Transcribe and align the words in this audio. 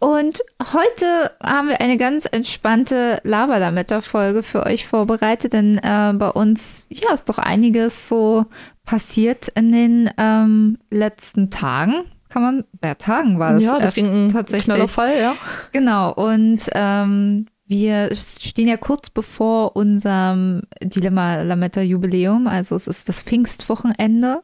Und 0.00 0.40
heute 0.72 1.30
haben 1.42 1.68
wir 1.68 1.80
eine 1.82 1.98
ganz 1.98 2.24
entspannte 2.24 3.20
Laberlametta-Folge 3.22 4.42
für 4.42 4.64
euch 4.64 4.86
vorbereitet, 4.86 5.52
denn 5.52 5.76
äh, 5.76 6.14
bei 6.14 6.30
uns 6.30 6.86
ja 6.88 7.12
ist 7.12 7.28
doch 7.28 7.36
einiges 7.36 8.08
so 8.08 8.46
passiert 8.86 9.48
in 9.48 9.70
den 9.70 10.10
ähm, 10.16 10.78
letzten 10.90 11.50
Tagen. 11.50 12.06
Kann 12.30 12.42
man, 12.42 12.64
ja, 12.82 12.94
Tagen 12.94 13.38
war 13.38 13.52
das. 13.52 13.64
Ja, 13.64 13.78
das 13.78 13.92
ging 13.92 14.32
tatsächlich. 14.32 14.90
Fall, 14.90 15.20
ja. 15.20 15.34
Genau, 15.72 16.14
und 16.14 16.70
ähm, 16.72 17.46
wir 17.66 18.14
stehen 18.14 18.68
ja 18.68 18.78
kurz 18.78 19.10
bevor 19.10 19.76
unserem 19.76 20.62
Dilemma 20.82 21.42
Lametta 21.42 21.82
Jubiläum, 21.82 22.46
also 22.46 22.74
es 22.74 22.86
ist 22.86 23.10
das 23.10 23.20
Pfingstwochenende 23.20 24.42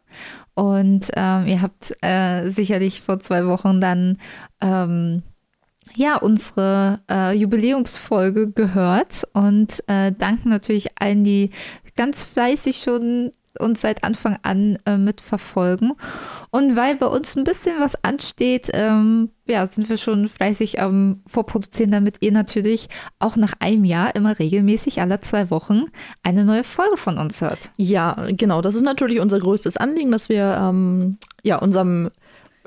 und 0.55 1.11
ähm, 1.15 1.47
ihr 1.47 1.63
habt 1.63 1.97
äh, 2.03 2.51
sicherlich 2.51 3.01
vor 3.01 3.21
zwei 3.21 3.47
Wochen 3.47 3.81
dann 3.81 4.19
ähm, 4.61 5.23
ja, 5.97 6.17
unsere 6.17 7.01
äh, 7.11 7.35
Jubiläumsfolge 7.35 8.51
gehört 8.51 9.27
und 9.33 9.83
äh, 9.87 10.13
danken 10.13 10.51
natürlich 10.51 10.89
allen, 11.01 11.25
die 11.25 11.51
ganz 11.97 12.23
fleißig 12.23 12.83
schon 12.83 13.33
uns 13.59 13.81
seit 13.81 14.05
Anfang 14.05 14.39
an 14.43 14.77
äh, 14.85 14.99
mitverfolgen. 14.99 15.95
Und 16.51 16.77
weil 16.77 16.97
bei 16.97 17.07
uns 17.07 17.35
ein 17.35 17.45
bisschen 17.45 17.81
was 17.81 18.05
ansteht, 18.05 18.69
ähm, 18.75 19.31
ja, 19.47 19.65
sind 19.65 19.89
wir 19.89 19.97
schon 19.97 20.29
fleißig 20.29 20.83
am 20.83 20.93
ähm, 20.93 21.23
Vorproduzieren, 21.27 21.91
damit 21.91 22.19
ihr 22.21 22.33
natürlich 22.33 22.91
auch 23.19 23.37
nach 23.37 23.55
einem 23.59 23.87
Jahr 23.87 24.15
immer 24.15 24.39
regelmäßig 24.39 25.01
alle 25.01 25.21
zwei 25.21 25.51
Wochen 25.51 25.85
eine 26.23 26.45
neue 26.45 26.65
Folge 26.65 26.99
von 26.99 27.17
uns 27.17 27.41
hört. 27.41 27.71
Ja, 27.79 28.27
genau. 28.33 28.61
Das 28.61 28.75
ist 28.75 28.83
natürlich 28.83 29.21
unser 29.21 29.41
größtes 29.41 29.79
Anliegen, 29.79 30.11
dass 30.11 30.29
wir 30.29 30.59
ähm, 30.61 31.17
ja 31.43 31.57
unserem 31.57 32.11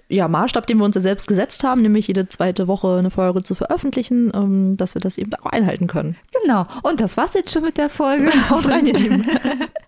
ja, 0.09 0.27
Maßstab, 0.27 0.65
den 0.65 0.79
wir 0.79 0.85
uns 0.85 0.95
ja 0.95 1.01
selbst 1.01 1.27
gesetzt 1.27 1.63
haben, 1.63 1.81
nämlich 1.81 2.07
jede 2.07 2.27
zweite 2.27 2.67
Woche 2.67 2.97
eine 2.97 3.11
Folge 3.11 3.43
zu 3.43 3.53
veröffentlichen, 3.53 4.31
ähm, 4.33 4.75
dass 4.75 4.95
wir 4.95 5.01
das 5.01 5.19
eben 5.19 5.31
auch 5.35 5.45
einhalten 5.45 5.85
können. 5.85 6.15
Genau. 6.41 6.65
Und 6.81 6.99
das 6.99 7.15
war's 7.15 7.35
jetzt 7.35 7.53
schon 7.53 7.63
mit 7.63 7.77
der 7.77 7.89
Folge. 7.89 8.31
Haut 8.49 8.67
rein, 8.67 8.87
ihr 8.87 8.93
Lieben. 8.93 9.25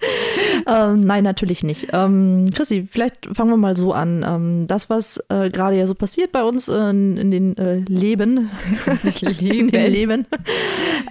ähm, 0.68 1.02
nein, 1.02 1.24
natürlich 1.24 1.64
nicht. 1.64 1.88
Ähm, 1.92 2.46
Chrissy, 2.54 2.88
vielleicht 2.90 3.30
fangen 3.34 3.50
wir 3.50 3.58
mal 3.58 3.76
so 3.76 3.94
an. 3.94 4.24
Ähm, 4.28 4.68
das, 4.68 4.92
was 4.92 5.18
äh, 5.30 5.50
gerade 5.50 5.76
ja 5.76 5.88
so 5.88 5.96
passiert 5.96 6.32
bei 6.32 6.44
uns 6.44 6.68
äh, 6.68 6.90
in, 6.92 7.18
in, 7.18 7.32
den 7.32 7.58
äh, 7.58 7.78
Leben, 7.78 8.52
in 9.40 9.70
den 9.70 9.92
Leben, 9.92 10.28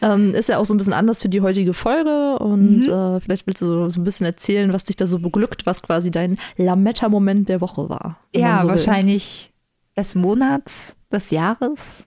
ähm, 0.02 0.34
ist 0.34 0.48
ja 0.48 0.58
auch 0.58 0.66
so 0.66 0.72
ein 0.72 0.76
bisschen 0.76 0.92
anders 0.92 1.20
für 1.20 1.28
die 1.28 1.40
heutige 1.40 1.72
Folge. 1.72 2.38
Und 2.38 2.86
mhm. 2.86 2.90
Äh, 2.92 3.20
vielleicht 3.20 3.48
willst 3.48 3.62
du 3.62 3.66
so, 3.66 3.90
so, 3.90 4.00
ein 4.00 4.04
bisschen 4.04 4.26
erzählen, 4.26 4.72
was 4.72 4.84
dich 4.84 4.94
da 4.94 5.08
so 5.08 5.18
beglückt, 5.18 5.66
was 5.66 5.82
quasi 5.82 6.12
dein 6.12 6.38
Lametta-Moment 6.56 7.48
der 7.48 7.60
Woche 7.60 7.88
war. 7.88 8.18
Ja, 8.32 8.58
so 8.58 8.68
wahrscheinlich 8.68 8.99
wahrscheinlich 9.00 9.50
des 9.96 10.14
Monats, 10.14 10.96
des 11.10 11.30
Jahres. 11.30 12.06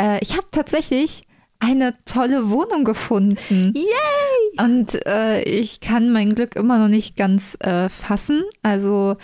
Äh, 0.00 0.18
ich 0.22 0.32
habe 0.36 0.46
tatsächlich 0.50 1.24
eine 1.58 1.94
tolle 2.06 2.48
Wohnung 2.48 2.84
gefunden. 2.84 3.74
Yay! 3.76 4.64
Und 4.64 5.06
äh, 5.06 5.42
ich 5.42 5.80
kann 5.80 6.10
mein 6.10 6.34
Glück 6.34 6.56
immer 6.56 6.78
noch 6.78 6.88
nicht 6.88 7.16
ganz 7.16 7.56
äh, 7.60 7.90
fassen. 7.90 8.42
Also 8.62 9.16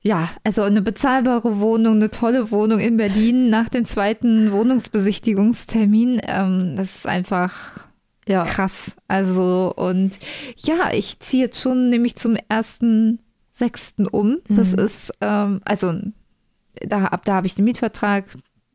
ja, 0.00 0.30
also 0.42 0.62
eine 0.62 0.80
bezahlbare 0.82 1.60
Wohnung, 1.60 1.96
eine 1.96 2.10
tolle 2.10 2.50
Wohnung 2.50 2.80
in 2.80 2.96
Berlin 2.96 3.50
nach 3.50 3.68
dem 3.68 3.84
zweiten 3.84 4.52
Wohnungsbesichtigungstermin. 4.52 6.20
Ähm, 6.26 6.76
das 6.76 6.96
ist 6.96 7.06
einfach 7.06 7.86
ja. 8.26 8.44
krass. 8.44 8.96
Also 9.06 9.72
und 9.76 10.18
ja, 10.56 10.92
ich 10.92 11.20
ziehe 11.20 11.44
jetzt 11.44 11.60
schon 11.60 11.90
nämlich 11.90 12.16
zum 12.16 12.36
ersten 12.48 13.18
sechsten 13.54 14.06
um. 14.06 14.38
Das 14.48 14.72
mhm. 14.72 14.78
ist, 14.80 15.12
ähm, 15.20 15.60
also 15.64 15.94
da, 16.82 17.06
ab 17.06 17.24
da 17.24 17.34
habe 17.34 17.46
ich 17.46 17.54
den 17.54 17.64
Mietvertrag. 17.64 18.24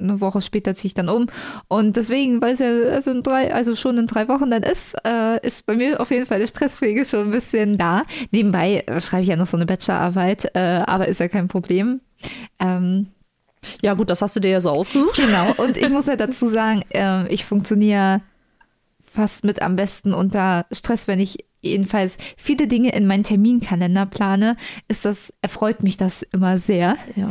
Eine 0.01 0.21
Woche 0.21 0.41
später 0.41 0.75
ziehe 0.75 0.87
ich 0.87 0.93
dann 0.93 1.09
um. 1.09 1.27
Und 1.67 1.97
deswegen, 1.97 2.41
weil 2.41 2.53
es 2.53 2.59
ja 2.59 2.67
also, 2.89 3.11
in 3.11 3.21
drei, 3.21 3.53
also 3.53 3.75
schon 3.75 3.97
in 3.97 4.07
drei 4.07 4.29
Wochen 4.29 4.49
dann 4.49 4.63
ist, 4.63 4.95
äh, 5.03 5.45
ist 5.45 5.65
bei 5.65 5.75
mir 5.75 5.99
auf 5.99 6.09
jeden 6.09 6.25
Fall 6.25 6.39
der 6.39 6.47
Stresspflege 6.47 7.03
schon 7.03 7.25
ein 7.25 7.31
bisschen 7.31 7.77
da. 7.77 8.03
Nebenbei 8.31 8.85
äh, 8.87 9.01
schreibe 9.01 9.23
ich 9.23 9.27
ja 9.27 9.35
noch 9.35 9.47
so 9.47 9.57
eine 9.57 9.65
Bachelorarbeit, 9.65 10.55
äh, 10.55 10.83
aber 10.87 11.09
ist 11.09 11.19
ja 11.19 11.27
kein 11.27 11.49
Problem. 11.49 11.99
Ähm, 12.59 13.07
ja, 13.81 13.93
gut, 13.93 14.09
das 14.09 14.21
hast 14.21 14.37
du 14.37 14.39
dir 14.39 14.51
ja 14.51 14.61
so 14.61 14.69
ausgesucht. 14.69 15.17
Genau. 15.17 15.53
Und 15.57 15.77
ich 15.77 15.89
muss 15.89 16.05
ja 16.05 16.15
dazu 16.15 16.47
sagen, 16.47 16.83
äh, 16.93 17.27
ich 17.27 17.43
funktioniere 17.43 18.21
fast 19.11 19.43
mit 19.43 19.61
am 19.61 19.75
besten 19.75 20.13
unter 20.13 20.65
Stress, 20.71 21.09
wenn 21.09 21.19
ich 21.19 21.45
jedenfalls 21.61 22.17
viele 22.37 22.67
Dinge 22.67 22.93
in 22.93 23.07
meinen 23.07 23.23
Terminkalender 23.23 24.05
plane, 24.05 24.55
ist 24.87 25.05
das, 25.05 25.33
erfreut 25.41 25.83
mich 25.83 25.97
das 25.97 26.21
immer 26.21 26.57
sehr. 26.57 26.97
Ja, 27.15 27.29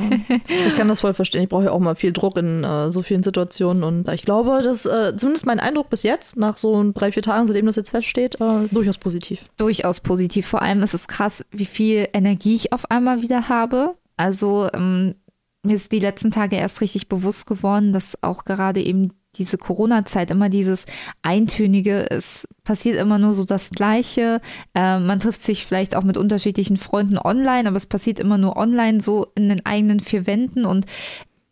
ich 0.66 0.76
kann 0.76 0.88
das 0.88 1.00
voll 1.00 1.14
verstehen. 1.14 1.42
Ich 1.42 1.48
brauche 1.48 1.64
ja 1.64 1.72
auch 1.72 1.78
mal 1.78 1.94
viel 1.94 2.12
Druck 2.12 2.36
in 2.36 2.64
äh, 2.64 2.92
so 2.92 3.02
vielen 3.02 3.22
Situationen 3.22 3.82
und 3.82 4.08
ich 4.08 4.22
glaube, 4.22 4.62
dass 4.62 4.86
äh, 4.86 5.16
zumindest 5.16 5.46
mein 5.46 5.60
Eindruck 5.60 5.90
bis 5.90 6.02
jetzt, 6.02 6.36
nach 6.36 6.56
so 6.56 6.92
drei, 6.92 7.12
vier 7.12 7.22
Tagen, 7.22 7.46
seitdem 7.46 7.66
das 7.66 7.76
jetzt 7.76 7.90
feststeht, 7.90 8.40
äh, 8.40 8.68
durchaus 8.70 8.98
positiv. 8.98 9.46
Durchaus 9.56 10.00
positiv. 10.00 10.46
Vor 10.46 10.62
allem 10.62 10.82
ist 10.82 10.94
es 10.94 11.08
krass, 11.08 11.44
wie 11.50 11.66
viel 11.66 12.08
Energie 12.12 12.54
ich 12.54 12.72
auf 12.72 12.90
einmal 12.90 13.22
wieder 13.22 13.48
habe. 13.48 13.94
Also 14.16 14.68
ähm, 14.72 15.14
mir 15.62 15.76
ist 15.76 15.92
die 15.92 16.00
letzten 16.00 16.30
Tage 16.30 16.56
erst 16.56 16.80
richtig 16.80 17.08
bewusst 17.08 17.46
geworden, 17.46 17.92
dass 17.92 18.22
auch 18.22 18.44
gerade 18.44 18.82
eben 18.82 19.12
diese 19.38 19.58
Corona-Zeit 19.58 20.30
immer 20.30 20.48
dieses 20.48 20.84
Eintönige, 21.22 22.10
es 22.10 22.46
passiert 22.64 22.96
immer 22.96 23.18
nur 23.18 23.34
so 23.34 23.44
das 23.44 23.70
Gleiche. 23.70 24.40
Äh, 24.74 24.98
man 24.98 25.20
trifft 25.20 25.42
sich 25.42 25.64
vielleicht 25.64 25.96
auch 25.96 26.04
mit 26.04 26.16
unterschiedlichen 26.16 26.76
Freunden 26.76 27.18
online, 27.18 27.68
aber 27.68 27.76
es 27.76 27.86
passiert 27.86 28.20
immer 28.20 28.38
nur 28.38 28.56
online, 28.56 29.00
so 29.00 29.28
in 29.34 29.48
den 29.48 29.64
eigenen 29.64 30.00
vier 30.00 30.26
Wänden 30.26 30.64
und 30.64 30.86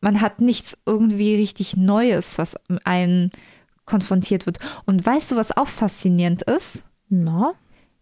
man 0.00 0.20
hat 0.20 0.40
nichts 0.40 0.78
irgendwie 0.86 1.34
richtig 1.34 1.76
Neues, 1.76 2.38
was 2.38 2.54
einen 2.84 3.30
konfrontiert 3.86 4.46
wird. 4.46 4.58
Und 4.84 5.04
weißt 5.04 5.32
du, 5.32 5.36
was 5.36 5.56
auch 5.56 5.68
faszinierend 5.68 6.42
ist? 6.42 6.84
Na? 7.08 7.54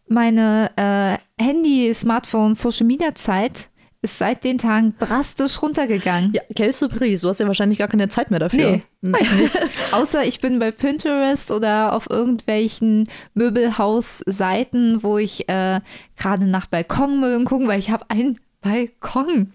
Meine 0.08 0.70
äh, 0.76 1.42
Handy, 1.42 1.92
Smartphone, 1.94 2.54
Social 2.54 2.86
Media 2.86 3.14
Zeit 3.14 3.70
ist 4.04 4.18
seit 4.18 4.44
den 4.44 4.58
Tagen 4.58 4.94
drastisch 4.98 5.60
runtergegangen. 5.62 6.32
Ja, 6.34 6.42
quel 6.54 6.72
Surprise, 6.72 7.22
du 7.22 7.30
hast 7.30 7.40
ja 7.40 7.46
wahrscheinlich 7.46 7.78
gar 7.78 7.88
keine 7.88 8.08
Zeit 8.08 8.30
mehr 8.30 8.38
dafür. 8.38 8.72
Nee, 8.72 8.82
hm. 9.02 9.16
ich 9.18 9.32
nicht. 9.32 9.58
Außer 9.92 10.24
ich 10.24 10.40
bin 10.40 10.58
bei 10.58 10.70
Pinterest 10.70 11.50
oder 11.50 11.94
auf 11.94 12.08
irgendwelchen 12.10 13.08
Möbelhaus-Seiten, 13.32 15.02
wo 15.02 15.16
ich 15.16 15.48
äh, 15.48 15.80
gerade 16.16 16.46
nach 16.46 16.66
Balkonmöbeln 16.66 17.46
gucke, 17.46 17.66
weil 17.66 17.78
ich 17.78 17.90
habe 17.90 18.04
einen 18.10 18.38
Balkon. 18.60 19.52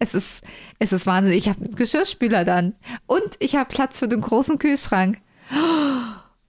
Es 0.00 0.12
ist, 0.12 0.42
es 0.80 0.92
ist 0.92 1.06
Wahnsinn. 1.06 1.32
Ich 1.32 1.48
habe 1.48 1.64
einen 1.64 1.76
Geschirrspüler 1.76 2.44
dann. 2.44 2.74
Und 3.06 3.36
ich 3.38 3.54
habe 3.54 3.72
Platz 3.72 4.00
für 4.00 4.08
den 4.08 4.20
großen 4.20 4.58
Kühlschrank. 4.58 5.18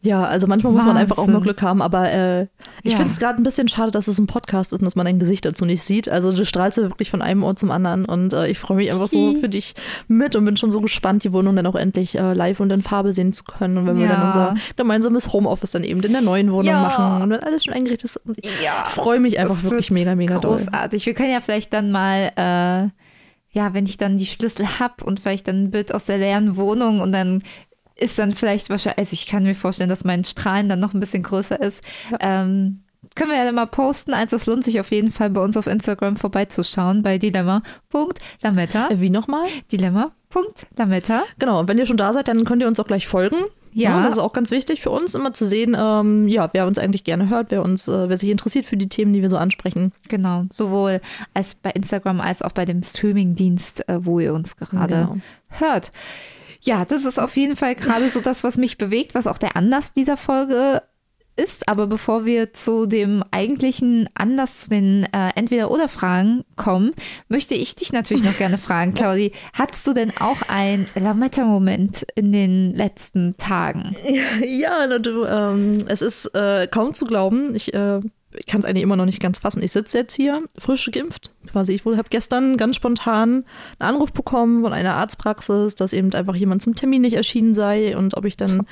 Ja, 0.06 0.24
also 0.24 0.46
manchmal 0.46 0.72
muss 0.72 0.86
man 0.86 0.98
einfach 0.98 1.18
auch 1.18 1.26
nur 1.26 1.42
Glück 1.42 1.64
haben, 1.64 1.82
aber 1.82 2.12
äh, 2.12 2.44
ich 2.84 2.92
ja. 2.92 2.98
finde 2.98 3.12
es 3.12 3.20
gerade 3.20 3.42
ein 3.42 3.44
bisschen 3.44 3.68
schade, 3.68 3.90
dass 3.90 4.08
es 4.08 4.20
ein 4.20 4.28
Podcast 4.28 4.72
ist 4.72 4.80
und 4.80 4.86
dass 4.86 4.96
man 4.96 5.06
dein 5.06 5.18
Gesicht 5.18 5.46
dazu 5.46 5.66
nicht 5.66 5.82
sieht. 5.82 6.08
Also 6.08 6.32
du 6.32 6.46
strahlst 6.46 6.78
ja 6.78 6.84
wirklich 6.84 7.10
von 7.10 7.24
einem 7.24 7.44
Ort 7.44 7.58
zum 7.58 7.72
anderen 7.72 8.06
und 8.06 8.32
äh, 8.34 8.48
ich 8.48 8.60
freue 8.60 8.78
mich 8.78 8.92
einfach 8.92 9.08
so 9.08 9.34
für 9.34 9.50
dich 9.50 9.74
mit 10.08 10.36
und 10.36 10.46
bin 10.46 10.58
schon 10.58 10.70
so 10.70 10.80
gespannt, 10.80 11.24
die 11.24 11.34
Wohnung 11.34 11.56
dann 11.56 11.66
auch 11.66 11.76
endlich 11.76 12.18
äh, 12.20 12.34
live 12.34 12.60
und 12.60 12.72
in 12.72 12.84
Farbe 12.84 13.14
sehen 13.14 13.34
zu 13.34 13.44
können. 13.46 13.80
Und 13.80 13.88
wenn 13.88 13.96
ja. 13.96 14.02
wir 14.04 14.10
dann 14.10 14.26
unser 14.28 14.56
gemeinsames 14.76 15.34
Homeoffice 15.34 15.72
dann 15.72 15.84
eben 15.84 16.04
in 16.04 16.12
der 16.12 16.22
neuen 16.22 16.52
Wohnung 16.52 16.66
ja. 16.66 16.82
machen 16.82 17.24
und 17.24 17.30
wenn 17.32 17.40
alles 17.40 17.66
schon 17.66 17.74
eingerichtet 17.74 18.12
ist. 18.12 18.22
Ich 18.38 18.70
freue 18.90 19.20
mich 19.20 19.40
einfach 19.40 19.64
wirklich 19.64 19.90
mega, 19.90 20.14
mega 20.14 20.36
großartig. 20.36 20.66
doll. 20.66 20.72
Großartig. 20.72 21.06
Wir 21.08 21.14
können 21.16 21.32
ja 21.32 21.42
vielleicht 21.42 21.74
dann 21.74 21.92
mal 21.92 22.32
äh, 22.36 22.90
ja, 23.56 23.74
wenn 23.74 23.86
ich 23.86 23.96
dann 23.96 24.18
die 24.18 24.26
Schlüssel 24.26 24.80
hab 24.80 25.02
und 25.02 25.22
vielleicht 25.22 25.48
dann 25.48 25.64
ein 25.64 25.72
Bild 25.72 25.94
aus 25.94 26.06
der 26.06 26.18
leeren 26.18 26.58
Wohnung 26.58 27.00
und 27.00 27.14
dann 27.14 27.42
ist 27.96 28.20
dann 28.20 28.34
vielleicht 28.34 28.70
wahrscheinlich, 28.70 29.00
also 29.00 29.14
ich 29.14 29.28
kann 29.28 29.44
mir 29.44 29.56
vorstellen, 29.56 29.90
dass 29.90 30.04
mein 30.04 30.24
Strahlen 30.24 30.70
dann 30.70 30.80
noch 30.80 30.94
ein 30.94 31.00
bisschen 31.00 31.24
größer 31.24 31.60
ist. 31.62 31.84
Ja. 32.12 32.44
Ähm, 32.44 32.82
können 33.16 33.32
wir 33.32 33.44
ja 33.44 33.52
mal 33.52 33.68
posten. 33.68 34.14
Also 34.14 34.36
es 34.36 34.46
lohnt 34.46 34.64
sich 34.64 34.80
auf 34.80 34.92
jeden 34.92 35.12
Fall 35.12 35.30
bei 35.30 35.42
uns 35.42 35.56
auf 35.58 35.68
Instagram 35.68 36.18
vorbeizuschauen 36.18 37.04
bei 37.04 37.18
dilemma.lametta. 37.18 38.90
Wie 38.96 39.10
nochmal? 39.10 39.48
Dilemma.lametta. 39.72 41.24
Genau, 41.40 41.60
und 41.60 41.68
wenn 41.68 41.78
ihr 41.78 41.86
schon 41.86 41.98
da 41.98 42.12
seid, 42.14 42.28
dann 42.28 42.44
könnt 42.46 42.62
ihr 42.62 42.68
uns 42.68 42.80
auch 42.80 42.88
gleich 42.88 43.08
folgen. 43.08 43.38
Ja. 43.72 43.98
ja. 43.98 44.04
Das 44.04 44.14
ist 44.14 44.20
auch 44.20 44.34
ganz 44.34 44.52
wichtig 44.52 44.82
für 44.82 44.90
uns, 44.90 45.16
immer 45.16 45.34
zu 45.34 45.46
sehen, 45.46 45.76
ähm, 45.78 46.30
ja, 46.30 46.50
wer 46.54 46.66
uns 46.66 46.80
eigentlich 46.80 47.04
gerne 47.04 47.30
hört, 47.30 47.52
wer 47.52 47.62
uns, 47.62 47.88
äh, 47.90 48.08
wer 48.08 48.18
sich 48.18 48.30
interessiert 48.30 48.66
für 48.66 48.78
die 48.78 48.88
Themen, 48.88 49.12
die 49.12 49.22
wir 49.22 49.30
so 49.30 49.38
ansprechen. 49.38 49.92
Genau, 50.08 50.46
sowohl 50.52 51.02
als 51.34 51.56
bei 51.56 51.72
Instagram 51.72 52.22
als 52.22 52.42
auch 52.42 52.54
bei 52.54 52.64
dem 52.64 52.84
Streamingdienst, 52.84 53.88
äh, 53.90 54.06
wo 54.06 54.22
ihr 54.22 54.34
uns 54.34 54.56
gerade 54.56 54.94
genau. 54.94 55.18
hört. 55.50 55.92
Ja, 56.66 56.84
das 56.84 57.06
ist 57.06 57.20
auf 57.20 57.38
jeden 57.38 57.56
Fall 57.56 57.76
gerade 57.76 58.10
so 58.10 58.22
das, 58.22 58.44
was 58.44 58.58
mich 58.58 58.78
bewegt, 58.78 59.14
was 59.14 59.28
auch 59.28 59.38
der 59.38 59.56
Anlass 59.56 59.94
dieser 59.94 60.18
Folge 60.18 60.82
ist. 61.36 61.70
Aber 61.70 61.86
bevor 61.86 62.26
wir 62.26 62.54
zu 62.54 62.88
dem 62.88 63.24
eigentlichen 63.30 64.10
Anlass 64.16 64.62
zu 64.62 64.70
den 64.72 65.04
äh, 65.04 65.30
Entweder-Oder-Fragen 65.36 66.44
kommen, 66.56 66.94
möchte 67.28 67.54
ich 67.54 67.76
dich 67.76 67.94
natürlich 67.94 68.24
noch 68.24 68.38
gerne 68.38 68.58
fragen, 68.58 68.94
Claudi. 68.96 69.32
Hattest 69.54 69.86
du 69.86 69.94
denn 69.94 70.12
auch 70.20 70.42
ein 70.48 70.88
Lametta-Moment 70.96 72.08
in 72.16 72.32
den 72.32 72.74
letzten 72.74 73.38
Tagen? 73.38 73.96
Ja, 74.04 74.88
ja 74.88 74.98
du, 74.98 75.24
ähm, 75.26 75.78
es 75.88 76.02
ist 76.02 76.34
äh, 76.34 76.68
kaum 76.68 76.96
zu 76.96 77.06
glauben. 77.06 77.54
Ich 77.54 77.74
äh, 77.76 78.00
ich 78.38 78.46
kann 78.46 78.62
es 78.62 78.66
eigentlich 78.66 78.84
immer 78.84 78.96
noch 78.96 79.06
nicht 79.06 79.20
ganz 79.20 79.40
fassen. 79.40 79.62
Ich 79.62 79.72
sitze 79.72 80.00
jetzt 80.00 80.14
hier, 80.14 80.44
frisch 80.58 80.90
geimpft, 80.92 81.32
quasi. 81.48 81.74
Ich 81.74 81.86
habe 81.86 82.10
gestern 82.10 82.58
ganz 82.58 82.76
spontan 82.76 83.46
einen 83.80 83.96
Anruf 83.96 84.14
bekommen 84.14 84.64
von 84.64 84.74
einer 84.74 84.96
Arztpraxis, 84.96 85.76
dass 85.76 85.94
eben 85.94 86.14
einfach 86.14 86.36
jemand 86.36 86.62
zum 86.62 86.76
Termin 86.76 87.02
nicht 87.02 87.16
erschienen 87.16 87.54
sei 87.54 87.98
und 87.98 88.18
ob 88.18 88.26
ich 88.26 88.38
dann 88.38 88.66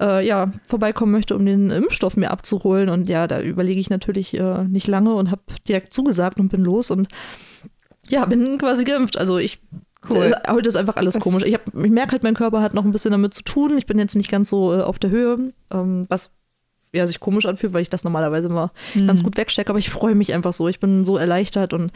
äh, 0.00 0.26
ja 0.26 0.52
vorbeikommen 0.66 1.12
möchte, 1.12 1.34
um 1.36 1.44
den 1.44 1.70
Impfstoff 1.70 2.16
mir 2.16 2.30
abzuholen. 2.30 2.88
Und 2.88 3.08
ja, 3.08 3.26
da 3.26 3.40
überlege 3.40 3.80
ich 3.80 3.90
natürlich 3.90 4.34
äh, 4.34 4.64
nicht 4.64 4.86
lange 4.86 5.14
und 5.14 5.30
habe 5.30 5.42
direkt 5.66 5.92
zugesagt 5.92 6.38
und 6.40 6.48
bin 6.48 6.62
los 6.62 6.90
und 6.90 7.08
ja, 8.08 8.24
bin 8.24 8.58
quasi 8.58 8.84
geimpft. 8.84 9.18
Also 9.18 9.38
ich 9.38 9.60
Cool. 10.08 10.32
Heute 10.46 10.68
ist 10.68 10.76
einfach 10.76 10.96
alles 10.96 11.18
komisch. 11.18 11.44
Ich, 11.44 11.54
ich 11.54 11.90
merke 11.90 12.12
halt, 12.12 12.22
mein 12.22 12.34
Körper 12.34 12.62
hat 12.62 12.72
noch 12.72 12.84
ein 12.84 12.92
bisschen 12.92 13.10
damit 13.10 13.34
zu 13.34 13.42
tun. 13.42 13.76
Ich 13.76 13.86
bin 13.86 13.98
jetzt 13.98 14.14
nicht 14.14 14.30
ganz 14.30 14.48
so 14.48 14.72
äh, 14.72 14.80
auf 14.80 14.98
der 14.98 15.10
Höhe, 15.10 15.52
ähm, 15.72 16.06
was 16.08 16.30
ja, 16.92 17.06
sich 17.06 17.20
komisch 17.20 17.46
anfühlt, 17.46 17.72
weil 17.72 17.82
ich 17.82 17.90
das 17.90 18.04
normalerweise 18.04 18.48
immer 18.48 18.72
mhm. 18.94 19.06
ganz 19.06 19.22
gut 19.22 19.36
wegstecke. 19.36 19.70
Aber 19.70 19.78
ich 19.78 19.90
freue 19.90 20.14
mich 20.14 20.32
einfach 20.32 20.52
so. 20.52 20.68
Ich 20.68 20.80
bin 20.80 21.04
so 21.04 21.16
erleichtert. 21.16 21.72
Und 21.72 21.92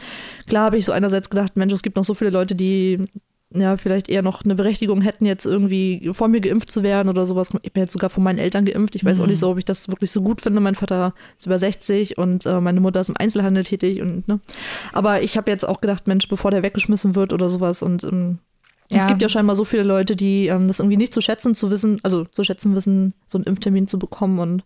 klar 0.47 0.65
habe 0.65 0.77
ich 0.77 0.85
so 0.85 0.91
einerseits 0.91 1.29
gedacht, 1.29 1.55
Mensch, 1.57 1.73
es 1.73 1.83
gibt 1.83 1.95
noch 1.95 2.05
so 2.05 2.13
viele 2.13 2.31
Leute, 2.31 2.55
die 2.55 3.07
ja 3.55 3.77
vielleicht 3.77 4.09
eher 4.09 4.21
noch 4.21 4.43
eine 4.43 4.55
Berechtigung 4.55 5.01
hätten, 5.01 5.25
jetzt 5.25 5.45
irgendwie 5.45 6.09
vor 6.13 6.27
mir 6.27 6.41
geimpft 6.41 6.71
zu 6.71 6.83
werden 6.83 7.09
oder 7.09 7.25
sowas. 7.25 7.51
Ich 7.61 7.71
bin 7.71 7.83
jetzt 7.83 7.93
sogar 7.93 8.09
von 8.09 8.23
meinen 8.23 8.39
Eltern 8.39 8.65
geimpft. 8.65 8.95
Ich 8.95 9.05
weiß 9.05 9.17
mhm. 9.17 9.23
auch 9.23 9.27
nicht 9.27 9.39
so, 9.39 9.51
ob 9.51 9.57
ich 9.57 9.65
das 9.65 9.87
wirklich 9.89 10.11
so 10.11 10.21
gut 10.21 10.41
finde. 10.41 10.59
Mein 10.59 10.75
Vater 10.75 11.13
ist 11.37 11.45
über 11.45 11.59
60 11.59 12.17
und 12.17 12.45
äh, 12.45 12.59
meine 12.59 12.81
Mutter 12.81 13.01
ist 13.01 13.09
im 13.09 13.17
Einzelhandel 13.17 13.63
tätig. 13.63 14.01
Und, 14.01 14.27
ne? 14.27 14.39
Aber 14.91 15.21
ich 15.21 15.37
habe 15.37 15.51
jetzt 15.51 15.67
auch 15.67 15.81
gedacht, 15.81 16.07
Mensch, 16.07 16.27
bevor 16.27 16.51
der 16.51 16.63
weggeschmissen 16.63 17.15
wird 17.15 17.33
oder 17.33 17.49
sowas 17.49 17.83
und 17.83 18.03
ähm, 18.03 18.39
ja. 18.89 18.99
Es 18.99 19.07
gibt 19.07 19.21
ja 19.21 19.29
scheinbar 19.29 19.55
so 19.55 19.65
viele 19.65 19.83
Leute, 19.83 20.15
die 20.15 20.47
ähm, 20.47 20.67
das 20.67 20.79
irgendwie 20.79 20.97
nicht 20.97 21.13
zu 21.13 21.21
schätzen 21.21 21.55
zu 21.55 21.71
wissen, 21.71 21.99
also 22.03 22.25
zu 22.25 22.43
schätzen 22.43 22.75
wissen, 22.75 23.13
so 23.27 23.37
einen 23.37 23.45
Impftermin 23.45 23.87
zu 23.87 23.97
bekommen. 23.97 24.39
Und 24.39 24.63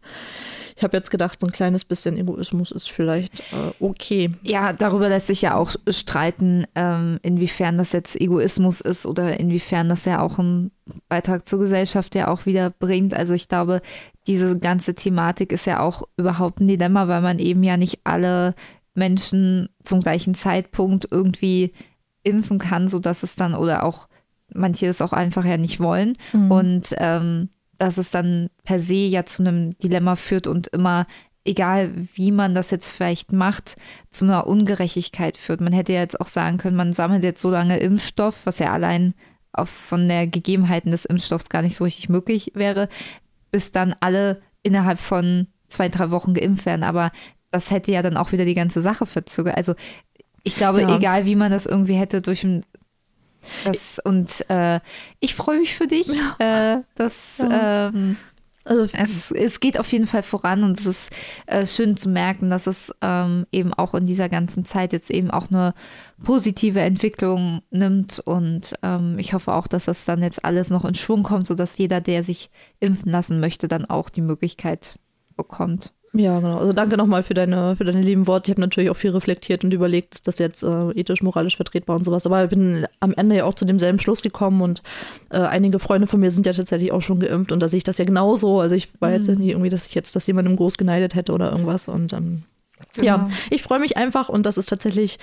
ich 0.75 0.83
habe 0.83 0.97
jetzt 0.97 1.09
gedacht, 1.09 1.39
so 1.39 1.47
ein 1.47 1.51
kleines 1.51 1.85
bisschen 1.85 2.17
Egoismus 2.17 2.71
ist 2.71 2.91
vielleicht 2.91 3.39
äh, 3.39 3.71
okay. 3.79 4.29
Ja, 4.43 4.73
darüber 4.73 5.09
lässt 5.09 5.27
sich 5.27 5.41
ja 5.41 5.55
auch 5.55 5.71
streiten, 5.89 6.65
ähm, 6.75 7.19
inwiefern 7.23 7.77
das 7.77 7.93
jetzt 7.93 8.19
Egoismus 8.19 8.81
ist 8.81 9.05
oder 9.05 9.39
inwiefern 9.39 9.89
das 9.89 10.05
ja 10.05 10.21
auch 10.21 10.39
einen 10.39 10.71
Beitrag 11.09 11.47
zur 11.47 11.59
Gesellschaft 11.59 12.15
ja 12.15 12.27
auch 12.27 12.45
wieder 12.45 12.69
bringt. 12.69 13.13
Also 13.13 13.33
ich 13.33 13.47
glaube, 13.47 13.81
diese 14.27 14.59
ganze 14.59 14.93
Thematik 14.93 15.51
ist 15.51 15.65
ja 15.65 15.79
auch 15.79 16.03
überhaupt 16.17 16.59
ein 16.59 16.67
Dilemma, 16.67 17.07
weil 17.07 17.21
man 17.21 17.39
eben 17.39 17.63
ja 17.63 17.77
nicht 17.77 18.01
alle 18.03 18.55
Menschen 18.93 19.69
zum 19.83 20.01
gleichen 20.01 20.33
Zeitpunkt 20.35 21.07
irgendwie 21.09 21.71
impfen 22.27 22.59
kann, 22.59 22.89
sodass 22.89 23.23
es 23.23 23.35
dann 23.35 23.55
oder 23.55 23.83
auch 23.83 24.07
manche 24.53 24.87
es 24.87 25.01
auch 25.01 25.13
einfach 25.13 25.45
ja 25.45 25.57
nicht 25.57 25.79
wollen 25.79 26.17
mhm. 26.33 26.51
und 26.51 26.95
ähm, 26.97 27.49
dass 27.77 27.97
es 27.97 28.09
dann 28.09 28.49
per 28.63 28.79
se 28.79 28.95
ja 28.95 29.25
zu 29.25 29.43
einem 29.43 29.77
Dilemma 29.77 30.15
führt 30.15 30.47
und 30.47 30.67
immer, 30.67 31.05
egal 31.45 31.91
wie 32.15 32.31
man 32.31 32.55
das 32.55 32.71
jetzt 32.71 32.89
vielleicht 32.89 33.31
macht, 33.31 33.75
zu 34.09 34.25
einer 34.25 34.47
Ungerechtigkeit 34.47 35.37
führt. 35.37 35.61
Man 35.61 35.73
hätte 35.73 35.93
ja 35.93 35.99
jetzt 35.99 36.19
auch 36.19 36.27
sagen 36.27 36.57
können, 36.57 36.75
man 36.75 36.93
sammelt 36.93 37.23
jetzt 37.23 37.41
so 37.41 37.51
lange 37.51 37.77
Impfstoff, 37.77 38.45
was 38.45 38.59
ja 38.59 38.71
allein 38.73 39.13
auf, 39.53 39.69
von 39.69 40.07
der 40.07 40.27
Gegebenheiten 40.27 40.91
des 40.91 41.05
Impfstoffs 41.05 41.49
gar 41.49 41.61
nicht 41.61 41.75
so 41.75 41.83
richtig 41.83 42.09
möglich 42.09 42.51
wäre, 42.55 42.89
bis 43.51 43.71
dann 43.71 43.95
alle 43.99 44.41
innerhalb 44.63 44.99
von 44.99 45.47
zwei, 45.67 45.89
drei 45.89 46.11
Wochen 46.11 46.33
geimpft 46.33 46.65
werden. 46.65 46.83
Aber 46.83 47.11
das 47.51 47.71
hätte 47.71 47.91
ja 47.91 48.01
dann 48.01 48.17
auch 48.17 48.31
wieder 48.31 48.45
die 48.45 48.53
ganze 48.53 48.81
Sache 48.81 49.05
verzögert. 49.05 49.55
Also 49.55 49.73
ich 50.47 50.55
glaube, 50.55 50.81
ja. 50.81 50.95
egal 50.95 51.25
wie 51.25 51.35
man 51.35 51.51
das 51.51 51.65
irgendwie 51.65 51.95
hätte 51.95 52.21
durch 52.21 52.43
ein 52.43 52.63
das, 53.63 53.99
und 54.03 54.49
äh, 54.49 54.79
ich 55.19 55.35
freue 55.35 55.59
mich 55.59 55.75
für 55.75 55.87
dich, 55.87 56.07
ja. 56.07 56.75
äh, 56.75 56.81
dass 56.95 57.37
ja. 57.37 57.87
ähm, 57.87 58.17
also, 58.67 58.85
es, 58.93 59.31
es 59.31 59.59
geht 59.61 59.79
auf 59.79 59.91
jeden 59.91 60.07
Fall 60.07 60.23
voran 60.23 60.63
und 60.63 60.77
es 60.77 60.85
ist 60.85 61.11
äh, 61.45 61.65
schön 61.65 61.95
zu 61.95 62.09
merken, 62.09 62.49
dass 62.49 62.67
es 62.67 62.93
ähm, 63.01 63.45
eben 63.51 63.73
auch 63.73 63.93
in 63.93 64.05
dieser 64.05 64.27
ganzen 64.27 64.65
Zeit 64.65 64.91
jetzt 64.91 65.09
eben 65.09 65.31
auch 65.31 65.47
eine 65.47 65.73
positive 66.21 66.81
Entwicklung 66.81 67.61
nimmt 67.71 68.19
und 68.19 68.73
ähm, 68.83 69.17
ich 69.19 69.33
hoffe 69.33 69.53
auch, 69.53 69.67
dass 69.67 69.85
das 69.85 70.03
dann 70.03 70.21
jetzt 70.21 70.43
alles 70.43 70.69
noch 70.69 70.83
in 70.83 70.95
Schwung 70.95 71.23
kommt, 71.23 71.47
sodass 71.47 71.77
jeder, 71.77 72.01
der 72.01 72.23
sich 72.23 72.49
impfen 72.81 73.11
lassen 73.11 73.39
möchte, 73.39 73.69
dann 73.69 73.85
auch 73.85 74.09
die 74.09 74.21
Möglichkeit 74.21 74.99
bekommt. 75.37 75.93
Ja, 76.17 76.39
genau. 76.39 76.57
Also 76.57 76.73
danke 76.73 76.97
nochmal 76.97 77.21
für 77.21 77.35
deine, 77.35 77.75
für 77.75 77.85
deine 77.85 78.01
lieben 78.01 78.25
Worte. 78.25 78.49
Ich 78.49 78.55
habe 78.55 78.61
natürlich 78.61 78.89
auch 78.89 78.95
viel 78.95 79.11
reflektiert 79.11 79.63
und 79.63 79.71
überlegt, 79.71 80.15
ist 80.15 80.27
das 80.27 80.39
jetzt 80.39 80.63
äh, 80.63 80.89
ethisch, 80.91 81.21
moralisch 81.21 81.55
vertretbar 81.55 81.95
und 81.95 82.05
sowas. 82.05 82.25
Aber 82.25 82.43
ich 82.43 82.49
bin 82.49 82.87
am 82.99 83.13
Ende 83.13 83.35
ja 83.35 83.45
auch 83.45 83.53
zu 83.53 83.65
demselben 83.65 83.99
Schluss 83.99 84.23
gekommen 84.23 84.61
und 84.61 84.81
äh, 85.29 85.37
einige 85.37 85.77
Freunde 85.77 86.07
von 86.07 86.19
mir 86.19 86.31
sind 86.31 86.47
ja 86.47 86.53
tatsächlich 86.53 86.91
auch 86.91 87.03
schon 87.03 87.19
geimpft 87.19 87.51
und 87.51 87.59
da 87.59 87.67
sehe 87.67 87.77
ich 87.77 87.83
das 87.83 87.99
ja 87.99 88.05
genauso. 88.05 88.59
Also 88.59 88.73
ich 88.73 88.89
war 88.99 89.11
jetzt 89.11 89.29
mhm. 89.29 89.37
nie 89.37 89.51
irgendwie, 89.51 89.69
dass 89.69 89.85
ich 89.85 89.93
jetzt 89.93 90.15
das 90.15 90.25
jemandem 90.25 90.55
groß 90.55 90.79
geneidet 90.79 91.13
hätte 91.13 91.33
oder 91.33 91.51
irgendwas 91.51 91.87
und 91.87 92.13
ähm, 92.13 92.43
Genau. 92.93 93.07
Ja, 93.07 93.29
ich 93.49 93.63
freue 93.63 93.79
mich 93.79 93.97
einfach 93.97 94.29
und 94.29 94.45
das 94.45 94.59
ist 94.59 94.67
tatsächlich 94.67 95.17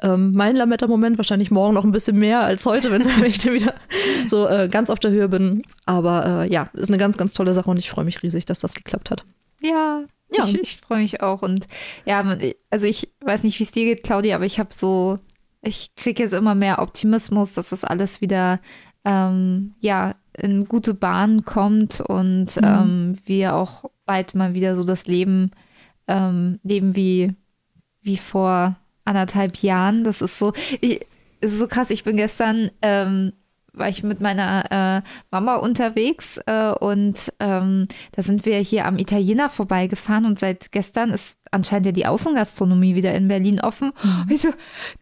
ähm, 0.00 0.32
mein 0.32 0.54
Lametta-Moment. 0.54 1.18
Wahrscheinlich 1.18 1.50
morgen 1.50 1.74
noch 1.74 1.82
ein 1.82 1.90
bisschen 1.90 2.16
mehr 2.16 2.42
als 2.42 2.64
heute, 2.66 2.90
wenn 2.92 3.02
ich 3.26 3.38
dann 3.38 3.52
wieder 3.52 3.74
so 4.28 4.46
äh, 4.46 4.68
ganz 4.68 4.90
auf 4.90 5.00
der 5.00 5.10
Höhe 5.10 5.28
bin. 5.28 5.64
Aber 5.86 6.44
äh, 6.44 6.52
ja, 6.52 6.68
ist 6.74 6.88
eine 6.88 6.98
ganz, 6.98 7.16
ganz 7.16 7.32
tolle 7.32 7.52
Sache 7.52 7.68
und 7.68 7.78
ich 7.78 7.90
freue 7.90 8.04
mich 8.04 8.22
riesig, 8.22 8.46
dass 8.46 8.60
das 8.60 8.74
geklappt 8.74 9.10
hat. 9.10 9.24
Ja, 9.60 10.04
ja. 10.32 10.46
Ich, 10.46 10.54
ich 10.60 10.76
freue 10.78 11.00
mich 11.00 11.22
auch. 11.22 11.42
Und 11.42 11.66
ja, 12.04 12.24
also 12.70 12.86
ich 12.86 13.12
weiß 13.20 13.42
nicht, 13.42 13.58
wie 13.58 13.64
es 13.64 13.72
dir 13.72 13.84
geht, 13.84 14.02
Claudia, 14.02 14.36
aber 14.36 14.46
ich 14.46 14.58
habe 14.58 14.74
so, 14.74 15.18
ich 15.62 15.94
kriege 15.94 16.22
jetzt 16.22 16.32
immer 16.32 16.54
mehr 16.54 16.80
Optimismus, 16.80 17.54
dass 17.54 17.70
das 17.70 17.84
alles 17.84 18.20
wieder 18.20 18.60
ähm, 19.04 19.74
ja 19.80 20.14
in 20.36 20.66
gute 20.66 20.94
Bahnen 20.94 21.44
kommt 21.44 22.00
und 22.00 22.56
mhm. 22.56 22.64
ähm, 22.64 23.18
wir 23.24 23.54
auch 23.54 23.84
bald 24.06 24.34
mal 24.34 24.54
wieder 24.54 24.74
so 24.74 24.84
das 24.84 25.06
Leben 25.06 25.50
ähm, 26.08 26.58
leben 26.62 26.96
wie, 26.96 27.34
wie 28.02 28.16
vor 28.16 28.76
anderthalb 29.04 29.56
Jahren. 29.58 30.04
Das 30.04 30.20
ist 30.20 30.38
so, 30.38 30.52
ich, 30.80 31.06
ist 31.40 31.58
so 31.58 31.66
krass. 31.66 31.90
Ich 31.90 32.04
bin 32.04 32.16
gestern 32.16 32.70
ähm, 32.82 33.32
war 33.72 33.88
ich 33.88 34.02
mit 34.02 34.20
meiner 34.20 35.02
äh, 35.04 35.08
Mama 35.30 35.56
unterwegs 35.56 36.38
äh, 36.46 36.72
und 36.72 37.32
ähm, 37.40 37.86
da 38.12 38.22
sind 38.22 38.44
wir 38.44 38.58
hier 38.58 38.86
am 38.86 38.98
Italiener 38.98 39.48
vorbeigefahren 39.48 40.24
und 40.24 40.38
seit 40.38 40.72
gestern 40.72 41.10
ist 41.10 41.38
anscheinend 41.50 41.86
ja 41.86 41.92
die 41.92 42.06
Außengastronomie 42.06 42.94
wieder 42.94 43.14
in 43.14 43.28
Berlin 43.28 43.60
offen. 43.60 43.92
Und 44.22 44.30
ich 44.30 44.42
so, 44.42 44.50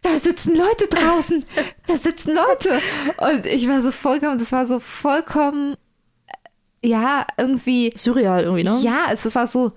da 0.03 0.11
sitzen 0.11 0.57
Leute 0.57 0.89
draußen, 0.91 1.45
da 1.87 1.97
sitzen 1.97 2.35
Leute. 2.35 2.81
Und 3.19 3.47
ich 3.47 3.69
war 3.69 3.83
so 3.83 3.93
vollkommen, 3.93 4.39
das 4.39 4.53
war 4.53 4.67
so 4.67 4.81
vollkommen, 4.81 5.77
äh, 6.83 6.89
ja, 6.89 7.27
irgendwie. 7.37 7.93
Surreal 7.97 8.45
irgendwie, 8.45 8.65
ne? 8.65 8.79
Ja, 8.81 9.07
es 9.13 9.35
war 9.35 9.47
so 9.47 9.73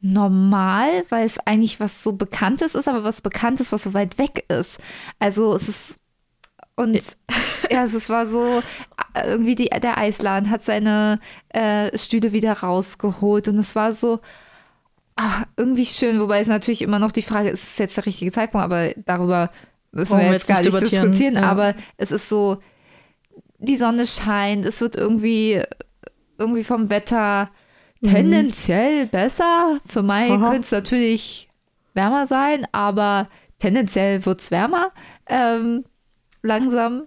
normal, 0.00 1.04
weil 1.08 1.26
es 1.26 1.38
eigentlich 1.40 1.80
was 1.80 2.02
so 2.02 2.12
Bekanntes 2.12 2.74
ist, 2.74 2.88
aber 2.88 3.04
was 3.04 3.20
Bekanntes, 3.20 3.72
was 3.72 3.82
so 3.82 3.94
weit 3.94 4.18
weg 4.18 4.44
ist. 4.48 4.78
Also 5.18 5.54
es 5.54 5.68
ist 5.68 6.00
und 6.76 7.00
ja, 7.70 7.84
es 7.84 8.08
war 8.08 8.26
so, 8.26 8.62
äh, 9.14 9.28
irgendwie 9.28 9.54
die, 9.54 9.66
der 9.66 9.98
Eisladen 9.98 10.50
hat 10.50 10.62
seine 10.62 11.20
äh, 11.48 11.96
Stühle 11.96 12.32
wieder 12.32 12.52
rausgeholt 12.52 13.48
und 13.48 13.58
es 13.58 13.74
war 13.74 13.92
so 13.92 14.20
ach, 15.16 15.44
irgendwie 15.56 15.86
schön, 15.86 16.20
wobei 16.20 16.40
es 16.40 16.46
natürlich 16.46 16.82
immer 16.82 16.98
noch 16.98 17.10
die 17.10 17.22
Frage 17.22 17.48
ist, 17.48 17.62
ist 17.62 17.72
es 17.72 17.78
jetzt 17.78 17.96
der 17.96 18.06
richtige 18.06 18.30
Zeitpunkt, 18.30 18.64
aber 18.64 18.90
darüber 18.96 19.50
müssen 19.90 20.12
Warum 20.12 20.26
wir 20.26 20.32
jetzt, 20.34 20.46
gar 20.46 20.60
nicht 20.60 20.66
diskutieren. 20.66 21.10
diskutieren 21.10 21.34
ja. 21.34 21.50
Aber 21.50 21.74
es 21.96 22.12
ist 22.12 22.28
so, 22.28 22.58
die 23.58 23.76
Sonne 23.76 24.06
scheint, 24.06 24.66
es 24.66 24.80
wird 24.80 24.94
irgendwie, 24.94 25.62
irgendwie 26.38 26.64
vom 26.64 26.90
Wetter 26.90 27.50
mhm. 28.02 28.08
tendenziell 28.10 29.06
besser. 29.06 29.80
Für 29.86 30.02
Mai 30.02 30.28
könnte 30.28 30.60
es 30.60 30.70
natürlich 30.70 31.48
wärmer 31.94 32.26
sein, 32.26 32.66
aber 32.72 33.28
tendenziell 33.58 34.24
wird 34.26 34.42
es 34.42 34.50
wärmer. 34.50 34.92
Ähm, 35.26 35.84
langsam. 36.46 37.04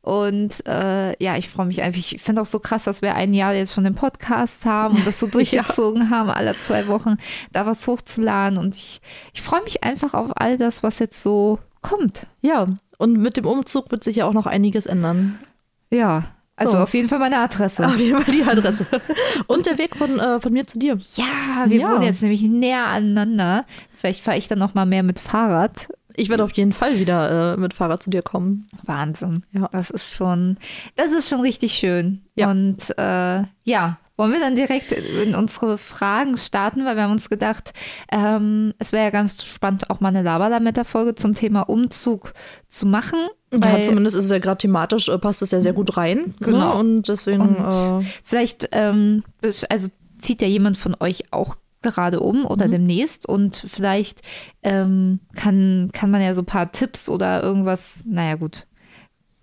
Und 0.00 0.66
äh, 0.66 1.22
ja, 1.22 1.36
ich 1.36 1.48
freue 1.48 1.66
mich 1.66 1.82
einfach. 1.82 1.98
Ich 1.98 2.22
finde 2.22 2.40
auch 2.40 2.46
so 2.46 2.60
krass, 2.60 2.84
dass 2.84 3.02
wir 3.02 3.14
ein 3.14 3.34
Jahr 3.34 3.52
jetzt 3.52 3.74
schon 3.74 3.84
den 3.84 3.94
Podcast 3.94 4.64
haben 4.64 4.96
und 4.96 5.06
das 5.06 5.20
so 5.20 5.26
durchgezogen 5.28 6.04
ja. 6.04 6.10
haben, 6.10 6.30
alle 6.30 6.58
zwei 6.58 6.86
Wochen 6.88 7.16
da 7.52 7.66
was 7.66 7.86
hochzuladen. 7.86 8.58
Und 8.58 8.74
ich, 8.74 9.00
ich 9.34 9.42
freue 9.42 9.62
mich 9.62 9.84
einfach 9.84 10.14
auf 10.14 10.30
all 10.36 10.56
das, 10.56 10.82
was 10.82 10.98
jetzt 10.98 11.22
so 11.22 11.58
kommt. 11.82 12.26
Ja, 12.40 12.66
und 12.96 13.18
mit 13.18 13.36
dem 13.36 13.46
Umzug 13.46 13.90
wird 13.90 14.02
sich 14.02 14.16
ja 14.16 14.26
auch 14.26 14.32
noch 14.32 14.46
einiges 14.46 14.86
ändern. 14.86 15.38
Ja, 15.90 16.24
also 16.58 16.72
so. 16.72 16.78
auf 16.78 16.94
jeden 16.94 17.08
Fall 17.08 17.20
meine 17.20 17.38
Adresse. 17.38 17.86
Auf 17.86 17.98
jeden 17.98 18.20
Fall 18.20 18.34
die 18.34 18.42
Adresse. 18.42 18.84
Und 19.46 19.66
der 19.66 19.78
Weg 19.78 19.94
von, 19.94 20.18
äh, 20.18 20.40
von 20.40 20.52
mir 20.52 20.66
zu 20.66 20.78
dir. 20.78 20.98
Ja, 21.14 21.66
wir 21.66 21.80
ja. 21.80 21.88
wohnen 21.88 22.02
jetzt 22.02 22.20
nämlich 22.20 22.42
näher 22.42 22.86
aneinander. 22.86 23.64
Vielleicht 23.92 24.22
fahre 24.22 24.38
ich 24.38 24.48
dann 24.48 24.58
noch 24.58 24.74
mal 24.74 24.84
mehr 24.84 25.04
mit 25.04 25.20
Fahrrad 25.20 25.88
ich 26.18 26.28
werde 26.28 26.44
auf 26.44 26.52
jeden 26.52 26.72
Fall 26.72 26.98
wieder 26.98 27.54
äh, 27.54 27.56
mit 27.56 27.74
Fahrrad 27.74 28.02
zu 28.02 28.10
dir 28.10 28.22
kommen. 28.22 28.68
Wahnsinn. 28.84 29.44
Ja. 29.52 29.68
Das 29.72 29.90
ist 29.90 30.12
schon, 30.12 30.58
das 30.96 31.12
ist 31.12 31.28
schon 31.28 31.40
richtig 31.40 31.72
schön. 31.72 32.22
Ja. 32.34 32.50
Und 32.50 32.96
äh, 32.98 33.44
ja, 33.64 33.98
wollen 34.18 34.32
wir 34.32 34.40
dann 34.40 34.56
direkt 34.56 34.90
in 34.92 35.36
unsere 35.36 35.78
Fragen 35.78 36.36
starten, 36.36 36.84
weil 36.84 36.96
wir 36.96 37.04
haben 37.04 37.12
uns 37.12 37.30
gedacht, 37.30 37.72
ähm, 38.10 38.74
es 38.78 38.90
wäre 38.90 39.04
ja 39.04 39.10
ganz 39.10 39.44
spannend, 39.44 39.90
auch 39.90 40.00
mal 40.00 40.08
eine 40.08 40.22
Laberlametta-Folge 40.22 41.14
zum 41.14 41.34
Thema 41.34 41.62
Umzug 41.62 42.34
zu 42.66 42.84
machen. 42.84 43.20
Ja, 43.52 43.80
zumindest 43.80 44.16
ist 44.16 44.24
es 44.26 44.30
ja 44.30 44.40
gerade 44.40 44.58
thematisch, 44.58 45.08
äh, 45.08 45.18
passt 45.18 45.40
es 45.42 45.52
ja 45.52 45.60
sehr 45.60 45.72
gut 45.72 45.96
rein. 45.96 46.18
Ne? 46.18 46.32
Genau. 46.40 46.58
Ne? 46.58 46.74
Und 46.74 47.08
deswegen. 47.08 47.40
Und 47.40 48.02
äh, 48.02 48.06
vielleicht, 48.24 48.68
ähm, 48.72 49.22
also 49.68 49.88
zieht 50.18 50.42
ja 50.42 50.48
jemand 50.48 50.76
von 50.76 50.96
euch 50.98 51.32
auch 51.32 51.56
gerade 51.82 52.20
um 52.20 52.44
oder 52.44 52.66
mhm. 52.66 52.72
demnächst 52.72 53.28
und 53.28 53.56
vielleicht 53.56 54.22
ähm, 54.62 55.20
kann, 55.34 55.90
kann 55.92 56.10
man 56.10 56.22
ja 56.22 56.34
so 56.34 56.42
ein 56.42 56.46
paar 56.46 56.72
Tipps 56.72 57.08
oder 57.08 57.42
irgendwas, 57.42 58.02
naja 58.06 58.36
gut, 58.36 58.66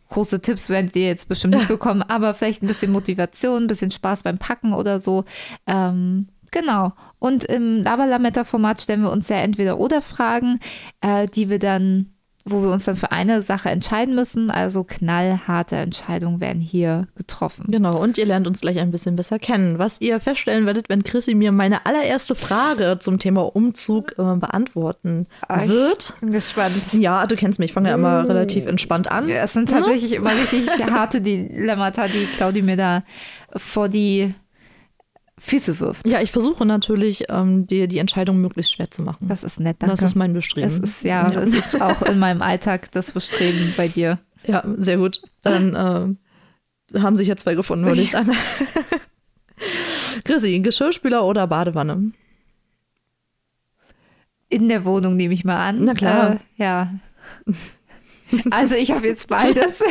große 0.09 0.41
Tipps 0.41 0.69
werdet 0.69 0.95
ihr 0.95 1.07
jetzt 1.07 1.27
bestimmt 1.27 1.55
nicht 1.55 1.67
bekommen, 1.69 2.01
aber 2.01 2.33
vielleicht 2.33 2.63
ein 2.63 2.67
bisschen 2.67 2.91
Motivation, 2.91 3.63
ein 3.63 3.67
bisschen 3.67 3.91
Spaß 3.91 4.23
beim 4.23 4.37
Packen 4.37 4.73
oder 4.73 4.99
so. 4.99 5.25
Ähm, 5.67 6.27
genau. 6.51 6.93
Und 7.19 7.43
im 7.45 7.83
Laberlametta-Format 7.83 8.81
stellen 8.81 9.01
wir 9.01 9.11
uns 9.11 9.29
ja 9.29 9.37
entweder 9.37 9.79
oder 9.79 10.01
Fragen, 10.01 10.59
äh, 11.01 11.27
die 11.27 11.49
wir 11.49 11.59
dann 11.59 12.14
wo 12.47 12.61
wir 12.61 12.69
uns 12.69 12.85
dann 12.85 12.95
für 12.95 13.11
eine 13.11 13.41
Sache 13.41 13.69
entscheiden 13.69 14.13
müssen. 14.13 14.51
Also 14.51 14.83
knallharte 14.83 15.77
Entscheidungen 15.77 16.39
werden 16.39 16.61
hier 16.61 17.07
getroffen. 17.15 17.65
Genau, 17.69 17.97
und 17.97 18.19
ihr 18.19 18.25
lernt 18.27 18.45
uns 18.45 18.61
gleich 18.61 18.79
ein 18.79 18.91
bisschen 18.91 19.15
besser 19.15 19.39
kennen. 19.39 19.79
Was 19.79 19.99
ihr 19.99 20.19
feststellen 20.19 20.67
werdet, 20.67 20.87
wenn 20.87 21.03
Chrissy 21.03 21.33
mir 21.33 21.51
meine 21.51 21.87
allererste 21.87 22.35
Frage 22.35 22.99
zum 22.99 23.17
Thema 23.17 23.55
Umzug 23.55 24.11
äh, 24.19 24.35
beantworten 24.35 25.25
ah, 25.47 25.67
wird. 25.67 26.13
Ich 26.15 26.19
bin 26.21 26.31
gespannt. 26.31 26.75
Ja, 26.93 27.25
du 27.25 27.35
kennst 27.35 27.57
mich, 27.57 27.69
ich 27.69 27.73
fange 27.73 27.89
ja 27.89 27.95
immer 27.95 28.23
mm. 28.23 28.27
relativ 28.27 28.67
entspannt 28.67 29.11
an. 29.11 29.27
Ja, 29.27 29.37
es 29.37 29.53
sind 29.53 29.69
tatsächlich 29.69 30.11
ja? 30.11 30.17
immer 30.17 30.31
richtig 30.31 30.67
harte 30.91 31.21
Dilemmata, 31.21 32.07
die 32.07 32.27
Claudi 32.27 32.61
mir 32.61 32.77
da 32.77 33.03
vor 33.55 33.89
die 33.89 34.35
Füße 35.37 35.79
wirft. 35.79 36.09
Ja, 36.09 36.21
ich 36.21 36.31
versuche 36.31 36.65
natürlich, 36.65 37.25
ähm, 37.29 37.67
dir 37.67 37.87
die 37.87 37.97
Entscheidung 37.97 38.39
möglichst 38.39 38.71
schwer 38.71 38.89
zu 38.89 39.01
machen. 39.01 39.27
Das 39.27 39.43
ist 39.43 39.59
nett, 39.59 39.77
danke. 39.79 39.95
Das 39.95 40.03
ist 40.03 40.15
mein 40.15 40.33
Bestreben. 40.33 40.67
Es 40.67 40.79
ist, 40.79 41.03
ja, 41.03 41.29
ja. 41.29 41.41
es 41.41 41.53
ist 41.53 41.81
auch 41.81 42.01
in 42.03 42.19
meinem 42.19 42.41
Alltag 42.41 42.91
das 42.91 43.11
Bestreben 43.11 43.73
bei 43.75 43.87
dir. 43.89 44.19
Ja, 44.45 44.63
sehr 44.77 44.97
gut. 44.97 45.21
Dann 45.41 46.17
äh, 46.93 46.99
haben 46.99 47.15
sich 47.15 47.27
ja 47.27 47.35
zwei 47.35 47.55
gefunden, 47.55 47.85
würde 47.85 48.01
ich 48.01 48.11
sagen. 48.11 48.31
Chrissy, 50.23 50.59
Geschirrspüler 50.59 51.25
oder 51.25 51.47
Badewanne? 51.47 52.11
In 54.47 54.69
der 54.69 54.85
Wohnung 54.85 55.15
nehme 55.15 55.33
ich 55.33 55.43
mal 55.43 55.67
an. 55.67 55.83
Na 55.83 55.93
klar. 55.93 56.33
Äh, 56.57 56.63
ja. 56.63 56.93
Also 58.51 58.75
ich 58.75 58.91
habe 58.91 59.07
jetzt 59.07 59.27
beides. 59.27 59.81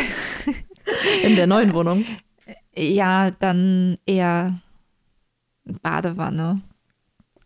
In 1.23 1.37
der 1.37 1.47
neuen 1.47 1.73
Wohnung? 1.75 2.05
Ja, 2.77 3.31
dann 3.31 3.99
eher 4.07 4.61
Badewanne. 5.65 6.63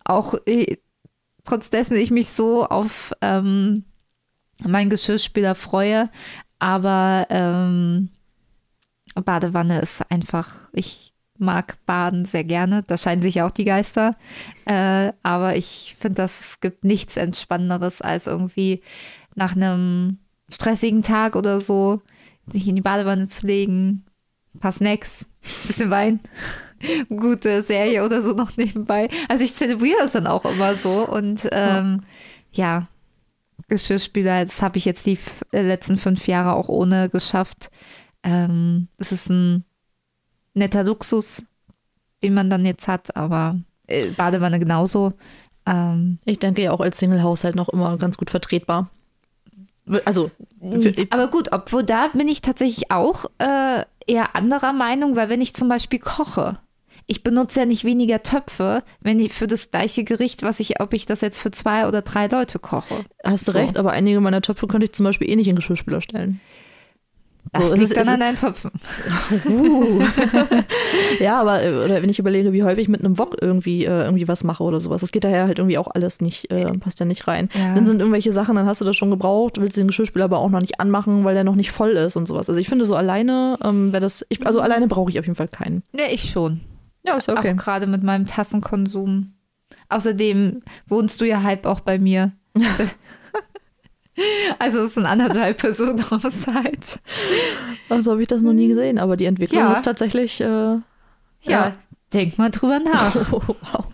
Auch 0.05 0.35
äh, 0.47 0.79
trotz 1.45 1.71
dessen 1.71 1.97
ich 1.97 2.11
mich 2.11 2.29
so 2.29 2.67
auf 2.67 3.13
ähm, 3.21 3.85
meinen 4.65 4.91
Geschirrspüler 4.91 5.55
freue, 5.55 6.11
aber 6.59 7.27
ähm, 7.31 8.11
Badewanne 9.15 9.81
ist 9.81 10.11
einfach, 10.11 10.71
ich 10.73 11.13
mag 11.39 11.79
Baden 11.87 12.25
sehr 12.25 12.45
gerne. 12.45 12.83
Da 12.83 12.97
scheinen 12.97 13.23
sich 13.23 13.41
auch 13.43 13.51
die 13.51 13.65
Geister. 13.65 14.17
Äh, 14.65 15.13
aber 15.23 15.57
ich 15.57 15.95
finde, 15.99 16.23
es 16.23 16.61
gibt 16.61 16.85
nichts 16.85 17.17
Entspannenderes, 17.17 18.03
als 18.03 18.27
irgendwie 18.27 18.83
nach 19.35 19.55
einem 19.55 20.19
stressigen 20.51 21.03
Tag 21.03 21.37
oder 21.37 21.61
so 21.61 22.03
sich 22.51 22.67
in 22.67 22.75
die 22.75 22.81
Badewanne 22.81 23.29
zu 23.29 23.47
legen, 23.47 24.05
ein 24.55 24.61
paar 24.61 24.73
Snacks, 24.73 25.29
ein 25.43 25.67
bisschen 25.69 25.91
Wein 25.91 26.21
gute 27.09 27.63
Serie 27.63 28.05
oder 28.05 28.23
so 28.23 28.33
noch 28.33 28.57
nebenbei. 28.57 29.09
Also 29.29 29.45
ich 29.45 29.55
zelebriere 29.55 29.99
das 30.03 30.13
dann 30.13 30.27
auch 30.27 30.45
immer 30.45 30.75
so 30.75 31.07
und 31.07 31.49
ähm, 31.53 32.03
ja. 32.53 32.65
ja, 32.81 32.89
Geschirrspüler, 33.69 34.45
das 34.45 34.63
habe 34.63 34.79
ich 34.79 34.85
jetzt 34.85 35.07
die 35.07 35.19
äh, 35.53 35.63
letzten 35.63 35.99
fünf 35.99 36.27
Jahre 36.27 36.55
auch 36.55 36.69
ohne 36.69 37.09
geschafft. 37.11 37.71
Ähm, 38.23 38.89
es 38.99 39.13
ist 39.13 39.29
ein 39.29 39.65
netter 40.55 40.85
Luxus, 40.85 41.45
den 42.23 42.35
man 42.35 42.51
dann 42.51 42.65
jetzt 42.65 42.89
hat, 42.89 43.15
aber 43.17 43.61
äh, 43.87 44.11
Badewanne 44.11 44.59
genauso. 44.59 45.13
Ähm, 45.67 46.19
ich 46.25 46.39
denke 46.39 46.63
ja 46.63 46.73
auch 46.73 46.81
als 46.81 46.99
Single-Haushalt 46.99 47.55
noch 47.55 47.69
immer 47.69 47.97
ganz 47.99 48.17
gut 48.17 48.31
vertretbar. 48.31 48.91
Also, 50.05 50.31
aber 51.11 51.29
gut, 51.29 51.53
obwohl 51.53 51.83
da 51.83 52.09
bin 52.09 52.29
ich 52.29 52.43
tatsächlich 52.43 52.91
auch 52.91 53.25
äh, 53.39 53.85
eher 54.07 54.35
anderer 54.35 54.73
Meinung, 54.73 55.17
weil 55.17 55.29
wenn 55.29 55.41
ich 55.41 55.55
zum 55.55 55.69
Beispiel 55.69 55.99
koche, 55.99 56.59
ich 57.11 57.23
benutze 57.23 57.61
ja 57.61 57.67
nicht 57.67 57.85
weniger 57.85 58.23
Töpfe, 58.23 58.85
wenn 59.01 59.19
ich 59.19 59.33
für 59.33 59.47
das 59.47 59.71
gleiche 59.71 60.05
Gericht, 60.05 60.43
was 60.43 60.61
ich, 60.61 60.79
ob 60.81 60.93
ich 60.93 61.07
das 61.07 61.23
jetzt 61.23 61.41
für 61.41 61.51
zwei 61.51 61.89
oder 61.89 62.03
drei 62.03 62.27
Leute 62.27 62.59
koche. 62.59 63.07
Hast 63.25 63.49
du 63.49 63.53
so. 63.53 63.59
recht, 63.59 63.79
aber 63.79 63.93
einige 63.93 64.21
meiner 64.21 64.43
Töpfe 64.43 64.67
könnte 64.67 64.85
ich 64.85 64.93
zum 64.93 65.05
Beispiel 65.05 65.29
eh 65.31 65.35
nicht 65.35 65.49
in 65.49 65.57
Geschirrspüler 65.57 66.03
stellen. 66.03 66.41
Das 67.55 67.71
so, 67.71 67.77
liegt 67.77 67.93
ist, 67.93 67.97
dann 67.97 68.09
an 68.09 68.21
deinen 68.21 68.35
Töpfen. 68.35 68.71
Uh. 69.49 70.03
ja, 71.19 71.41
aber 71.41 71.61
oder 71.83 72.03
wenn 72.03 72.11
ich 72.11 72.19
überlege, 72.19 72.53
wie 72.53 72.63
häufig 72.63 72.83
ich 72.83 72.89
mit 72.89 73.03
einem 73.03 73.17
Wok 73.17 73.39
irgendwie, 73.41 73.87
äh, 73.87 74.05
irgendwie 74.05 74.29
was 74.29 74.45
mache 74.45 74.63
oder 74.63 74.79
sowas, 74.81 75.01
das 75.01 75.13
geht 75.13 75.25
daher 75.25 75.47
halt 75.47 75.59
irgendwie 75.59 75.79
auch 75.79 75.89
alles 75.95 76.21
nicht, 76.21 76.51
äh, 76.51 76.71
passt 76.73 77.01
ja 77.01 77.07
nicht 77.07 77.27
rein. 77.27 77.49
Ja. 77.55 77.75
Dann 77.75 77.87
sind 77.87 78.01
irgendwelche 78.01 78.33
Sachen, 78.33 78.57
dann 78.57 78.67
hast 78.67 78.83
du 78.83 78.85
das 78.85 78.97
schon 78.97 79.09
gebraucht, 79.09 79.59
willst 79.59 79.79
den 79.79 79.87
Geschirrspüler 79.87 80.27
aber 80.27 80.41
auch 80.41 80.51
noch 80.51 80.61
nicht 80.61 80.79
anmachen, 80.79 81.25
weil 81.25 81.35
der 81.35 81.45
noch 81.45 81.55
nicht 81.55 81.73
voll 81.73 81.93
ist 81.93 82.17
und 82.17 82.29
sowas. 82.29 82.51
Also 82.51 82.61
ich 82.61 82.69
finde 82.69 82.85
so 82.85 82.95
alleine, 82.95 83.59
ähm, 83.65 83.93
wäre 83.93 84.03
das, 84.03 84.27
ich, 84.29 84.47
also 84.47 84.61
alleine 84.61 84.87
brauche 84.87 85.11
ich 85.11 85.19
auf 85.19 85.25
jeden 85.25 85.37
Fall 85.37 85.49
keinen. 85.49 85.83
Ja, 85.93 86.05
ich 86.11 86.31
schon. 86.31 86.61
Ja, 87.05 87.17
ist 87.17 87.29
okay. 87.29 87.53
Auch 87.53 87.57
gerade 87.57 87.87
mit 87.87 88.03
meinem 88.03 88.27
Tassenkonsum. 88.27 89.35
Außerdem 89.89 90.63
wohnst 90.87 91.21
du 91.21 91.27
ja 91.27 91.43
halb 91.43 91.67
auch 91.67 91.81
bei 91.81 91.99
mir. 91.99 92.33
also 94.59 94.81
es 94.81 94.91
ist 94.91 94.99
ein 94.99 95.07
anderthalb 95.07 95.59
Personen 95.59 96.11
Haushalt. 96.11 97.01
Also 97.89 98.13
habe 98.13 98.23
ich 98.23 98.29
das 98.29 98.43
noch 98.43 98.53
nie 98.53 98.69
gesehen, 98.69 98.99
aber 98.99 99.17
die 99.17 99.27
Entwicklung 99.27 99.61
ja. 99.61 99.73
ist 99.73 99.83
tatsächlich. 99.83 100.41
Äh, 100.41 100.45
ja. 100.45 100.83
ja, 101.43 101.73
denk 102.13 102.39
mal 102.39 102.51
drüber 102.51 102.81
nach. 102.81 103.15
Oh, 103.33 103.43
wow. 103.47 103.85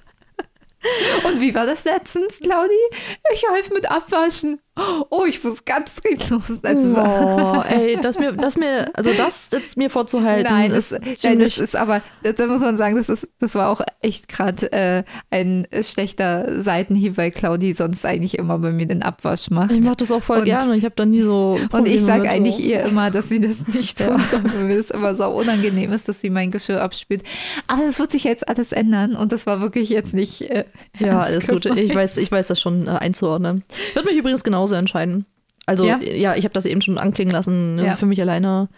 Und 1.25 1.40
wie 1.40 1.54
war 1.54 1.64
das 1.64 1.84
letztens, 1.84 2.40
Claudi? 2.40 2.75
Ich 3.32 3.42
helfe 3.50 3.73
mit 3.73 3.90
Abwaschen. 3.90 4.61
Oh, 4.76 5.24
ich 5.24 5.44
muss 5.44 5.64
ganz 5.64 6.00
los. 6.28 6.42
Oh, 6.64 7.62
ey, 7.68 7.96
das 8.02 8.18
mir, 8.18 8.32
das 8.32 8.56
mir, 8.56 8.90
also 8.94 9.12
das 9.16 9.50
jetzt 9.52 9.76
mir 9.76 9.88
vorzuhalten. 9.88 10.52
Nein, 10.52 10.72
das, 10.72 10.90
nein, 11.22 11.38
das 11.38 11.58
ist 11.58 11.76
aber, 11.76 12.02
da 12.22 12.46
muss 12.46 12.60
man 12.60 12.76
sagen, 12.76 12.96
das 12.96 13.08
ist, 13.08 13.28
das 13.38 13.54
war 13.54 13.68
auch 13.68 13.82
echt 14.00 14.26
gerade 14.26 14.72
äh, 14.72 15.04
ein 15.30 15.68
schlechter 15.82 16.60
Seitenhieb, 16.60 17.16
weil 17.16 17.30
Claudi 17.30 17.72
sonst 17.72 18.04
eigentlich 18.04 18.36
immer 18.36 18.58
bei 18.58 18.72
mir 18.72 18.86
den 18.86 19.04
Abwasch 19.04 19.48
macht. 19.50 19.70
Ich 19.70 19.80
mache 19.80 19.96
das 19.96 20.10
auch 20.10 20.22
voll 20.22 20.38
und, 20.38 20.44
gerne. 20.46 20.76
Ich 20.76 20.84
habe 20.84 20.96
da 20.96 21.06
nie 21.06 21.22
so. 21.22 21.56
Probleme 21.70 21.78
und 21.78 21.86
ich 21.86 22.04
sage 22.04 22.28
eigentlich 22.28 22.56
so. 22.56 22.62
ihr 22.62 22.82
immer, 22.82 23.12
dass 23.12 23.28
sie 23.28 23.40
das 23.40 23.68
nicht 23.68 23.98
tut, 23.98 24.08
ja. 24.08 24.44
weil 24.44 24.64
mir 24.64 24.76
das 24.76 24.90
immer 24.90 25.14
so 25.14 25.28
unangenehm 25.28 25.92
ist, 25.92 26.08
dass 26.08 26.20
sie 26.20 26.30
mein 26.30 26.50
Geschirr 26.50 26.82
abspült. 26.82 27.22
Aber 27.68 27.82
das 27.84 28.00
wird 28.00 28.10
sich 28.10 28.24
jetzt 28.24 28.48
alles 28.48 28.72
ändern 28.72 29.14
und 29.14 29.30
das 29.30 29.46
war 29.46 29.60
wirklich 29.60 29.88
jetzt 29.88 30.14
nicht. 30.14 30.42
Äh, 30.42 30.64
ja, 30.98 31.20
alles 31.20 31.46
gut. 31.46 31.66
Ich 31.66 31.94
weiß, 31.94 32.16
ich 32.16 32.32
weiß 32.32 32.48
das 32.48 32.60
schon 32.60 32.88
äh, 32.88 32.90
einzuordnen. 32.90 33.62
Wird 33.94 34.04
mich 34.04 34.16
übrigens 34.16 34.42
genau 34.42 34.63
genauso 34.64 34.76
entscheiden. 34.76 35.26
Also 35.66 35.85
ja, 35.85 35.99
ja 35.99 36.35
ich 36.35 36.44
habe 36.44 36.52
das 36.52 36.66
eben 36.66 36.83
schon 36.83 36.99
anklingen 36.99 37.33
lassen. 37.33 37.76
Ne? 37.76 37.87
Ja. 37.87 37.97
Für 37.97 38.06
mich 38.06 38.21
alleine 38.21 38.68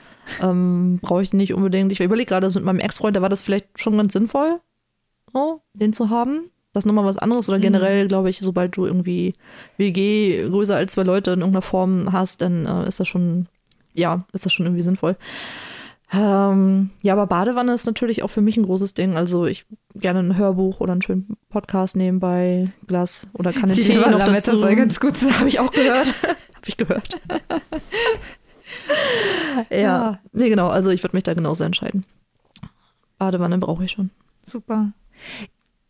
ähm, 0.43 0.99
brauche 1.03 1.23
ich 1.23 1.33
nicht 1.33 1.55
unbedingt. 1.55 1.93
Ich 1.93 2.01
überlege 2.01 2.29
gerade, 2.29 2.47
das 2.47 2.55
mit 2.55 2.65
meinem 2.65 2.79
Ex-Freund, 2.79 3.17
da 3.17 3.23
war 3.23 3.29
das 3.29 3.43
vielleicht 3.43 3.67
schon 3.77 3.97
ganz 3.97 4.13
sinnvoll, 4.13 4.61
oh, 5.33 5.59
den 5.75 5.93
zu 5.93 6.11
haben. 6.11 6.51
Das 6.73 6.83
ist 6.83 6.87
nochmal 6.87 7.05
was 7.05 7.19
anderes. 7.19 7.49
Oder 7.49 7.59
mhm. 7.59 7.63
generell, 7.63 8.05
mhm. 8.05 8.09
glaube 8.09 8.31
ich, 8.31 8.39
sobald 8.39 8.77
du 8.77 8.87
irgendwie 8.87 9.35
WG 9.79 10.49
größer 10.49 10.77
als 10.77 10.93
zwei 10.93 11.03
Leute 11.03 11.33
in 11.33 11.41
irgendeiner 11.41 11.63
Form 11.63 12.13
hast, 12.13 12.43
dann 12.43 12.67
äh, 12.67 12.87
ist 12.87 13.01
das 13.01 13.09
schon, 13.09 13.47
ja, 13.95 14.25
ist 14.33 14.47
das 14.47 14.53
schon 14.53 14.67
irgendwie 14.67 14.83
sinnvoll. 14.83 15.17
Ähm, 16.17 16.91
ja, 17.03 17.13
aber 17.13 17.27
Badewanne 17.27 17.75
ist 17.75 17.85
natürlich 17.85 18.23
auch 18.23 18.29
für 18.29 18.41
mich 18.41 18.57
ein 18.57 18.65
großes 18.65 18.95
Ding. 18.95 19.17
Also 19.17 19.45
ich 19.45 19.67
gerne 19.95 20.21
ein 20.21 20.37
Hörbuch 20.37 20.81
oder 20.81 20.93
einen 20.93 21.03
schönen 21.03 21.37
Podcast 21.51 21.97
nebenbei, 21.97 22.71
Glas 22.87 23.29
oder 23.35 23.53
kann 23.53 23.71
Die 23.71 23.83
Tee 23.83 23.97
noch 23.97 24.19
dazu. 24.19 24.57
soll 24.57 24.77
ganz 24.77 24.99
gut 24.99 25.17
sein. 25.17 25.39
Habe 25.39 25.49
ich 25.49 25.61
auch 25.61 25.71
gehört. 25.71 26.15
Habe 26.23 26.67
ich 26.67 26.77
gehört. 26.77 27.21
ja. 29.71 29.77
ja, 29.77 30.19
nee, 30.33 30.49
genau. 30.49 30.69
Also 30.69 30.91
ich 30.91 31.03
würde 31.03 31.17
mich 31.17 31.25
da 31.25 31.35
genauso 31.35 31.65
entscheiden. 31.65 32.05
Badewanne 33.19 33.59
brauche 33.59 33.85
ich 33.85 33.93
schon. 33.93 34.11
Super. 34.43 34.93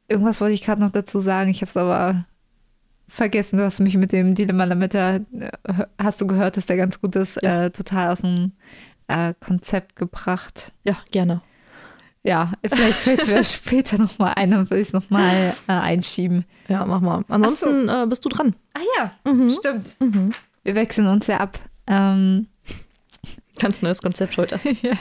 Irgendwas 0.09 0.41
wollte 0.41 0.55
ich 0.55 0.63
gerade 0.63 0.81
noch 0.81 0.91
dazu 0.91 1.21
sagen. 1.21 1.51
Ich 1.51 1.61
habe 1.61 1.69
es 1.69 1.77
aber 1.77 2.25
vergessen. 3.07 3.59
Du 3.59 3.65
hast 3.65 3.81
mich 3.81 3.97
mit 3.97 4.13
dem 4.13 4.35
Dilemma 4.35 4.65
Lametta, 4.65 5.17
äh, 5.17 5.51
hast 5.99 6.21
du 6.21 6.27
gehört, 6.27 6.57
dass 6.57 6.67
der 6.67 6.77
ganz 6.77 7.01
gut 7.01 7.15
ist, 7.17 7.41
ja. 7.43 7.65
äh, 7.65 7.71
total 7.71 8.11
aus 8.11 8.23
dem 8.23 8.53
äh, 9.09 9.35
Konzept 9.41 9.97
gebracht. 9.97 10.73
Ja, 10.85 10.97
gerne. 11.11 11.43
Ja, 12.27 12.53
vielleicht 12.67 12.99
fällt 12.99 13.23
es 13.23 13.31
mir 13.31 13.45
später 13.45 13.99
nochmal 13.99 14.33
ein, 14.35 14.51
dann 14.51 14.69
will 14.69 14.79
ich 14.79 14.89
es 14.89 14.93
nochmal 14.93 15.55
äh, 15.69 15.73
einschieben. 15.73 16.45
Ja, 16.67 16.85
mach 16.85 17.01
mal. 17.01 17.25
Ansonsten 17.29 17.87
so. 17.87 18.03
äh, 18.03 18.07
bist 18.07 18.25
du 18.25 18.29
dran. 18.29 18.57
Ah 18.75 18.81
ja, 18.99 19.33
mhm. 19.33 19.49
stimmt. 19.49 19.97
Mhm. 20.01 20.33
wir 20.65 20.75
wechseln 20.75 21.07
uns 21.07 21.29
ja 21.29 21.39
ab. 21.39 21.61
Ähm, 21.87 22.49
Ganz 23.61 23.81
neues 23.81 24.03
Konzept 24.03 24.37
heute. 24.39 24.59
ja. 24.83 24.95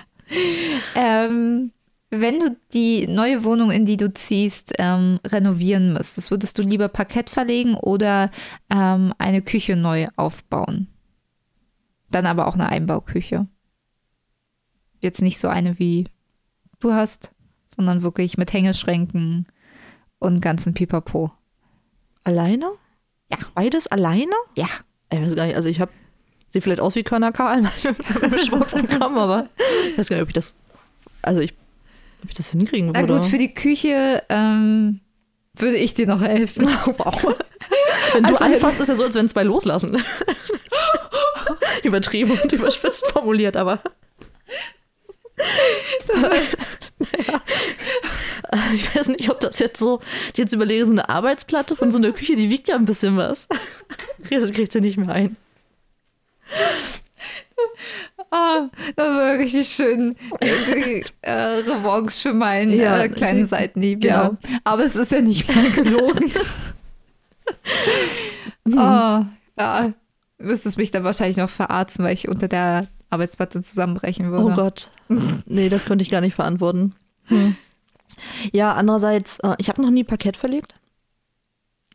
ähm, 0.93 1.71
wenn 2.12 2.39
du 2.39 2.55
die 2.74 3.07
neue 3.07 3.43
Wohnung, 3.43 3.71
in 3.71 3.88
die 3.88 3.97
du 3.97 4.13
ziehst, 4.13 4.74
ähm, 4.77 5.19
renovieren 5.25 5.93
müsstest, 5.93 6.29
würdest 6.29 6.59
du 6.59 6.62
lieber 6.62 6.89
Parkett 6.89 7.31
verlegen 7.31 7.74
oder 7.74 8.29
ähm, 8.69 9.15
eine 9.17 9.41
Küche 9.41 9.75
neu 9.75 10.07
aufbauen? 10.15 10.88
Dann 12.12 12.27
aber 12.27 12.47
auch 12.47 12.53
eine 12.53 12.69
Einbauküche. 12.69 13.47
Jetzt 15.05 15.21
nicht 15.21 15.38
so 15.38 15.50
eine 15.50 15.77
wie 15.77 16.05
du 16.79 16.91
hast, 16.91 17.29
sondern 17.75 18.01
wirklich 18.01 18.39
mit 18.39 18.51
Hängeschränken 18.51 19.45
und 20.17 20.41
ganzen 20.41 20.74
Pipapo. 20.74 21.31
Alleine? 22.24 22.71
Ja. 23.31 23.38
Beides 23.53 23.85
alleine? 23.85 24.33
Ja. 24.57 24.65
Ich 25.12 25.21
weiß 25.21 25.35
gar 25.35 25.45
nicht, 25.45 25.55
also 25.55 25.69
ich 25.69 25.79
habe, 25.79 25.91
sieht 26.50 26.63
vielleicht 26.63 26.81
aus 26.81 26.95
wie 26.95 27.03
Körner 27.03 27.31
Karl 27.31 27.59
im 28.21 28.38
Sportprogramm, 28.39 29.19
aber 29.19 29.47
ich 29.91 29.95
weiß 29.95 30.09
gar 30.09 30.15
nicht, 30.15 30.24
ob 30.24 30.29
ich 30.29 30.33
das, 30.33 30.55
also 31.21 31.39
ich, 31.39 31.53
ob 32.24 32.29
ich 32.29 32.35
das 32.35 32.50
hinkriegen 32.50 32.88
würde. 32.88 33.01
Na 33.05 33.17
gut, 33.17 33.27
für 33.27 33.38
die 33.38 33.53
Küche 33.53 34.24
ähm, 34.29 35.01
würde 35.53 35.77
ich 35.77 35.93
dir 35.93 36.07
noch 36.07 36.21
helfen. 36.21 36.65
wow. 36.85 37.35
Wenn 38.12 38.24
du 38.24 38.29
also, 38.29 38.43
anfasst, 38.43 38.79
ist 38.79 38.88
ja 38.88 38.95
so, 38.95 39.03
als 39.03 39.13
wenn 39.13 39.29
zwei 39.29 39.43
loslassen. 39.43 40.03
Übertrieben 41.83 42.31
und 42.31 42.51
überspitzt 42.51 43.05
formuliert, 43.12 43.55
aber. 43.55 43.81
Naja. 46.97 47.41
Ich 48.74 48.95
weiß 48.95 49.07
nicht, 49.09 49.29
ob 49.29 49.41
das 49.41 49.59
jetzt 49.59 49.79
so, 49.79 50.00
jetzt 50.35 50.53
überlege, 50.53 50.85
so 50.85 50.91
eine 50.91 51.09
Arbeitsplatte 51.09 51.75
von 51.75 51.91
so 51.91 51.97
einer 51.97 52.12
Küche, 52.12 52.35
die 52.35 52.50
wiegt 52.50 52.69
ja 52.69 52.75
ein 52.75 52.85
bisschen 52.85 53.17
was. 53.17 53.47
Das 54.29 54.51
kriegt 54.51 54.71
sie 54.71 54.81
nicht 54.81 54.97
mehr 54.97 55.09
ein. 55.09 55.35
Ah, 58.31 58.69
das 58.95 59.07
war 59.07 59.38
richtig 59.38 59.67
schön. 59.67 60.15
äh, 61.21 61.31
Revanche 61.31 62.29
für 62.29 62.33
meinen 62.33 62.74
ja, 62.77 63.03
äh, 63.03 63.09
kleinen 63.09 63.45
Seitenhieb, 63.45 64.01
genau. 64.01 64.13
ja. 64.13 64.38
Aber 64.63 64.83
es 64.83 64.95
ist 64.95 65.12
ja 65.12 65.21
nicht 65.21 65.53
mal 65.53 65.69
gelogen. 65.75 66.31
mhm. 68.65 68.77
oh, 68.77 69.25
ja. 69.57 69.93
Müsstest 70.38 70.77
mich 70.77 70.91
dann 70.91 71.03
wahrscheinlich 71.03 71.38
noch 71.38 71.50
verarzen, 71.50 72.03
weil 72.03 72.13
ich 72.13 72.27
unter 72.27 72.47
der 72.47 72.88
Arbeitsplatte 73.09 73.62
zusammenbrechen 73.62 74.31
würde. 74.31 74.45
Oh 74.45 74.55
Gott. 74.55 74.89
nee, 75.45 75.69
das 75.69 75.85
konnte 75.85 76.03
ich 76.03 76.09
gar 76.09 76.21
nicht 76.21 76.35
verantworten. 76.35 76.95
Hm. 77.25 77.55
Ja, 78.51 78.74
andererseits, 78.74 79.39
äh, 79.39 79.55
ich 79.57 79.69
habe 79.69 79.81
noch 79.81 79.89
nie 79.89 80.03
Parkett 80.03 80.38
verlegt. 80.38 80.75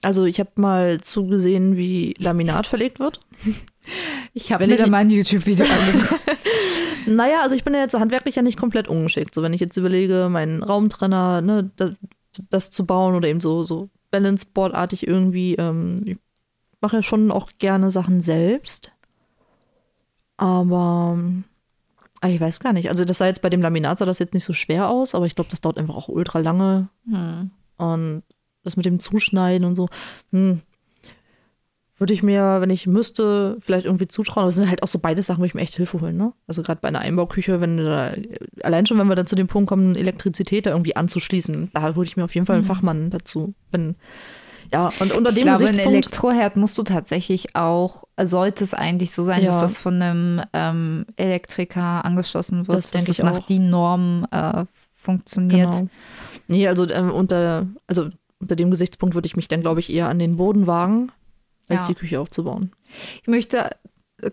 Also 0.03 0.25
ich 0.25 0.41
habe 0.41 0.51
mal 0.55 1.01
zugesehen, 1.01 1.77
wie 1.77 2.15
Laminat 2.19 2.67
verlegt 2.67 2.99
wird. 2.99 3.21
Ich 4.35 4.53
habe 4.53 4.67
mir 4.67 4.77
da 4.77 4.87
mal 4.87 4.99
ein 4.99 5.11
YouTube-Video 5.11 5.65
angeguckt. 5.89 6.21
naja, 7.07 7.41
also 7.43 7.57
ich 7.57 7.65
bin 7.65 7.75
ja 7.75 7.81
jetzt 7.81 7.95
handwerklich 7.95 8.37
ja 8.37 8.43
nicht 8.43 8.59
komplett 8.59 8.87
ungeschickt. 8.87 9.35
So, 9.35 9.43
wenn 9.43 9.55
ich 9.55 9.61
jetzt 9.61 9.77
überlege, 9.77 10.29
meinen 10.31 10.63
Raumtrenner, 10.63 11.41
ne, 11.41 11.71
das, 11.77 11.93
das 12.51 12.71
zu 12.71 12.87
bauen 12.87 13.15
oder 13.17 13.27
eben 13.27 13.41
so, 13.41 13.65
so 13.65 13.89
Balance-Board-artig 14.11 15.09
irgendwie, 15.09 15.55
ähm, 15.55 16.03
ich 16.05 16.19
mache 16.81 16.97
ja 16.97 17.03
schon 17.03 17.31
auch 17.31 17.51
gerne 17.59 17.91
Sachen 17.91 18.21
selbst. 18.21 18.93
Aber 20.41 21.19
ah, 22.23 22.29
ich 22.29 22.41
weiß 22.41 22.61
gar 22.61 22.73
nicht. 22.73 22.89
Also 22.89 23.05
das 23.05 23.19
sah 23.19 23.27
jetzt 23.27 23.43
bei 23.43 23.51
dem 23.51 23.61
Laminat 23.61 23.99
sah 23.99 24.07
das 24.07 24.19
jetzt 24.19 24.33
nicht 24.33 24.45
so 24.45 24.55
schwer 24.55 24.89
aus, 24.89 25.15
aber 25.15 25.27
ich 25.27 25.35
glaube, 25.35 25.51
das 25.51 25.61
dauert 25.61 25.77
einfach 25.77 25.95
auch 25.95 26.09
ultra 26.09 26.39
lange. 26.39 26.89
Hm. 27.07 27.51
Und 27.77 28.23
das 28.63 28.79
mit 28.79 28.87
dem 28.87 29.01
Zuschneiden 29.01 29.67
und 29.67 29.75
so, 29.75 29.91
hm, 30.33 30.63
würde 31.99 32.15
ich 32.15 32.23
mir, 32.23 32.63
wenn 32.63 32.71
ich 32.71 32.87
müsste, 32.87 33.59
vielleicht 33.61 33.85
irgendwie 33.85 34.09
zutrauen. 34.09 34.45
Aber 34.45 34.49
es 34.49 34.55
sind 34.55 34.71
halt 34.71 34.83
auch 34.83 34.89
so 34.89 34.99
beide 34.99 35.23
Sachen, 35.23 35.43
wo 35.43 35.45
ich 35.45 35.53
mir 35.53 35.61
echt 35.61 35.77
Hilfe 35.77 36.01
holen, 36.01 36.17
ne? 36.17 36.33
Also 36.47 36.63
gerade 36.63 36.81
bei 36.81 36.89
einer 36.89 37.01
Einbauküche, 37.01 37.61
wenn 37.61 37.77
da, 37.77 38.15
allein 38.63 38.87
schon, 38.87 38.99
wenn 38.99 39.09
wir 39.09 39.17
dann 39.17 39.27
zu 39.27 39.37
dem 39.37 39.47
Punkt 39.47 39.69
kommen, 39.69 39.95
Elektrizität 39.95 40.65
da 40.65 40.71
irgendwie 40.71 40.97
anzuschließen, 40.97 41.71
da 41.75 41.95
hole 41.95 42.07
ich 42.07 42.17
mir 42.17 42.25
auf 42.25 42.35
jeden 42.35 42.47
Fall 42.47 42.57
einen 42.57 42.65
mhm. 42.65 42.69
Fachmann 42.69 43.11
dazu. 43.11 43.53
Wenn, 43.71 43.97
ja, 44.73 44.93
und 45.01 45.13
unter 45.13 45.31
ich 45.31 45.37
dem 45.37 45.45
glaube, 45.45 45.67
ein 45.67 45.79
Elektroherd 45.79 46.57
musst 46.57 46.79
du 46.79 46.83
tatsächlich 46.83 47.57
auch, 47.57 48.05
sollte 48.23 48.65
es 48.65 48.75
eigentlich 48.75 49.13
so 49.13 49.25
sein, 49.25 49.43
ja. 49.43 49.53
dass 49.53 49.61
das 49.61 49.79
von 49.79 50.01
einem 50.01 50.43
ähm, 50.53 51.07
Elektriker 51.17 52.05
angeschlossen 52.05 52.69
wird, 52.69 52.79
das 52.79 52.91
dass 52.91 53.09
es 53.09 53.19
nach 53.19 53.41
die 53.41 53.59
Norm 53.59 54.27
äh, 54.31 54.65
funktioniert. 54.95 55.73
Genau. 55.73 55.89
Nee, 56.49 56.69
also 56.69 56.89
ähm, 56.89 57.11
unter, 57.11 57.67
also 57.87 58.11
unter 58.39 58.57
dem 58.57 58.71
Gesichtspunkt 58.71 59.15
würde 59.15 59.27
ich 59.27 59.37
mich 59.37 59.49
dann, 59.49 59.61
glaube 59.61 59.81
ich, 59.81 59.91
eher 59.91 60.09
an 60.09 60.19
den 60.19 60.37
Boden 60.37 60.67
wagen 60.67 61.11
als 61.69 61.89
ja. 61.89 61.95
die 61.95 62.01
Küche 62.01 62.21
aufzubauen. 62.21 62.73
Ich 63.23 63.29
möchte, 63.29 63.71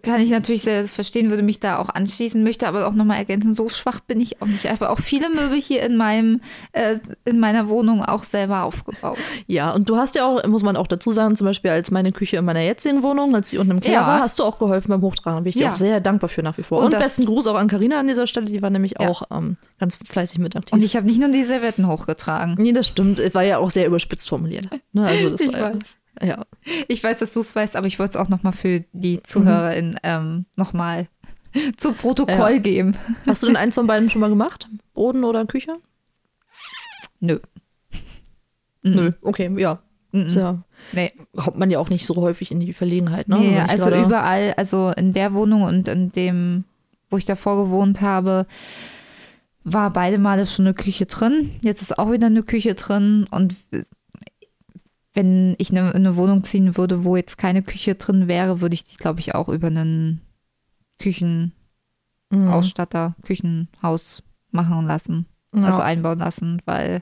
kann 0.02 0.22
ich 0.22 0.30
natürlich 0.30 0.62
sehr 0.62 0.88
verstehen, 0.88 1.30
würde 1.30 1.44
mich 1.44 1.60
da 1.60 1.80
auch 1.80 1.90
anschließen, 1.90 2.44
möchte 2.44 2.68
aber 2.68 2.88
auch 2.88 2.94
nochmal 2.94 3.18
ergänzen, 3.18 3.54
so 3.54 3.70
schwach 3.70 4.00
bin 4.02 4.20
ich 4.22 4.42
auch 4.42 4.48
nicht. 4.48 4.66
Ich 4.66 4.72
habe 4.72 4.90
auch 4.90 5.00
viele 5.00 5.30
Möbel 5.30 5.60
hier 5.60 5.84
in 5.84 5.98
meinem, 5.98 6.42
äh, 6.72 7.00
in 7.26 7.40
meiner 7.40 7.68
Wohnung 7.70 8.04
auch 8.04 8.24
selber 8.24 8.64
aufgebaut. 8.64 9.18
Ja, 9.48 9.72
und 9.72 9.90
du 9.90 9.98
hast 9.98 10.16
ja 10.16 10.26
auch, 10.26 10.46
muss 10.48 10.64
man 10.64 10.76
auch 10.76 10.88
dazu 10.88 11.12
sagen, 11.12 11.36
zum 11.36 11.46
Beispiel 11.46 11.72
als 11.72 11.92
meine 11.92 12.12
Küche 12.12 12.38
in 12.38 12.46
meiner 12.46 12.62
jetzigen 12.62 13.04
Wohnung, 13.04 13.36
als 13.36 13.50
sie 13.50 13.58
unten 13.58 13.72
im 13.72 13.80
Keller 13.80 13.94
ja. 13.94 14.08
war, 14.08 14.20
hast 14.22 14.40
du 14.40 14.44
auch 14.44 14.60
geholfen 14.60 14.90
beim 14.90 15.02
Hochtragen. 15.02 15.44
Bin 15.44 15.50
ich 15.50 15.56
ja. 15.56 15.68
dir 15.68 15.74
auch 15.74 15.78
sehr 15.78 16.00
dankbar 16.00 16.30
für 16.30 16.44
nach 16.44 16.58
wie 16.58 16.64
vor. 16.64 16.80
Und, 16.80 16.94
und 16.94 17.00
besten 17.00 17.26
Gruß 17.26 17.48
auch 17.48 17.56
an 17.56 17.68
Karina 17.68 18.00
an 18.00 18.08
dieser 18.08 18.28
Stelle, 18.28 18.48
die 18.48 18.62
war 18.62 18.70
nämlich 18.70 18.96
ja. 19.00 19.08
auch 19.08 19.24
ähm, 19.32 19.58
ganz 19.80 19.98
fleißig 19.98 20.40
mit 20.40 20.56
aktiv. 20.56 20.74
Und 20.74 20.84
ich 20.84 20.96
habe 20.96 21.06
nicht 21.06 21.20
nur 21.20 21.30
die 21.30 21.44
Servetten 21.44 21.88
hochgetragen. 21.88 22.56
Nee, 22.58 22.74
das 22.74 22.88
stimmt. 22.88 23.20
Es 23.20 23.34
war 23.34 23.44
ja 23.44 23.58
auch 23.58 23.70
sehr 23.70 23.88
überspitzt 23.88 24.30
formuliert. 24.30 24.68
Ne? 24.94 25.06
Also 25.06 25.30
das 25.30 25.42
ich 25.42 25.54
war 25.54 25.74
weiß. 25.74 25.74
Ja. 25.76 26.07
Ich 26.88 27.04
weiß, 27.04 27.18
dass 27.20 27.34
du 27.34 27.40
es 27.40 27.56
weißt, 27.56 27.76
aber 27.76 27.88
ich 27.88 28.00
wollte 28.00 28.12
es 28.12 28.18
auch 28.18 28.30
nochmal 28.30 28.54
für 28.54 28.84
die 28.94 29.22
ZuhörerInnen 29.24 29.92
mhm. 29.92 30.00
ähm, 30.04 30.46
nochmal 30.56 31.08
zu 31.78 31.94
Protokoll 31.94 32.54
ja. 32.54 32.58
geben. 32.58 32.96
Hast 33.26 33.44
du 33.44 33.48
denn 33.48 33.56
eins 33.56 33.76
von 33.76 33.88
beiden 33.88 34.10
schon 34.10 34.22
mal 34.22 34.30
gemacht? 34.30 34.68
Boden 34.94 35.24
oder 35.24 35.46
Küche? 35.46 35.78
Nö. 37.20 37.40
Nö, 38.84 39.12
okay, 39.22 39.52
ja. 39.58 39.80
Mhm. 40.12 40.30
ja. 40.30 40.64
Nee. 40.94 41.12
Kommt 41.36 41.58
man 41.58 41.70
ja 41.70 41.80
auch 41.80 41.90
nicht 41.90 42.06
so 42.06 42.16
häufig 42.16 42.52
in 42.52 42.60
die 42.60 42.74
Verlegenheit, 42.74 43.28
ne? 43.28 43.38
Nee, 43.40 43.60
also 43.60 43.94
überall, 43.94 44.54
also 44.56 44.92
in 44.96 45.14
der 45.14 45.34
Wohnung 45.34 45.64
und 45.64 45.88
in 45.88 46.12
dem, 46.12 46.64
wo 47.10 47.18
ich 47.18 47.26
davor 47.26 47.58
gewohnt 47.58 48.02
habe, 48.02 48.46
war 49.64 49.92
beide 49.92 50.18
Male 50.18 50.48
schon 50.48 50.66
eine 50.66 50.74
Küche 50.74 51.08
drin. 51.08 51.52
Jetzt 51.62 51.82
ist 51.82 52.00
auch 52.00 52.12
wieder 52.12 52.28
eine 52.28 52.44
Küche 52.44 52.76
drin 52.76 53.28
und 53.30 53.56
wenn 55.18 55.56
ich 55.58 55.72
eine, 55.72 55.94
eine 55.96 56.16
Wohnung 56.16 56.44
ziehen 56.44 56.78
würde, 56.78 57.04
wo 57.04 57.16
jetzt 57.16 57.40
keine 57.40 57.64
Küche 57.64 57.96
drin 57.96 58.28
wäre, 58.28 58.62
würde 58.62 58.76
ich 58.76 58.84
die, 58.84 58.98
glaube 58.98 59.20
ich, 59.20 59.34
auch 59.34 59.50
über 59.50 59.66
einen 59.66 60.22
Küchenausstatter, 61.00 63.16
mhm. 63.18 63.24
Küchenhaus 63.24 64.22
machen 64.52 64.86
lassen. 64.86 65.26
Ja. 65.56 65.64
Also 65.64 65.82
einbauen 65.82 66.20
lassen, 66.20 66.62
weil 66.66 67.02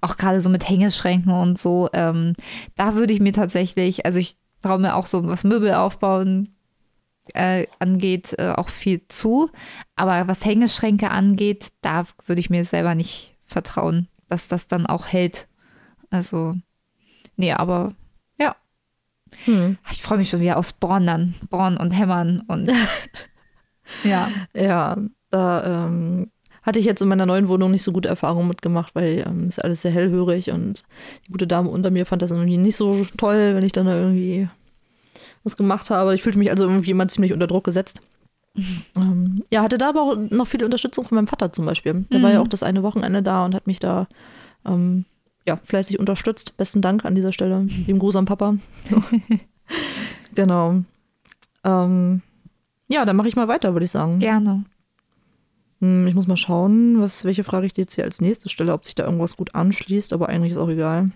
auch 0.00 0.16
gerade 0.16 0.40
so 0.40 0.48
mit 0.48 0.68
Hängeschränken 0.68 1.32
und 1.32 1.58
so, 1.58 1.90
ähm, 1.92 2.34
da 2.76 2.94
würde 2.94 3.12
ich 3.12 3.18
mir 3.18 3.32
tatsächlich, 3.32 4.06
also 4.06 4.20
ich 4.20 4.36
traue 4.62 4.78
mir 4.78 4.94
auch 4.94 5.06
so, 5.06 5.26
was 5.26 5.42
Möbel 5.42 5.74
aufbauen 5.74 6.54
äh, 7.34 7.66
angeht, 7.80 8.32
äh, 8.38 8.52
auch 8.52 8.68
viel 8.68 9.08
zu. 9.08 9.50
Aber 9.96 10.28
was 10.28 10.44
Hängeschränke 10.44 11.10
angeht, 11.10 11.72
da 11.80 12.04
würde 12.26 12.38
ich 12.38 12.48
mir 12.48 12.64
selber 12.64 12.94
nicht 12.94 13.36
vertrauen, 13.44 14.06
dass 14.28 14.46
das 14.46 14.68
dann 14.68 14.86
auch 14.86 15.06
hält. 15.06 15.48
Also 16.10 16.54
Nee, 17.36 17.52
aber 17.52 17.92
ja. 18.38 18.56
Hm. 19.44 19.78
Ich 19.90 20.02
freue 20.02 20.18
mich 20.18 20.30
schon 20.30 20.40
wieder 20.40 20.56
aufs 20.56 20.72
Born 20.72 21.06
dann. 21.06 21.34
Born 21.50 21.76
und 21.76 21.90
Hämmern 21.90 22.42
und 22.48 22.70
ja. 24.04 24.30
Ja, 24.54 24.96
da 25.30 25.86
ähm, 25.86 26.30
hatte 26.62 26.80
ich 26.80 26.84
jetzt 26.84 27.00
in 27.00 27.08
meiner 27.08 27.26
neuen 27.26 27.48
Wohnung 27.48 27.70
nicht 27.70 27.84
so 27.84 27.92
gute 27.92 28.08
Erfahrungen 28.08 28.48
mitgemacht, 28.48 28.94
weil 28.94 29.24
ähm, 29.26 29.48
ist 29.48 29.62
alles 29.62 29.82
sehr 29.82 29.92
hellhörig 29.92 30.50
und 30.50 30.82
die 31.26 31.32
gute 31.32 31.46
Dame 31.46 31.70
unter 31.70 31.90
mir 31.90 32.06
fand 32.06 32.22
das 32.22 32.32
irgendwie 32.32 32.58
nicht 32.58 32.76
so 32.76 33.04
toll, 33.16 33.54
wenn 33.54 33.64
ich 33.64 33.72
dann 33.72 33.86
da 33.86 33.96
irgendwie 33.96 34.48
was 35.44 35.56
gemacht 35.56 35.90
habe. 35.90 36.14
Ich 36.14 36.22
fühlte 36.22 36.38
mich 36.38 36.50
also 36.50 36.64
irgendwie 36.64 36.90
immer 36.90 37.06
ziemlich 37.06 37.32
unter 37.32 37.46
Druck 37.46 37.64
gesetzt. 37.64 38.00
Ähm, 38.96 39.44
ja, 39.52 39.62
hatte 39.62 39.76
da 39.76 39.90
aber 39.90 40.00
auch 40.00 40.16
noch 40.16 40.46
viele 40.46 40.64
Unterstützung 40.64 41.04
von 41.04 41.16
meinem 41.16 41.26
Vater 41.26 41.52
zum 41.52 41.66
Beispiel. 41.66 42.06
Der 42.10 42.18
mhm. 42.18 42.22
war 42.22 42.32
ja 42.32 42.40
auch 42.40 42.48
das 42.48 42.62
eine 42.62 42.82
Wochenende 42.82 43.22
da 43.22 43.44
und 43.44 43.54
hat 43.54 43.66
mich 43.66 43.80
da 43.80 44.08
ähm, 44.64 45.04
ja, 45.46 45.58
fleißig 45.62 45.98
unterstützt. 45.98 46.56
Besten 46.56 46.82
Dank 46.82 47.04
an 47.04 47.14
dieser 47.14 47.32
Stelle. 47.32 47.64
Dem 47.64 47.98
Gruß 47.98 48.16
Papa. 48.24 48.56
genau. 50.34 50.82
Ähm, 51.64 52.22
ja, 52.88 53.04
dann 53.04 53.16
mache 53.16 53.28
ich 53.28 53.36
mal 53.36 53.48
weiter, 53.48 53.74
würde 53.74 53.84
ich 53.84 53.90
sagen. 53.90 54.18
Gerne. 54.18 54.64
Hm, 55.80 56.06
ich 56.06 56.14
muss 56.14 56.26
mal 56.26 56.36
schauen, 56.36 57.00
was, 57.00 57.24
welche 57.24 57.44
Frage 57.44 57.66
ich 57.66 57.74
dir 57.74 57.82
jetzt 57.82 57.94
hier 57.94 58.04
als 58.04 58.20
nächstes 58.20 58.50
stelle, 58.52 58.72
ob 58.72 58.84
sich 58.84 58.94
da 58.94 59.04
irgendwas 59.04 59.36
gut 59.36 59.54
anschließt, 59.54 60.12
aber 60.12 60.28
eigentlich 60.28 60.52
ist 60.52 60.58
auch 60.58 60.68
egal. 60.68 61.10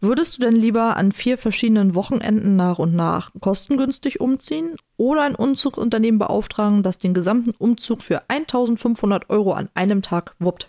Würdest 0.00 0.36
du 0.36 0.42
denn 0.42 0.54
lieber 0.54 0.96
an 0.96 1.10
vier 1.10 1.38
verschiedenen 1.38 1.94
Wochenenden 1.94 2.54
nach 2.54 2.78
und 2.78 2.94
nach 2.94 3.30
kostengünstig 3.40 4.20
umziehen 4.20 4.76
oder 4.98 5.22
ein 5.22 5.34
Umzugsunternehmen 5.34 6.18
beauftragen, 6.18 6.82
das 6.82 6.98
den 6.98 7.14
gesamten 7.14 7.52
Umzug 7.56 8.02
für 8.02 8.28
1500 8.28 9.30
Euro 9.30 9.54
an 9.54 9.70
einem 9.74 10.02
Tag 10.02 10.34
wuppt? 10.38 10.68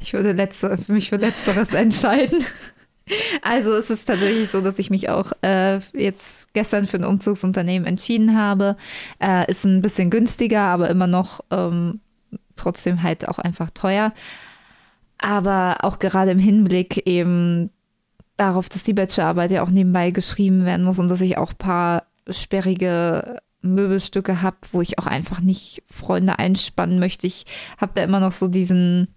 Ich 0.00 0.12
würde 0.12 0.32
letztere, 0.32 0.78
für 0.78 0.92
mich 0.92 1.08
für 1.10 1.16
Letzteres 1.16 1.74
entscheiden. 1.74 2.44
Also 3.42 3.72
es 3.72 3.90
ist 3.90 4.04
tatsächlich 4.04 4.48
so, 4.48 4.60
dass 4.60 4.78
ich 4.78 4.90
mich 4.90 5.08
auch 5.08 5.32
äh, 5.42 5.78
jetzt 5.94 6.52
gestern 6.54 6.86
für 6.86 6.96
ein 6.96 7.04
Umzugsunternehmen 7.04 7.86
entschieden 7.86 8.36
habe. 8.36 8.76
Äh, 9.20 9.50
ist 9.50 9.64
ein 9.64 9.82
bisschen 9.82 10.10
günstiger, 10.10 10.62
aber 10.62 10.90
immer 10.90 11.06
noch 11.06 11.40
ähm, 11.50 12.00
trotzdem 12.56 13.02
halt 13.02 13.28
auch 13.28 13.38
einfach 13.38 13.70
teuer. 13.70 14.12
Aber 15.18 15.78
auch 15.82 15.98
gerade 15.98 16.30
im 16.30 16.38
Hinblick 16.38 17.06
eben 17.06 17.70
darauf, 18.36 18.68
dass 18.68 18.82
die 18.82 18.94
Bachelorarbeit 18.94 19.50
ja 19.50 19.62
auch 19.62 19.70
nebenbei 19.70 20.10
geschrieben 20.10 20.64
werden 20.64 20.84
muss 20.84 20.98
und 20.98 21.08
dass 21.08 21.20
ich 21.20 21.36
auch 21.36 21.50
ein 21.50 21.58
paar 21.58 22.04
sperrige 22.28 23.40
Möbelstücke 23.62 24.40
habe, 24.40 24.56
wo 24.72 24.80
ich 24.80 24.98
auch 24.98 25.06
einfach 25.06 25.40
nicht 25.40 25.82
Freunde 25.90 26.38
einspannen 26.38 26.98
möchte. 26.98 27.26
Ich 27.26 27.44
habe 27.78 27.92
da 27.94 28.02
immer 28.02 28.20
noch 28.20 28.32
so 28.32 28.48
diesen, 28.48 29.08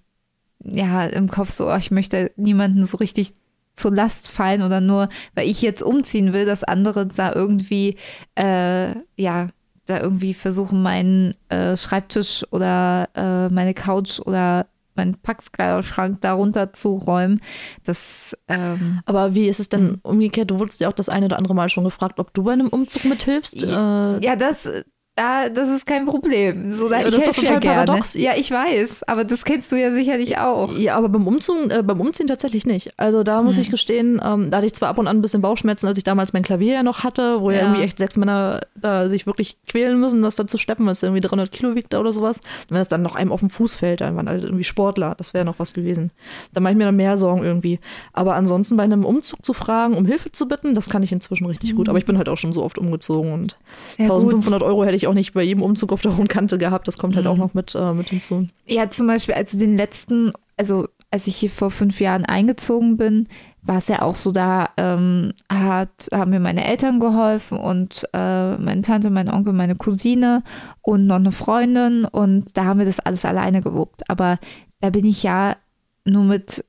ja, 0.63 1.05
im 1.05 1.29
Kopf 1.29 1.51
so, 1.51 1.69
oh, 1.71 1.75
ich 1.75 1.91
möchte 1.91 2.31
niemanden 2.35 2.85
so 2.85 2.97
richtig 2.97 3.33
zur 3.75 3.93
Last 3.93 4.29
fallen 4.29 4.61
oder 4.61 4.81
nur, 4.81 5.09
weil 5.35 5.49
ich 5.49 5.61
jetzt 5.61 5.81
umziehen 5.81 6.33
will, 6.33 6.45
dass 6.45 6.63
andere 6.63 7.07
da 7.07 7.33
irgendwie, 7.33 7.97
äh, 8.35 8.93
ja, 9.17 9.47
da 9.85 9.99
irgendwie 9.99 10.33
versuchen, 10.33 10.81
meinen 10.81 11.33
äh, 11.49 11.75
Schreibtisch 11.75 12.45
oder 12.51 13.09
äh, 13.15 13.49
meine 13.49 13.73
Couch 13.73 14.19
oder 14.19 14.67
meinen 14.95 15.15
Packskleiderschrank 15.15 16.21
darunter 16.21 16.71
zu 16.73 16.95
räumen. 16.95 17.41
Das, 17.83 18.37
ähm, 18.47 19.01
Aber 19.05 19.33
wie 19.33 19.47
ist 19.47 19.59
es 19.59 19.69
denn 19.69 19.89
hm. 19.89 19.99
umgekehrt? 20.03 20.51
Du 20.51 20.59
wurdest 20.59 20.79
ja 20.79 20.87
auch 20.87 20.93
das 20.93 21.09
eine 21.09 21.25
oder 21.25 21.37
andere 21.37 21.55
Mal 21.55 21.69
schon 21.69 21.83
gefragt, 21.83 22.19
ob 22.19 22.33
du 22.33 22.43
bei 22.43 22.53
einem 22.53 22.69
Umzug 22.69 23.05
mithilfst. 23.05 23.55
Ja, 23.55 24.17
äh, 24.17 24.23
ja 24.23 24.35
das, 24.35 24.69
da, 25.15 25.49
das 25.49 25.69
ist 25.69 25.85
kein 25.85 26.05
Problem. 26.05 26.71
So, 26.71 26.89
da, 26.89 26.97
ja, 26.97 27.03
das 27.03 27.17
ist 27.17 27.27
doch 27.27 27.35
total 27.35 27.63
ja 27.63 27.73
paradox. 27.73 28.15
Ja, 28.15 28.31
ich 28.35 28.49
weiß, 28.49 29.03
aber 29.03 29.23
das 29.23 29.45
kennst 29.45 29.71
du 29.71 29.75
ja 29.75 29.91
sicherlich 29.91 30.39
auch. 30.39 30.75
Ja, 30.75 30.95
aber 30.95 31.09
beim 31.09 31.27
Umzug, 31.27 31.71
äh, 31.71 31.83
beim 31.83 32.01
Umziehen 32.01 32.25
tatsächlich 32.25 32.65
nicht. 32.65 32.93
Also 32.97 33.21
da 33.21 33.43
muss 33.43 33.55
hm. 33.55 33.61
ich 33.61 33.69
gestehen, 33.69 34.19
ähm, 34.23 34.49
da 34.49 34.57
hatte 34.57 34.65
ich 34.65 34.73
zwar 34.73 34.89
ab 34.89 34.97
und 34.97 35.07
an 35.07 35.17
ein 35.17 35.21
bisschen 35.21 35.41
Bauchschmerzen, 35.41 35.85
als 35.85 35.99
ich 35.99 36.03
damals 36.03 36.33
mein 36.33 36.41
Klavier 36.41 36.73
ja 36.73 36.83
noch 36.83 37.03
hatte, 37.03 37.41
wo 37.41 37.51
ja, 37.51 37.57
ja 37.57 37.63
irgendwie 37.63 37.83
echt 37.83 37.99
sechs 37.99 38.17
Männer 38.17 38.61
äh, 38.81 39.07
sich 39.07 39.27
wirklich 39.27 39.57
quälen 39.67 39.99
müssen, 39.99 40.23
das 40.23 40.35
dann 40.35 40.47
zu 40.47 40.57
steppen, 40.57 40.85
weil 40.87 40.93
es 40.93 41.03
irgendwie 41.03 41.21
300 41.21 41.51
Kilo 41.51 41.75
wiegt 41.75 41.93
oder 41.93 42.11
sowas. 42.11 42.37
Und 42.39 42.71
wenn 42.71 42.77
das 42.77 42.87
dann 42.87 43.03
noch 43.03 43.15
einem 43.15 43.31
auf 43.31 43.41
dem 43.41 43.51
Fuß 43.51 43.75
fällt, 43.75 44.01
dann 44.01 44.15
waren 44.15 44.27
halt 44.27 44.43
irgendwie 44.43 44.63
Sportler, 44.63 45.13
das 45.15 45.35
wäre 45.35 45.45
noch 45.45 45.59
was 45.59 45.73
gewesen. 45.73 46.11
Da 46.53 46.61
mache 46.61 46.71
ich 46.71 46.77
mir 46.77 46.85
dann 46.85 46.95
mehr 46.95 47.17
Sorgen 47.19 47.43
irgendwie. 47.43 47.79
Aber 48.13 48.33
ansonsten 48.33 48.77
bei 48.77 48.83
einem 48.83 49.05
Umzug 49.05 49.45
zu 49.45 49.53
fragen, 49.53 49.93
um 49.95 50.07
Hilfe 50.07 50.31
zu 50.31 50.47
bitten, 50.47 50.73
das 50.73 50.89
kann 50.89 51.03
ich 51.03 51.11
inzwischen 51.11 51.45
richtig 51.45 51.73
mhm. 51.73 51.77
gut. 51.77 51.89
Aber 51.89 51.99
ich 51.99 52.05
bin 52.05 52.17
halt 52.17 52.29
auch 52.29 52.37
schon 52.37 52.51
so 52.51 52.63
oft 52.63 52.79
umgezogen 52.79 53.31
und 53.31 53.59
ja, 53.99 54.05
1500 54.05 54.59
gut. 54.59 54.67
Euro 54.67 54.83
hätte 54.85 54.95
ich 54.95 55.02
auch 55.07 55.13
nicht 55.13 55.33
bei 55.33 55.43
jedem 55.43 55.63
Umzug 55.63 55.91
auf 55.91 56.01
der 56.01 56.17
hohen 56.17 56.27
Kante 56.27 56.57
gehabt. 56.57 56.87
Das 56.87 56.97
kommt 56.97 57.15
halt 57.15 57.27
auch 57.27 57.35
mhm. 57.35 57.39
noch 57.39 57.53
mit, 57.53 57.75
äh, 57.75 57.93
mit 57.93 58.09
hinzu. 58.09 58.47
Ja, 58.65 58.89
zum 58.89 59.07
Beispiel, 59.07 59.35
also 59.35 59.57
den 59.57 59.77
letzten, 59.77 60.31
also 60.57 60.87
als 61.11 61.27
ich 61.27 61.35
hier 61.35 61.49
vor 61.49 61.69
fünf 61.69 61.99
Jahren 62.01 62.25
eingezogen 62.25 62.97
bin, 62.97 63.27
war 63.61 63.77
es 63.77 63.87
ja 63.87 64.01
auch 64.01 64.15
so, 64.15 64.31
da 64.31 64.69
ähm, 64.77 65.33
hat, 65.49 66.07
haben 66.11 66.31
mir 66.31 66.39
meine 66.39 66.65
Eltern 66.65 66.99
geholfen 66.99 67.57
und 67.57 68.03
äh, 68.13 68.57
meine 68.57 68.81
Tante, 68.81 69.09
mein 69.09 69.29
Onkel, 69.29 69.53
meine 69.53 69.75
Cousine 69.75 70.43
und 70.81 71.07
noch 71.07 71.15
eine 71.15 71.31
Freundin 71.31 72.05
und 72.05 72.57
da 72.57 72.65
haben 72.65 72.79
wir 72.79 72.85
das 72.85 72.99
alles 72.99 73.25
alleine 73.25 73.61
gewuppt. 73.61 74.09
Aber 74.09 74.39
da 74.81 74.89
bin 74.89 75.05
ich 75.05 75.23
ja 75.23 75.55
nur 76.03 76.23
mit, 76.23 76.65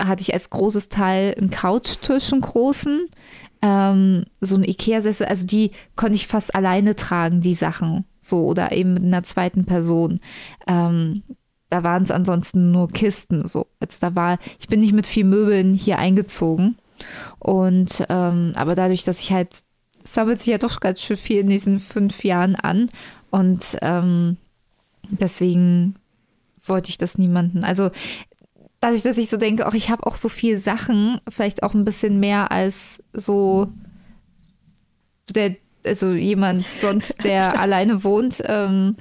hatte 0.00 0.20
ich 0.20 0.34
als 0.34 0.50
großes 0.50 0.90
Teil 0.90 1.34
einen 1.38 1.50
Couchtisch, 1.50 2.32
einen 2.32 2.42
großen, 2.42 3.08
ähm, 3.62 4.24
so 4.40 4.56
ein 4.56 4.64
Ikea-Sessel, 4.64 5.26
also 5.26 5.46
die 5.46 5.72
konnte 5.96 6.16
ich 6.16 6.26
fast 6.26 6.54
alleine 6.54 6.96
tragen, 6.96 7.40
die 7.40 7.54
Sachen 7.54 8.04
so 8.20 8.44
oder 8.44 8.72
eben 8.72 8.94
mit 8.94 9.04
einer 9.04 9.22
zweiten 9.22 9.64
Person. 9.64 10.20
Ähm, 10.66 11.22
da 11.70 11.82
waren 11.82 12.04
es 12.04 12.10
ansonsten 12.10 12.70
nur 12.70 12.88
Kisten 12.88 13.46
so. 13.46 13.66
Also 13.80 13.98
da 14.00 14.14
war, 14.14 14.38
ich 14.58 14.68
bin 14.68 14.80
nicht 14.80 14.92
mit 14.92 15.06
viel 15.06 15.24
Möbeln 15.24 15.74
hier 15.74 15.98
eingezogen. 15.98 16.76
Und 17.38 18.04
ähm, 18.08 18.52
aber 18.56 18.74
dadurch, 18.74 19.04
dass 19.04 19.20
ich 19.20 19.32
halt, 19.32 19.50
sammelt 20.04 20.40
sich 20.40 20.48
ja 20.48 20.58
doch 20.58 20.80
ganz 20.80 21.00
schön 21.00 21.16
viel 21.16 21.40
in 21.40 21.48
diesen 21.48 21.80
fünf 21.80 22.24
Jahren 22.24 22.56
an. 22.56 22.90
Und 23.30 23.76
ähm, 23.82 24.36
deswegen 25.10 25.96
wollte 26.64 26.90
ich 26.90 26.98
das 26.98 27.18
niemanden. 27.18 27.64
Also 27.64 27.90
dadurch, 28.80 29.02
dass 29.02 29.18
ich 29.18 29.28
so 29.28 29.36
denke, 29.36 29.66
auch 29.66 29.74
ich 29.74 29.90
habe 29.90 30.06
auch 30.06 30.16
so 30.16 30.28
viele 30.28 30.58
Sachen, 30.58 31.20
vielleicht 31.28 31.62
auch 31.62 31.74
ein 31.74 31.84
bisschen 31.84 32.20
mehr 32.20 32.52
als 32.52 33.02
so 33.12 33.68
der 35.34 35.56
also 35.84 36.12
jemand 36.12 36.70
sonst, 36.70 37.14
der 37.24 37.58
alleine 37.58 38.04
wohnt. 38.04 38.42
Ähm, 38.44 38.96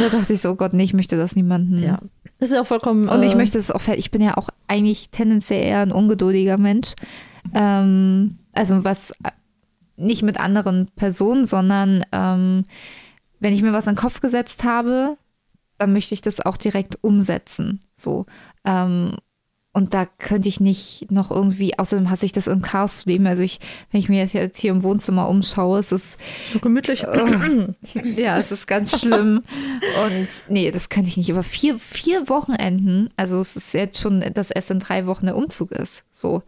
da 0.00 0.08
dachte 0.08 0.32
ich 0.32 0.40
so, 0.40 0.50
oh 0.50 0.54
Gott, 0.54 0.72
nee, 0.72 0.84
ich 0.84 0.94
möchte 0.94 1.16
das 1.16 1.36
niemanden. 1.36 1.78
Ja. 1.82 2.00
Das 2.38 2.50
ist 2.50 2.58
auch 2.58 2.66
vollkommen. 2.66 3.08
Und 3.08 3.22
ich 3.22 3.34
äh, 3.34 3.36
möchte 3.36 3.58
es 3.58 3.70
auch, 3.70 3.86
ich 3.88 4.10
bin 4.10 4.22
ja 4.22 4.36
auch 4.36 4.48
eigentlich 4.66 5.10
tendenziell 5.10 5.62
eher 5.62 5.80
ein 5.80 5.92
ungeduldiger 5.92 6.58
Mensch. 6.58 6.94
Ähm, 7.54 8.38
also 8.52 8.84
was 8.84 9.12
nicht 9.96 10.22
mit 10.22 10.40
anderen 10.40 10.88
Personen, 10.96 11.44
sondern 11.44 12.04
ähm, 12.12 12.64
wenn 13.38 13.52
ich 13.52 13.62
mir 13.62 13.72
was 13.72 13.86
in 13.86 13.94
den 13.94 14.00
Kopf 14.00 14.20
gesetzt 14.20 14.64
habe, 14.64 15.16
dann 15.78 15.92
möchte 15.92 16.14
ich 16.14 16.22
das 16.22 16.40
auch 16.40 16.56
direkt 16.56 16.98
umsetzen. 17.02 17.80
So. 17.94 18.26
Ähm, 18.64 19.16
und 19.74 19.94
da 19.94 20.04
könnte 20.04 20.50
ich 20.50 20.60
nicht 20.60 21.10
noch 21.10 21.30
irgendwie, 21.30 21.78
außerdem 21.78 22.10
hasse 22.10 22.26
ich 22.26 22.32
das 22.32 22.46
im 22.46 22.60
Chaos 22.60 23.00
zu 23.00 23.08
leben. 23.08 23.26
Also 23.26 23.42
ich, 23.42 23.58
wenn 23.90 24.00
ich 24.00 24.10
mir 24.10 24.22
jetzt 24.26 24.58
hier 24.58 24.70
im 24.70 24.82
Wohnzimmer 24.82 25.28
umschaue, 25.30 25.78
es 25.78 25.92
ist 25.92 26.18
so 26.52 26.58
gemütlich. 26.58 27.06
Oh, 27.08 27.16
ja, 28.04 28.38
es 28.38 28.52
ist 28.52 28.66
ganz 28.66 28.98
schlimm. 29.00 29.42
Und 30.04 30.28
nee, 30.48 30.70
das 30.70 30.90
könnte 30.90 31.08
ich 31.08 31.16
nicht. 31.16 31.30
Aber 31.32 31.42
vier, 31.42 31.78
vier 31.78 32.28
Wochenenden, 32.28 33.08
also 33.16 33.38
es 33.38 33.56
ist 33.56 33.72
jetzt 33.72 33.98
schon, 33.98 34.20
dass 34.34 34.50
erst 34.50 34.70
in 34.70 34.78
drei 34.78 35.06
Wochen 35.06 35.24
der 35.24 35.36
Umzug 35.36 35.72
ist. 35.72 36.04
So. 36.12 36.42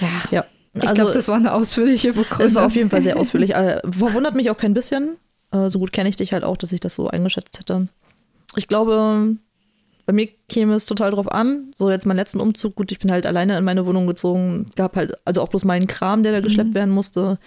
Ja. 0.00 0.08
ja. 0.30 0.44
Ich 0.74 0.82
also, 0.82 0.94
glaube, 0.94 1.12
das 1.12 1.26
war 1.26 1.36
eine 1.36 1.52
ausführliche 1.52 2.12
Begründung. 2.12 2.46
Es 2.46 2.54
war 2.54 2.66
auf 2.66 2.76
jeden 2.76 2.90
Fall 2.90 3.02
sehr 3.02 3.16
ausführlich. 3.16 3.54
Äh, 3.54 3.80
verwundert 3.80 4.36
mich 4.36 4.50
auch 4.50 4.58
kein 4.58 4.74
bisschen. 4.74 5.16
Äh, 5.50 5.68
so 5.68 5.80
gut 5.80 5.92
kenne 5.92 6.08
ich 6.08 6.16
dich 6.16 6.32
halt 6.32 6.44
auch, 6.44 6.56
dass 6.56 6.70
ich 6.70 6.80
das 6.80 6.94
so 6.94 7.08
eingeschätzt 7.08 7.58
hätte. 7.58 7.88
Ich 8.54 8.68
glaube, 8.68 9.36
bei 10.06 10.12
mir 10.12 10.28
käme 10.48 10.74
es 10.74 10.86
total 10.86 11.10
drauf 11.10 11.30
an. 11.30 11.72
So 11.74 11.90
jetzt 11.90 12.06
meinen 12.06 12.16
letzten 12.16 12.40
Umzug, 12.40 12.76
gut, 12.76 12.92
ich 12.92 13.00
bin 13.00 13.10
halt 13.10 13.26
alleine 13.26 13.58
in 13.58 13.64
meine 13.64 13.86
Wohnung 13.86 14.06
gezogen, 14.06 14.70
gab 14.76 14.96
halt 14.96 15.14
also 15.24 15.42
auch 15.42 15.48
bloß 15.48 15.64
meinen 15.64 15.88
Kram, 15.88 16.22
der 16.22 16.32
da 16.32 16.40
geschleppt 16.40 16.70
mhm. 16.70 16.74
werden 16.74 16.90
musste. 16.90 17.38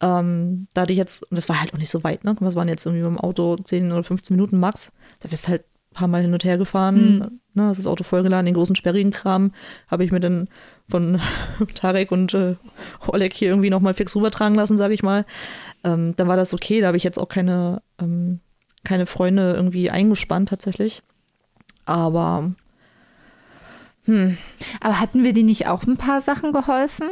Ähm, 0.00 0.68
da 0.74 0.82
hatte 0.82 0.92
ich 0.92 0.98
jetzt, 0.98 1.22
und 1.22 1.36
das 1.36 1.48
war 1.48 1.60
halt 1.60 1.72
auch 1.72 1.78
nicht 1.78 1.90
so 1.90 2.04
weit, 2.04 2.24
ne? 2.24 2.36
Was 2.40 2.56
waren 2.56 2.68
jetzt 2.68 2.84
irgendwie 2.84 3.02
mit 3.02 3.10
dem 3.10 3.20
Auto 3.20 3.56
10 3.56 3.90
oder 3.90 4.04
15 4.04 4.36
Minuten 4.36 4.58
max? 4.58 4.92
Da 5.20 5.30
bist 5.30 5.46
du 5.46 5.52
halt 5.52 5.62
ein 5.62 5.94
paar 5.94 6.08
Mal 6.08 6.20
hin 6.20 6.32
und 6.34 6.44
her 6.44 6.58
gefahren, 6.58 7.14
mhm. 7.14 7.18
ne? 7.54 7.68
Das 7.68 7.78
ist 7.78 7.86
das 7.86 7.90
Auto 7.90 8.04
vollgeladen, 8.04 8.44
den 8.44 8.54
großen 8.54 8.76
sperrigen 8.76 9.10
Kram 9.10 9.52
habe 9.88 10.04
ich 10.04 10.12
mir 10.12 10.20
dann 10.20 10.48
von 10.90 11.22
Tarek 11.74 12.12
und 12.12 12.34
äh, 12.34 12.56
Oleg 13.06 13.32
hier 13.32 13.48
irgendwie 13.48 13.70
nochmal 13.70 13.94
fix 13.94 14.14
rübertragen 14.14 14.56
lassen, 14.56 14.76
sage 14.76 14.92
ich 14.92 15.02
mal. 15.02 15.24
Ähm, 15.84 16.14
dann 16.16 16.28
war 16.28 16.36
das 16.36 16.52
okay, 16.52 16.82
da 16.82 16.88
habe 16.88 16.98
ich 16.98 17.04
jetzt 17.04 17.18
auch 17.18 17.28
keine, 17.28 17.80
ähm, 17.98 18.40
keine 18.84 19.06
Freunde 19.06 19.54
irgendwie 19.54 19.90
eingespannt 19.90 20.50
tatsächlich. 20.50 21.02
Aber 21.86 22.52
hm. 24.06 24.36
Aber 24.80 25.00
hatten 25.00 25.24
wir 25.24 25.32
dir 25.32 25.44
nicht 25.44 25.66
auch 25.66 25.84
ein 25.84 25.96
paar 25.96 26.20
Sachen 26.20 26.52
geholfen? 26.52 27.08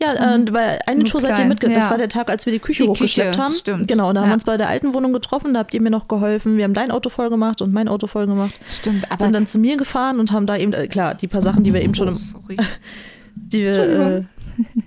Ja, 0.00 0.34
äh, 0.34 0.38
bei 0.50 0.78
einer 0.86 1.04
Tour 1.04 1.20
seid 1.20 1.38
ihr 1.38 1.44
mitgegangen. 1.44 1.76
Ja. 1.76 1.82
Das 1.82 1.90
war 1.90 1.98
der 1.98 2.08
Tag, 2.08 2.30
als 2.30 2.46
wir 2.46 2.52
die 2.52 2.58
Küche 2.58 2.84
die 2.84 2.88
hochgeschleppt 2.88 3.32
Küche, 3.32 3.42
haben. 3.42 3.52
Stimmt. 3.52 3.88
Genau, 3.88 4.12
da 4.12 4.20
haben 4.22 4.28
wir 4.28 4.34
uns 4.34 4.44
bei 4.44 4.56
der 4.56 4.68
alten 4.68 4.94
Wohnung 4.94 5.12
getroffen, 5.12 5.52
da 5.52 5.60
habt 5.60 5.74
ihr 5.74 5.82
mir 5.82 5.90
noch 5.90 6.08
geholfen. 6.08 6.56
Wir 6.56 6.64
haben 6.64 6.74
dein 6.74 6.90
Auto 6.90 7.10
voll 7.10 7.28
gemacht 7.28 7.60
und 7.60 7.72
mein 7.72 7.88
Auto 7.88 8.06
voll 8.06 8.26
gemacht. 8.26 8.58
Stimmt, 8.66 9.10
aber. 9.10 9.22
Sind 9.22 9.34
dann 9.34 9.46
zu 9.46 9.58
mir 9.58 9.76
gefahren 9.76 10.20
und 10.20 10.32
haben 10.32 10.46
da 10.46 10.56
eben, 10.56 10.72
äh, 10.72 10.88
klar, 10.88 11.14
die 11.14 11.28
paar 11.28 11.42
Sachen, 11.42 11.64
die 11.64 11.74
wir 11.74 11.82
eben 11.82 11.94
schon 11.94 12.08
im, 12.08 12.14
oh, 12.16 12.52
die 13.34 13.62
wir 13.62 13.78
äh, 13.78 14.24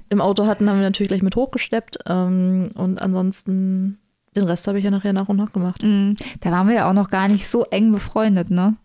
im 0.10 0.20
Auto 0.20 0.48
hatten, 0.48 0.68
haben 0.70 0.78
wir 0.78 0.86
natürlich 0.86 1.10
gleich 1.10 1.22
mit 1.22 1.36
hochgeschleppt. 1.36 2.00
Ähm, 2.08 2.72
und 2.74 3.02
ansonsten, 3.02 4.00
den 4.36 4.44
Rest 4.44 4.68
habe 4.68 4.80
ich 4.80 4.84
ja 4.84 4.92
nachher 4.92 5.14
nach 5.14 5.30
und 5.30 5.38
nach 5.38 5.54
gemacht. 5.54 5.82
Mm, 5.84 6.14
da 6.40 6.52
waren 6.52 6.68
wir 6.68 6.76
ja 6.76 6.90
auch 6.90 6.94
noch 6.94 7.12
gar 7.12 7.28
nicht 7.28 7.48
so 7.48 7.66
eng 7.66 7.92
befreundet, 7.92 8.50
ne? 8.50 8.78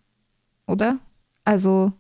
Oder? 0.67 0.99
Also 1.45 1.93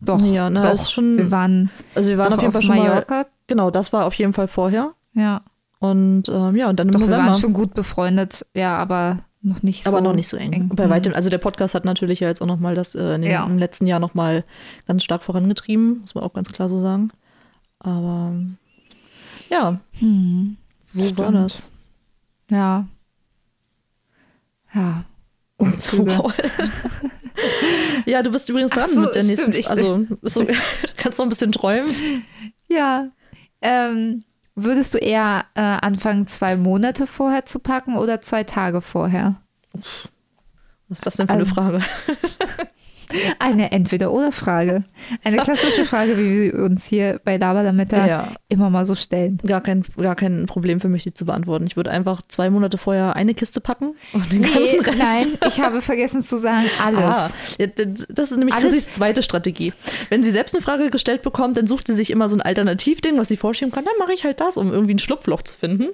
doch. 0.00 0.20
Ja, 0.20 0.50
na, 0.50 0.62
doch. 0.62 0.72
ist 0.72 0.92
schon. 0.92 1.16
Wir 1.16 1.30
waren, 1.30 1.70
also 1.94 2.10
wir 2.10 2.18
waren 2.18 2.32
auf 2.32 2.40
jeden 2.40 2.52
Fall 2.52 2.62
schon 2.62 2.76
Mallorca. 2.76 3.14
Mal, 3.14 3.26
genau, 3.46 3.70
das 3.70 3.92
war 3.92 4.06
auf 4.06 4.14
jeden 4.14 4.32
Fall 4.32 4.48
vorher. 4.48 4.92
Ja. 5.14 5.42
Und 5.78 6.28
ähm, 6.28 6.56
ja, 6.56 6.68
und 6.68 6.78
dann 6.78 6.88
im 6.88 6.92
doch, 6.92 7.00
November. 7.00 7.24
wir 7.24 7.30
waren 7.30 7.38
schon 7.38 7.52
gut 7.52 7.74
befreundet, 7.74 8.46
ja, 8.54 8.76
aber 8.76 9.18
noch 9.42 9.62
nicht 9.62 9.84
so. 9.84 9.90
Aber 9.90 10.00
noch 10.00 10.14
nicht 10.14 10.28
so 10.28 10.36
eng. 10.36 10.52
eng. 10.52 10.68
Bei 10.74 10.88
weitem, 10.88 11.12
mhm. 11.12 11.16
also 11.16 11.30
der 11.30 11.38
Podcast 11.38 11.74
hat 11.74 11.84
natürlich 11.84 12.20
ja 12.20 12.28
jetzt 12.28 12.40
auch 12.40 12.46
nochmal 12.46 12.74
das 12.74 12.94
äh, 12.94 13.14
in 13.14 13.22
den, 13.22 13.30
ja. 13.30 13.44
im 13.44 13.58
letzten 13.58 13.86
Jahr 13.86 14.00
nochmal 14.00 14.44
ganz 14.86 15.04
stark 15.04 15.22
vorangetrieben, 15.22 16.00
muss 16.00 16.14
man 16.14 16.24
auch 16.24 16.32
ganz 16.32 16.50
klar 16.50 16.68
so 16.68 16.80
sagen. 16.80 17.10
Aber 17.80 18.32
ja, 19.50 19.80
hm. 19.98 20.56
so 20.84 21.02
Stimmt. 21.02 21.18
war 21.18 21.32
das. 21.32 21.68
Ja. 22.50 22.86
Ja. 24.74 25.04
Umzüge. 25.56 26.18
ja, 28.06 28.22
du 28.22 28.30
bist 28.30 28.48
übrigens 28.48 28.72
dran 28.72 28.90
so, 28.92 29.00
mit 29.00 29.14
der 29.14 29.24
nächsten. 29.24 29.52
Stimmt, 29.52 29.70
also 29.70 30.06
so, 30.22 30.46
kannst 30.96 31.18
noch 31.18 31.26
ein 31.26 31.28
bisschen 31.28 31.52
träumen. 31.52 32.24
Ja. 32.68 33.08
Ähm, 33.60 34.24
würdest 34.54 34.94
du 34.94 34.98
eher 34.98 35.46
äh, 35.54 35.60
anfangen, 35.60 36.26
zwei 36.26 36.56
Monate 36.56 37.06
vorher 37.06 37.44
zu 37.44 37.58
packen 37.58 37.96
oder 37.96 38.20
zwei 38.20 38.44
Tage 38.44 38.80
vorher? 38.80 39.36
Was 40.88 40.98
ist 40.98 41.06
das 41.06 41.16
denn 41.16 41.26
für 41.26 41.34
also, 41.34 41.60
eine 41.60 41.80
Frage? 41.80 41.84
eine 43.38 43.72
Entweder-Oder-Frage. 43.72 44.84
Eine 45.22 45.38
klassische 45.38 45.84
Frage, 45.84 46.18
wie 46.18 46.52
wir 46.52 46.64
uns 46.64 46.86
hier 46.86 47.20
bei 47.24 47.36
Laberlametta 47.36 48.06
ja. 48.06 48.28
immer 48.48 48.70
mal 48.70 48.84
so 48.84 48.94
stellen. 48.94 49.38
Gar 49.46 49.60
kein, 49.60 49.84
gar 49.96 50.16
kein 50.16 50.46
Problem 50.46 50.80
für 50.80 50.88
mich, 50.88 51.04
die 51.04 51.14
zu 51.14 51.24
beantworten. 51.26 51.66
Ich 51.66 51.76
würde 51.76 51.90
einfach 51.90 52.22
zwei 52.28 52.50
Monate 52.50 52.78
vorher 52.78 53.16
eine 53.16 53.34
Kiste 53.34 53.60
packen 53.60 53.94
und 54.12 54.32
den 54.32 54.40
nee, 54.40 54.48
ganzen 54.48 54.80
Rest. 54.80 54.98
Nein, 54.98 55.38
ich 55.48 55.60
habe 55.60 55.80
vergessen 55.82 56.22
zu 56.22 56.38
sagen, 56.38 56.66
alles. 56.82 57.02
Ah, 57.02 57.30
das 58.08 58.30
ist 58.30 58.36
nämlich 58.36 58.54
Chrissys 58.56 58.90
zweite 58.90 59.22
Strategie. 59.22 59.72
Wenn 60.08 60.22
sie 60.22 60.32
selbst 60.32 60.54
eine 60.54 60.62
Frage 60.62 60.90
gestellt 60.90 61.22
bekommt, 61.22 61.56
dann 61.56 61.66
sucht 61.66 61.86
sie 61.86 61.94
sich 61.94 62.10
immer 62.10 62.28
so 62.28 62.36
ein 62.36 62.42
Alternativding, 62.42 63.18
was 63.18 63.28
sie 63.28 63.36
vorschieben 63.36 63.72
kann. 63.72 63.84
Dann 63.84 63.94
mache 63.98 64.12
ich 64.12 64.24
halt 64.24 64.40
das, 64.40 64.56
um 64.56 64.72
irgendwie 64.72 64.94
ein 64.94 64.98
Schlupfloch 64.98 65.42
zu 65.42 65.56
finden. 65.56 65.88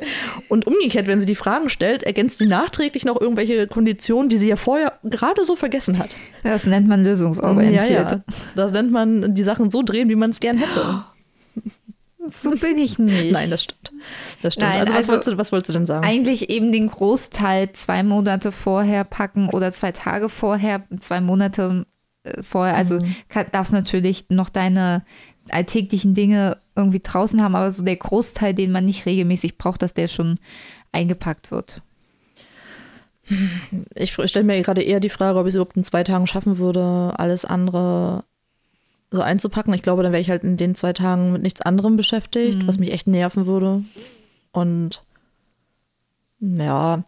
Und 0.48 0.66
umgekehrt, 0.66 1.06
wenn 1.06 1.20
sie 1.20 1.26
die 1.26 1.34
Fragen 1.34 1.68
stellt, 1.68 2.02
ergänzt 2.02 2.38
sie 2.38 2.46
nachträglich 2.46 3.04
noch 3.04 3.20
irgendwelche 3.20 3.66
Konditionen, 3.66 4.28
die 4.28 4.36
sie 4.36 4.48
ja 4.48 4.56
vorher 4.56 4.98
gerade 5.04 5.44
so 5.44 5.56
vergessen 5.56 5.98
hat. 5.98 6.10
Das 6.42 6.66
nennt 6.66 6.88
man 6.88 7.04
lösungsorientiert. 7.10 8.10
Ja, 8.10 8.16
ja. 8.16 8.24
Das 8.54 8.72
nennt 8.72 8.90
man 8.90 9.34
die 9.34 9.42
Sachen 9.42 9.70
so 9.70 9.82
drehen, 9.82 10.08
wie 10.08 10.16
man 10.16 10.30
es 10.30 10.40
gern 10.40 10.58
hätte. 10.58 11.04
So 12.28 12.50
bin 12.52 12.78
ich 12.78 12.98
nicht. 12.98 13.32
Nein, 13.32 13.50
das 13.50 13.64
stimmt. 13.64 13.92
Das 14.42 14.54
stimmt. 14.54 14.68
Nein, 14.68 14.80
also, 14.82 14.92
was, 14.92 14.98
also 14.98 15.08
wolltest 15.12 15.28
du, 15.32 15.38
was 15.38 15.52
wolltest 15.52 15.68
du 15.70 15.72
denn 15.72 15.86
sagen? 15.86 16.04
Eigentlich 16.04 16.50
eben 16.50 16.70
den 16.70 16.86
Großteil 16.86 17.72
zwei 17.72 18.02
Monate 18.02 18.52
vorher 18.52 19.04
packen 19.04 19.48
oder 19.48 19.72
zwei 19.72 19.92
Tage 19.92 20.28
vorher, 20.28 20.84
zwei 21.00 21.20
Monate 21.20 21.86
äh, 22.22 22.42
vorher. 22.42 22.76
Also 22.76 22.96
mhm. 22.96 23.14
darfst 23.52 23.72
natürlich 23.72 24.26
noch 24.28 24.48
deine 24.48 25.04
alltäglichen 25.48 26.14
Dinge 26.14 26.58
irgendwie 26.76 27.00
draußen 27.00 27.42
haben, 27.42 27.56
aber 27.56 27.70
so 27.70 27.82
der 27.82 27.96
Großteil, 27.96 28.54
den 28.54 28.70
man 28.70 28.84
nicht 28.84 29.06
regelmäßig 29.06 29.58
braucht, 29.58 29.82
dass 29.82 29.94
der 29.94 30.06
schon 30.06 30.38
eingepackt 30.92 31.50
wird. 31.50 31.82
Ich 33.94 34.12
stelle 34.12 34.44
mir 34.44 34.60
gerade 34.62 34.82
eher 34.82 35.00
die 35.00 35.08
Frage, 35.08 35.38
ob 35.38 35.46
ich 35.46 35.50
es 35.50 35.54
überhaupt 35.54 35.76
in 35.76 35.84
zwei 35.84 36.04
Tagen 36.04 36.26
schaffen 36.26 36.58
würde, 36.58 37.12
alles 37.16 37.44
andere 37.44 38.24
so 39.10 39.20
einzupacken. 39.22 39.74
Ich 39.74 39.82
glaube, 39.82 40.02
dann 40.02 40.12
wäre 40.12 40.20
ich 40.20 40.30
halt 40.30 40.44
in 40.44 40.56
den 40.56 40.74
zwei 40.74 40.92
Tagen 40.92 41.32
mit 41.32 41.42
nichts 41.42 41.60
anderem 41.60 41.96
beschäftigt, 41.96 42.62
mhm. 42.62 42.68
was 42.68 42.78
mich 42.78 42.92
echt 42.92 43.06
nerven 43.06 43.46
würde. 43.46 43.84
Und 44.52 45.02
ja, 46.40 47.04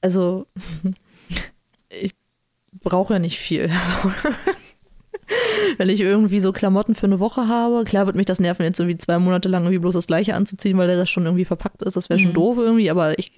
also 0.00 0.46
ich 1.88 2.14
brauche 2.72 3.14
ja 3.14 3.18
nicht 3.18 3.38
viel. 3.38 3.70
Also, 4.04 4.10
wenn 5.78 5.88
ich 5.88 6.00
irgendwie 6.00 6.40
so 6.40 6.52
Klamotten 6.52 6.94
für 6.94 7.06
eine 7.06 7.20
Woche 7.20 7.48
habe, 7.48 7.84
klar 7.84 8.06
wird 8.06 8.16
mich 8.16 8.26
das 8.26 8.40
nerven, 8.40 8.64
jetzt 8.64 8.78
irgendwie 8.78 8.98
zwei 8.98 9.18
Monate 9.18 9.48
lang 9.48 9.64
irgendwie 9.64 9.78
bloß 9.78 9.94
das 9.94 10.06
gleiche 10.06 10.34
anzuziehen, 10.34 10.78
weil 10.78 10.88
der 10.88 10.96
das 10.96 11.10
schon 11.10 11.24
irgendwie 11.24 11.44
verpackt 11.44 11.82
ist. 11.82 11.96
Das 11.96 12.08
wäre 12.08 12.18
schon 12.18 12.30
mhm. 12.30 12.34
doof 12.34 12.58
irgendwie, 12.58 12.90
aber 12.90 13.18
ich 13.18 13.32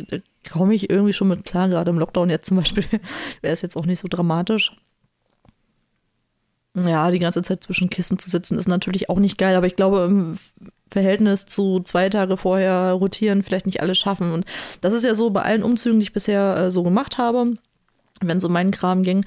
komme 0.51 0.75
ich 0.75 0.91
irgendwie 0.91 1.13
schon 1.13 1.29
mit 1.29 1.45
klar, 1.45 1.69
gerade 1.69 1.91
im 1.91 1.99
Lockdown 1.99 2.31
jetzt 2.31 2.47
zum 2.49 2.57
Beispiel, 2.57 2.85
wäre 3.41 3.55
es 3.55 3.63
jetzt 3.63 3.77
auch 3.77 3.87
nicht 3.87 4.01
so 4.01 4.09
dramatisch. 4.09 4.73
Ja, 6.75 7.11
die 7.11 7.19
ganze 7.19 7.43
Zeit 7.43 7.65
zwischen 7.65 7.89
Kissen 7.89 8.19
zu 8.19 8.29
sitzen 8.29 8.59
ist 8.59 8.69
natürlich 8.69 9.09
auch 9.09 9.19
nicht 9.19 9.39
geil, 9.39 9.57
aber 9.57 9.67
ich 9.67 9.77
glaube, 9.77 10.05
im 10.05 10.39
Verhältnis 10.91 11.47
zu 11.47 11.81
zwei 11.81 12.11
Tage 12.11 12.37
vorher 12.37 12.93
rotieren 12.93 13.43
vielleicht 13.43 13.67
nicht 13.67 13.81
alles 13.81 13.99
schaffen. 13.99 14.33
Und 14.33 14.45
das 14.83 14.93
ist 14.93 15.05
ja 15.05 15.15
so 15.15 15.31
bei 15.31 15.43
allen 15.43 15.63
Umzügen, 15.63 15.99
die 15.99 16.05
ich 16.05 16.13
bisher 16.13 16.57
äh, 16.57 16.71
so 16.71 16.83
gemacht 16.83 17.17
habe, 17.17 17.55
wenn 18.21 18.39
es 18.39 18.45
um 18.45 18.53
meinen 18.53 18.71
Kram 18.71 19.03
ging, 19.03 19.25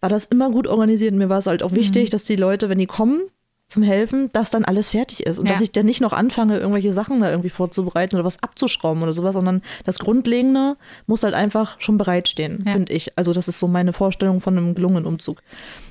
war 0.00 0.08
das 0.08 0.24
immer 0.26 0.50
gut 0.50 0.66
organisiert. 0.66 1.14
Mir 1.14 1.28
war 1.28 1.38
es 1.38 1.46
halt 1.46 1.62
auch 1.62 1.72
wichtig, 1.72 2.08
mhm. 2.08 2.10
dass 2.10 2.24
die 2.24 2.36
Leute, 2.36 2.68
wenn 2.68 2.78
die 2.78 2.86
kommen, 2.86 3.22
zum 3.70 3.82
Helfen, 3.82 4.30
dass 4.32 4.50
dann 4.50 4.64
alles 4.64 4.90
fertig 4.90 5.26
ist 5.26 5.38
und 5.38 5.46
ja. 5.46 5.52
dass 5.52 5.62
ich 5.62 5.70
dann 5.70 5.86
nicht 5.86 6.00
noch 6.00 6.12
anfange, 6.12 6.58
irgendwelche 6.58 6.92
Sachen 6.92 7.20
da 7.20 7.30
irgendwie 7.30 7.50
vorzubereiten 7.50 8.16
oder 8.16 8.24
was 8.24 8.42
abzuschrauben 8.42 9.02
oder 9.02 9.12
sowas, 9.12 9.34
sondern 9.34 9.62
das 9.84 10.00
Grundlegende 10.00 10.76
muss 11.06 11.22
halt 11.22 11.34
einfach 11.34 11.80
schon 11.80 11.96
bereitstehen, 11.96 12.64
ja. 12.66 12.72
finde 12.72 12.92
ich. 12.92 13.16
Also 13.16 13.32
das 13.32 13.46
ist 13.46 13.60
so 13.60 13.68
meine 13.68 13.92
Vorstellung 13.92 14.40
von 14.40 14.58
einem 14.58 14.74
gelungenen 14.74 15.06
Umzug. 15.06 15.40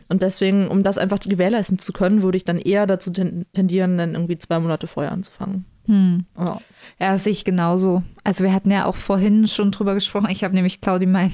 Und 0.10 0.24
deswegen, 0.24 0.68
um 0.68 0.84
das 0.84 0.98
einfach 0.98 1.20
gewährleisten 1.20 1.80
zu 1.80 1.94
können, 1.94 2.22
würde 2.22 2.38
ich 2.38 2.44
dann 2.44 2.58
eher 2.58 2.86
dazu 2.86 3.12
tendieren, 3.12 3.98
dann 3.98 4.14
irgendwie 4.14 4.38
zwei 4.38 4.60
Monate 4.60 4.88
vorher 4.88 5.14
anzufangen. 5.14 5.66
Hm. 5.86 6.26
Ja. 6.38 6.62
ja, 7.00 7.18
sehe 7.18 7.32
ich 7.32 7.46
genauso. 7.46 8.04
Also 8.24 8.44
wir 8.44 8.54
hatten 8.54 8.72
ja 8.72 8.86
auch 8.86 8.96
vorhin 8.96 9.48
schon 9.48 9.72
drüber 9.72 9.94
gesprochen. 9.94 10.30
Ich 10.30 10.44
habe 10.44 10.54
nämlich 10.54 10.82
Claudi 10.82 11.06
mein 11.06 11.34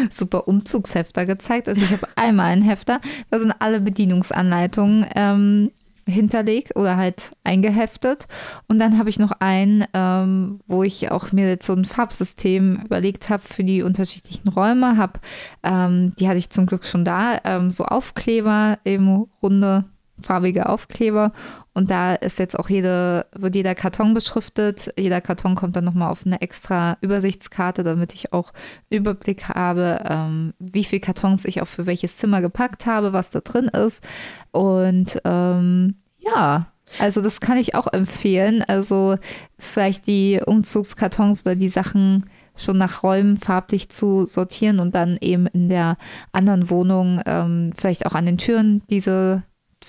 super 0.10 0.48
Umzugshefter 0.48 1.26
gezeigt. 1.26 1.68
Also 1.68 1.84
ich 1.84 1.92
habe 1.92 2.08
einmal 2.16 2.46
einen 2.46 2.62
Hefter, 2.62 3.00
da 3.30 3.38
sind 3.38 3.54
alle 3.58 3.80
Bedienungsanleitungen 3.80 5.06
ähm, 5.14 5.70
hinterlegt 6.06 6.76
oder 6.76 6.96
halt 6.96 7.32
eingeheftet. 7.44 8.26
Und 8.68 8.78
dann 8.78 8.98
habe 8.98 9.10
ich 9.10 9.18
noch 9.18 9.32
einen, 9.40 9.84
ähm, 9.94 10.60
wo 10.66 10.82
ich 10.82 11.10
auch 11.10 11.32
mir 11.32 11.48
jetzt 11.48 11.66
so 11.66 11.72
ein 11.72 11.84
Farbsystem 11.84 12.82
überlegt 12.84 13.30
habe 13.30 13.42
für 13.42 13.64
die 13.64 13.82
unterschiedlichen 13.82 14.48
Räume. 14.48 14.96
Hab, 14.96 15.20
ähm, 15.62 16.14
die 16.18 16.28
hatte 16.28 16.38
ich 16.38 16.50
zum 16.50 16.66
Glück 16.66 16.84
schon 16.84 17.04
da, 17.04 17.40
ähm, 17.44 17.70
so 17.70 17.84
Aufkleber, 17.84 18.78
eben 18.84 19.26
runde 19.42 19.84
farbige 20.20 20.68
Aufkleber 20.68 21.32
und 21.74 21.90
da 21.90 22.14
ist 22.14 22.38
jetzt 22.38 22.56
auch 22.56 22.70
jede, 22.70 23.26
wird 23.34 23.56
jeder 23.56 23.74
Karton 23.74 24.14
beschriftet. 24.14 24.92
Jeder 24.96 25.20
Karton 25.20 25.56
kommt 25.56 25.74
dann 25.74 25.84
nochmal 25.84 26.10
auf 26.10 26.24
eine 26.24 26.40
extra 26.40 26.96
Übersichtskarte, 27.00 27.82
damit 27.82 28.14
ich 28.14 28.32
auch 28.32 28.52
Überblick 28.90 29.48
habe, 29.48 30.00
ähm, 30.08 30.54
wie 30.60 30.84
viele 30.84 31.00
Kartons 31.00 31.44
ich 31.44 31.60
auch 31.60 31.66
für 31.66 31.86
welches 31.86 32.16
Zimmer 32.16 32.40
gepackt 32.40 32.86
habe, 32.86 33.12
was 33.12 33.30
da 33.30 33.40
drin 33.40 33.66
ist. 33.66 34.04
Und 34.52 35.20
ähm, 35.24 35.96
ja, 36.18 36.66
also 37.00 37.20
das 37.20 37.40
kann 37.40 37.58
ich 37.58 37.74
auch 37.74 37.92
empfehlen. 37.92 38.62
Also 38.62 39.16
vielleicht 39.58 40.06
die 40.06 40.40
Umzugskartons 40.46 41.44
oder 41.44 41.56
die 41.56 41.68
Sachen 41.68 42.30
schon 42.56 42.78
nach 42.78 43.02
Räumen 43.02 43.36
farblich 43.36 43.88
zu 43.88 44.26
sortieren 44.26 44.78
und 44.78 44.94
dann 44.94 45.18
eben 45.20 45.48
in 45.48 45.68
der 45.68 45.96
anderen 46.30 46.70
Wohnung 46.70 47.20
ähm, 47.26 47.72
vielleicht 47.76 48.06
auch 48.06 48.14
an 48.14 48.26
den 48.26 48.38
Türen 48.38 48.82
diese 48.90 49.42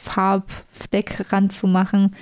Farbfleck 0.05 1.31
ranzumachen. 1.31 2.15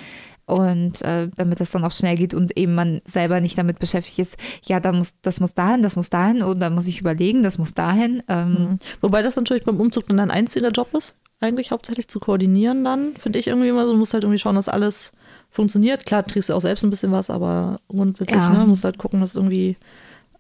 Und 0.46 1.02
äh, 1.04 1.30
damit 1.38 1.62
das 1.62 1.72
dann 1.72 1.86
auch 1.86 1.92
schnell 1.92 2.18
geht 2.18 2.34
und 2.34 2.58
eben 2.58 2.76
man 2.76 3.02
selber 3.06 3.40
nicht 3.40 3.58
damit 3.58 3.80
beschäftigt 3.80 4.20
ist, 4.20 4.38
ja, 4.66 4.82
da 4.82 4.92
muss, 4.92 5.14
das 5.22 5.40
muss 5.40 5.54
dahin, 5.54 5.82
das 5.82 5.96
muss 5.96 6.10
dahin 6.10 6.42
und 6.42 6.60
dann 6.60 6.76
muss 6.76 6.86
ich 6.86 7.00
überlegen, 7.00 7.44
das 7.44 7.58
muss 7.58 7.74
dahin. 7.74 8.22
Ähm. 8.28 8.52
Mhm. 8.52 8.80
Wobei 9.00 9.22
das 9.22 9.38
natürlich 9.38 9.64
beim 9.64 9.80
Umzug 9.80 10.08
dann 10.10 10.20
ein 10.20 10.32
einziger 10.32 10.72
Job 10.72 10.94
ist, 10.94 11.16
eigentlich 11.40 11.72
hauptsächlich 11.72 12.10
zu 12.10 12.20
koordinieren 12.20 12.84
dann, 12.84 13.16
finde 13.16 13.40
ich 13.40 13.48
irgendwie 13.48 13.70
immer 13.70 13.86
so. 13.86 13.94
Du 13.94 13.98
musst 13.98 14.14
halt 14.14 14.26
irgendwie 14.26 14.40
schauen, 14.40 14.56
dass 14.56 14.68
alles 14.68 15.14
funktioniert. 15.50 16.06
Klar, 16.06 16.24
kriegst 16.24 16.50
du 16.50 16.54
auch 16.56 16.62
selbst 16.62 16.84
ein 16.84 16.90
bisschen 16.90 17.14
was, 17.14 17.30
aber 17.30 17.80
grundsätzlich, 17.88 18.42
ja. 18.42 18.50
ne, 18.50 18.66
musst 18.66 18.84
halt 18.84 18.98
gucken, 18.98 19.22
dass 19.22 19.36
irgendwie 19.36 19.78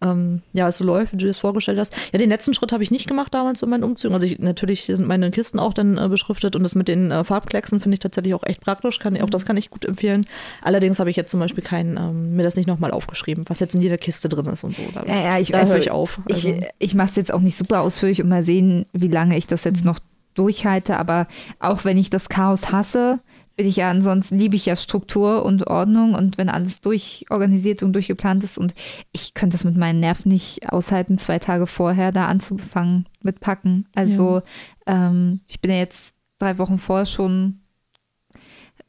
ähm, 0.03 0.41
ja, 0.53 0.67
es 0.67 0.77
so 0.77 0.83
läuft, 0.83 1.13
wie 1.13 1.17
du 1.17 1.25
das 1.25 1.39
vorgestellt 1.39 1.79
hast. 1.79 1.95
Ja, 2.11 2.19
den 2.19 2.29
letzten 2.29 2.53
Schritt 2.53 2.71
habe 2.71 2.83
ich 2.83 2.91
nicht 2.91 3.07
gemacht 3.07 3.33
damals 3.33 3.61
bei 3.61 3.67
meinen 3.67 3.83
Umzügen. 3.83 4.13
Also 4.13 4.27
ich, 4.27 4.39
natürlich 4.39 4.85
sind 4.85 5.07
meine 5.07 5.31
Kisten 5.31 5.59
auch 5.59 5.73
dann 5.73 5.97
äh, 5.97 6.07
beschriftet 6.09 6.55
und 6.55 6.63
das 6.63 6.75
mit 6.75 6.87
den 6.87 7.11
äh, 7.11 7.23
Farbklecksen 7.23 7.79
finde 7.79 7.95
ich 7.95 7.99
tatsächlich 7.99 8.33
auch 8.33 8.43
echt 8.43 8.61
praktisch. 8.61 8.99
Kann, 8.99 9.19
auch 9.21 9.29
das 9.29 9.45
kann 9.45 9.57
ich 9.57 9.69
gut 9.69 9.85
empfehlen. 9.85 10.25
Allerdings 10.61 10.99
habe 10.99 11.09
ich 11.09 11.15
jetzt 11.15 11.31
zum 11.31 11.39
Beispiel 11.39 11.63
kein, 11.63 11.97
ähm, 11.97 12.35
mir 12.35 12.43
das 12.43 12.55
nicht 12.55 12.67
nochmal 12.67 12.91
aufgeschrieben, 12.91 13.45
was 13.47 13.59
jetzt 13.59 13.75
in 13.75 13.81
jeder 13.81 13.97
Kiste 13.97 14.29
drin 14.29 14.45
ist 14.47 14.63
und 14.63 14.75
so. 14.75 14.83
Da, 14.93 15.05
ja, 15.05 15.21
ja, 15.21 15.39
ich, 15.39 15.51
da 15.51 15.59
also, 15.59 15.73
höre 15.73 15.79
ich 15.79 15.91
auf. 15.91 16.19
Also. 16.29 16.49
Ich, 16.49 16.65
ich 16.79 16.95
mache 16.95 17.09
es 17.09 17.15
jetzt 17.15 17.33
auch 17.33 17.41
nicht 17.41 17.57
super 17.57 17.81
ausführlich 17.81 18.21
und 18.21 18.29
mal 18.29 18.43
sehen, 18.43 18.85
wie 18.93 19.07
lange 19.07 19.37
ich 19.37 19.47
das 19.47 19.63
jetzt 19.63 19.81
mhm. 19.81 19.91
noch 19.91 19.99
durchhalte. 20.35 20.97
Aber 20.97 21.27
auch 21.59 21.85
wenn 21.85 21.97
ich 21.97 22.09
das 22.09 22.29
Chaos 22.29 22.71
hasse, 22.71 23.19
bin 23.55 23.67
ich 23.67 23.75
ja 23.75 23.89
ansonsten, 23.89 24.39
liebe 24.39 24.55
ich 24.55 24.65
ja 24.65 24.75
Struktur 24.75 25.45
und 25.45 25.67
Ordnung 25.67 26.15
und 26.15 26.37
wenn 26.37 26.49
alles 26.49 26.81
durchorganisiert 26.81 27.83
und 27.83 27.93
durchgeplant 27.93 28.43
ist 28.43 28.57
und 28.57 28.73
ich 29.11 29.33
könnte 29.33 29.55
es 29.55 29.63
mit 29.63 29.77
meinen 29.77 29.99
Nerven 29.99 30.29
nicht 30.29 30.71
aushalten, 30.71 31.17
zwei 31.17 31.39
Tage 31.39 31.67
vorher 31.67 32.11
da 32.11 32.27
anzufangen 32.27 33.07
mit 33.21 33.39
Packen. 33.39 33.87
Also 33.93 34.41
ja. 34.87 35.07
ähm, 35.07 35.41
ich 35.47 35.61
bin 35.61 35.71
ja 35.71 35.77
jetzt 35.77 36.15
drei 36.39 36.57
Wochen 36.57 36.77
vorher 36.77 37.05
schon 37.05 37.61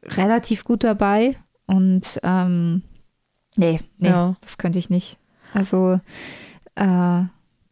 relativ 0.03 0.64
gut 0.64 0.83
dabei 0.83 1.37
und 1.66 2.20
ähm, 2.22 2.83
nee, 3.57 3.81
nee, 3.98 4.09
ja. 4.09 4.37
das 4.40 4.57
könnte 4.57 4.79
ich 4.79 4.88
nicht. 4.88 5.18
Also 5.53 6.00
äh, 6.74 7.22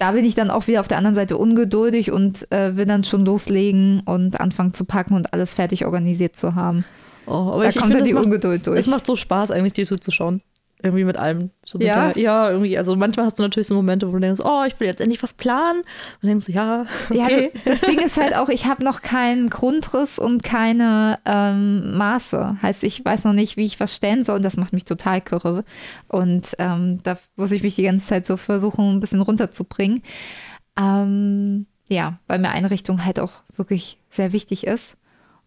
da 0.02 0.10
bin 0.10 0.24
ich 0.24 0.34
dann 0.34 0.50
auch 0.50 0.66
wieder 0.66 0.80
auf 0.80 0.88
der 0.88 0.98
anderen 0.98 1.14
Seite 1.14 1.36
ungeduldig 1.36 2.10
und 2.10 2.50
äh, 2.50 2.76
will 2.76 2.86
dann 2.86 3.04
schon 3.04 3.24
loslegen 3.24 4.00
und 4.00 4.40
anfangen 4.40 4.74
zu 4.74 4.84
packen 4.84 5.14
und 5.14 5.32
alles 5.32 5.54
fertig 5.54 5.86
organisiert 5.86 6.34
zu 6.34 6.56
haben. 6.56 6.84
Oh, 7.24 7.52
aber 7.52 7.62
da 7.62 7.68
ich, 7.68 7.76
kommt 7.76 7.92
ich 7.92 7.98
dann 7.98 8.06
die 8.06 8.12
macht, 8.12 8.24
Ungeduld 8.24 8.66
durch. 8.66 8.80
Es 8.80 8.88
macht 8.88 9.06
so 9.06 9.14
Spaß, 9.14 9.52
eigentlich 9.52 9.74
dir 9.74 9.86
zuzuschauen. 9.86 10.42
Irgendwie 10.82 11.04
mit 11.04 11.16
allem. 11.16 11.50
So 11.64 11.78
mit 11.78 11.86
ja? 11.86 12.12
Der, 12.12 12.22
ja, 12.22 12.50
irgendwie. 12.50 12.76
Also 12.76 12.96
manchmal 12.96 13.26
hast 13.26 13.38
du 13.38 13.42
natürlich 13.42 13.68
so 13.68 13.74
Momente, 13.74 14.08
wo 14.08 14.12
du 14.12 14.20
denkst, 14.20 14.40
oh, 14.44 14.64
ich 14.66 14.78
will 14.80 14.88
jetzt 14.88 15.00
endlich 15.00 15.22
was 15.22 15.32
planen. 15.32 15.82
Und 16.20 16.28
denkst, 16.28 16.48
ja, 16.48 16.86
okay. 17.08 17.50
Ja, 17.54 17.60
das 17.64 17.80
Ding 17.82 17.98
ist 17.98 18.16
halt 18.16 18.34
auch, 18.34 18.48
ich 18.48 18.66
habe 18.66 18.84
noch 18.84 19.02
keinen 19.02 19.48
Grundriss 19.48 20.18
und 20.18 20.42
keine 20.42 21.18
ähm, 21.24 21.96
Maße. 21.96 22.58
Heißt, 22.60 22.84
ich 22.84 23.04
weiß 23.04 23.24
noch 23.24 23.32
nicht, 23.32 23.56
wie 23.56 23.64
ich 23.64 23.78
was 23.80 23.94
stellen 23.94 24.24
soll 24.24 24.36
und 24.36 24.44
das 24.44 24.56
macht 24.56 24.72
mich 24.72 24.84
total 24.84 25.20
kirre. 25.20 25.64
Und 26.08 26.54
ähm, 26.58 27.00
da 27.02 27.18
muss 27.36 27.52
ich 27.52 27.62
mich 27.62 27.76
die 27.76 27.84
ganze 27.84 28.06
Zeit 28.06 28.26
so 28.26 28.36
versuchen, 28.36 28.96
ein 28.96 29.00
bisschen 29.00 29.20
runterzubringen. 29.20 30.02
Ähm, 30.76 31.66
ja, 31.88 32.18
weil 32.26 32.38
mir 32.38 32.50
Einrichtung 32.50 33.04
halt 33.04 33.20
auch 33.20 33.42
wirklich 33.54 33.98
sehr 34.10 34.32
wichtig 34.32 34.66
ist. 34.66 34.96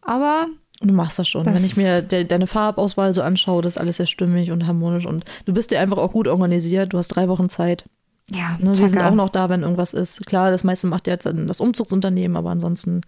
Aber 0.01 0.47
Du 0.81 0.93
machst 0.93 1.19
das 1.19 1.27
schon. 1.27 1.43
Das 1.43 1.53
Wenn 1.53 1.63
ich 1.63 1.77
mir 1.77 2.01
de 2.01 2.25
deine 2.25 2.47
Farbauswahl 2.47 3.13
so 3.13 3.21
anschaue, 3.21 3.61
das 3.61 3.73
ist 3.73 3.77
alles 3.77 3.97
sehr 3.97 4.07
stimmig 4.07 4.51
und 4.51 4.67
harmonisch 4.67 5.05
und 5.05 5.25
du 5.45 5.53
bist 5.53 5.71
dir 5.71 5.79
einfach 5.79 5.97
auch 5.97 6.11
gut 6.11 6.27
organisiert. 6.27 6.93
Du 6.93 6.97
hast 6.97 7.09
drei 7.09 7.27
Wochen 7.29 7.49
Zeit. 7.49 7.85
Ja, 8.31 8.57
ne, 8.59 8.77
wir 8.77 8.89
sind 8.89 9.01
auch 9.03 9.13
noch 9.13 9.29
da, 9.29 9.49
wenn 9.49 9.61
irgendwas 9.61 9.93
ist. 9.93 10.25
Klar, 10.25 10.51
das 10.51 10.63
meiste 10.63 10.87
macht 10.87 11.07
jetzt 11.07 11.25
das 11.25 11.59
Umzugsunternehmen, 11.59 12.35
aber 12.35 12.49
ansonsten 12.49 13.01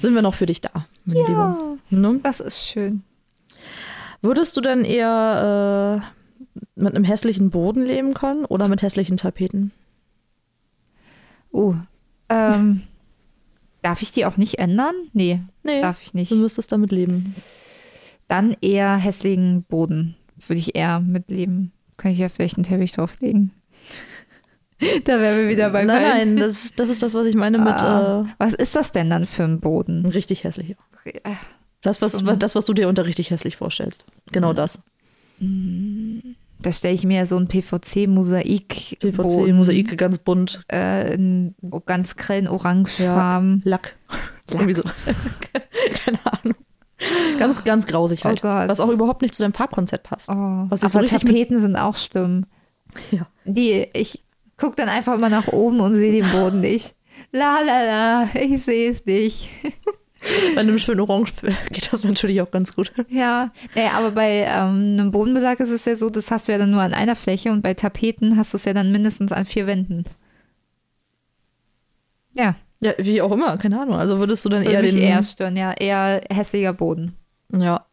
sind 0.00 0.14
wir 0.14 0.22
noch 0.22 0.34
für 0.34 0.46
dich 0.46 0.60
da, 0.60 0.86
meine 1.04 1.20
ja, 1.20 1.26
Liebe. 1.26 1.78
Ne? 1.90 2.20
Das 2.22 2.40
ist 2.40 2.66
schön. 2.66 3.02
Würdest 4.22 4.56
du 4.56 4.60
denn 4.60 4.84
eher 4.84 6.02
äh, 6.02 6.60
mit 6.74 6.94
einem 6.94 7.04
hässlichen 7.04 7.50
Boden 7.50 7.82
leben 7.82 8.14
können 8.14 8.44
oder 8.46 8.68
mit 8.68 8.82
hässlichen 8.82 9.18
Tapeten? 9.18 9.72
Oh, 11.52 11.74
ähm, 12.28 12.82
darf 13.86 14.02
ich 14.02 14.10
die 14.10 14.26
auch 14.26 14.36
nicht 14.36 14.58
ändern? 14.58 14.96
Nee, 15.12 15.40
nee, 15.62 15.80
darf 15.80 16.02
ich 16.02 16.12
nicht. 16.12 16.32
Du 16.32 16.36
müsstest 16.36 16.72
damit 16.72 16.90
leben. 16.90 17.36
Dann 18.26 18.56
eher 18.60 18.96
hässlichen 18.96 19.62
Boden. 19.62 20.16
Würde 20.48 20.58
ich 20.58 20.74
eher 20.74 20.98
mitleben. 20.98 21.70
Könnte 21.96 22.14
ich 22.14 22.18
ja 22.18 22.28
vielleicht 22.28 22.56
einen 22.56 22.64
Teppich 22.64 22.90
drauflegen. 22.90 23.52
da 25.04 25.20
wären 25.20 25.38
wir 25.38 25.48
wieder 25.48 25.70
beim 25.70 25.86
Nein, 25.86 26.02
nein, 26.02 26.36
das, 26.36 26.72
das 26.74 26.88
ist 26.88 27.00
das, 27.00 27.14
was 27.14 27.26
ich 27.26 27.36
meine 27.36 27.58
mit. 27.58 27.80
Ah, 27.80 28.22
äh, 28.22 28.34
was 28.38 28.54
ist 28.54 28.74
das 28.74 28.90
denn 28.90 29.08
dann 29.08 29.24
für 29.24 29.44
ein 29.44 29.60
Boden? 29.60 30.04
Richtig 30.04 30.42
hässlich. 30.42 30.74
Das 31.80 32.02
was, 32.02 32.14
so. 32.14 32.34
das, 32.34 32.56
was 32.56 32.64
du 32.64 32.74
dir 32.74 32.88
unter 32.88 33.06
richtig 33.06 33.30
hässlich 33.30 33.56
vorstellst. 33.56 34.04
Genau 34.32 34.52
das. 34.52 34.80
Da 36.66 36.72
stelle 36.72 36.94
ich 36.94 37.04
mir 37.04 37.26
so 37.26 37.36
ein 37.36 37.46
PVC-Mosaik. 37.46 38.98
PVC-Mosaik, 38.98 39.96
ganz 39.96 40.18
bunt. 40.18 40.64
Äh, 40.68 41.14
in 41.14 41.54
ganz 41.86 42.16
grellen 42.16 42.48
Orangefarben. 42.48 43.62
Ja, 43.64 43.70
Lack. 43.70 43.94
Lack. 44.50 44.74
So. 44.74 44.82
Keine 46.04 46.18
Ahnung. 46.24 46.56
Ganz, 47.38 47.62
ganz 47.62 47.86
grausig 47.86 48.24
halt. 48.24 48.40
Oh 48.42 48.48
was 48.48 48.80
auch 48.80 48.88
überhaupt 48.88 49.22
nicht 49.22 49.36
zu 49.36 49.44
deinem 49.44 49.52
Farbkonzept 49.52 50.08
passt. 50.08 50.28
Oh, 50.28 50.66
was 50.68 50.82
aber 50.82 51.06
so 51.06 51.16
Tapeten 51.16 51.60
sind 51.60 51.76
auch 51.76 51.94
schlimm. 51.94 52.46
Ja. 53.12 53.28
Die, 53.44 53.86
ich 53.92 54.24
gucke 54.56 54.74
dann 54.74 54.88
einfach 54.88 55.20
mal 55.20 55.30
nach 55.30 55.46
oben 55.46 55.78
und 55.78 55.94
sehe 55.94 56.20
den 56.20 56.28
Boden 56.32 56.60
nicht. 56.62 56.96
La 57.30 57.60
la 57.60 57.84
la, 57.84 58.28
ich 58.34 58.64
sehe 58.64 58.90
es 58.90 59.06
nicht. 59.06 59.50
Bei 60.54 60.60
einem 60.60 60.78
schönen 60.78 61.00
Orange 61.00 61.32
geht 61.70 61.92
das 61.92 62.04
natürlich 62.04 62.40
auch 62.40 62.50
ganz 62.50 62.74
gut. 62.74 62.92
Ja, 63.08 63.52
naja, 63.74 63.92
aber 63.92 64.10
bei 64.10 64.46
ähm, 64.48 64.96
einem 64.98 65.10
Bodenbelag 65.10 65.60
ist 65.60 65.70
es 65.70 65.84
ja 65.84 65.94
so, 65.94 66.08
das 66.10 66.30
hast 66.30 66.48
du 66.48 66.52
ja 66.52 66.58
dann 66.58 66.70
nur 66.70 66.80
an 66.82 66.94
einer 66.94 67.16
Fläche 67.16 67.52
und 67.52 67.62
bei 67.62 67.74
Tapeten 67.74 68.36
hast 68.36 68.52
du 68.52 68.56
es 68.56 68.64
ja 68.64 68.72
dann 68.72 68.90
mindestens 68.92 69.32
an 69.32 69.44
vier 69.44 69.66
Wänden. 69.66 70.04
Ja. 72.32 72.54
Ja, 72.80 72.92
wie 72.98 73.22
auch 73.22 73.32
immer, 73.32 73.56
keine 73.56 73.80
Ahnung. 73.80 73.96
Also 73.96 74.18
würdest 74.18 74.44
du 74.44 74.48
dann 74.48 74.60
Würde 74.60 74.72
eher 74.72 74.82
mich 74.82 74.94
den. 74.94 75.02
eher 75.02 75.22
stören, 75.22 75.56
ja. 75.56 75.72
Eher 75.72 76.22
hässlicher 76.30 76.72
Boden. 76.72 77.16
Ja. 77.52 77.86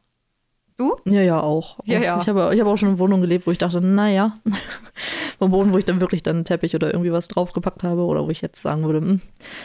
Du? 0.77 0.95
Ja, 1.05 1.21
ja, 1.21 1.39
auch. 1.41 1.77
Ja, 1.85 1.99
ja. 1.99 2.19
Ich 2.21 2.27
habe, 2.27 2.51
ich 2.53 2.59
habe 2.59 2.69
auch 2.69 2.77
schon 2.77 2.89
in 2.89 2.99
Wohnungen 2.99 3.21
gelebt, 3.21 3.45
wo 3.45 3.51
ich 3.51 3.57
dachte, 3.57 3.81
naja, 3.81 4.33
vom 5.39 5.51
Boden, 5.51 5.73
wo 5.73 5.77
ich 5.77 5.85
dann 5.85 6.01
wirklich 6.01 6.23
dann 6.23 6.37
einen 6.37 6.45
Teppich 6.45 6.75
oder 6.75 6.91
irgendwie 6.91 7.11
was 7.11 7.27
draufgepackt 7.27 7.83
habe 7.83 8.01
oder 8.01 8.25
wo 8.25 8.29
ich 8.29 8.41
jetzt 8.41 8.61
sagen 8.61 8.83
würde, 8.83 9.01
mh. 9.01 9.09
Hm, 9.09 9.21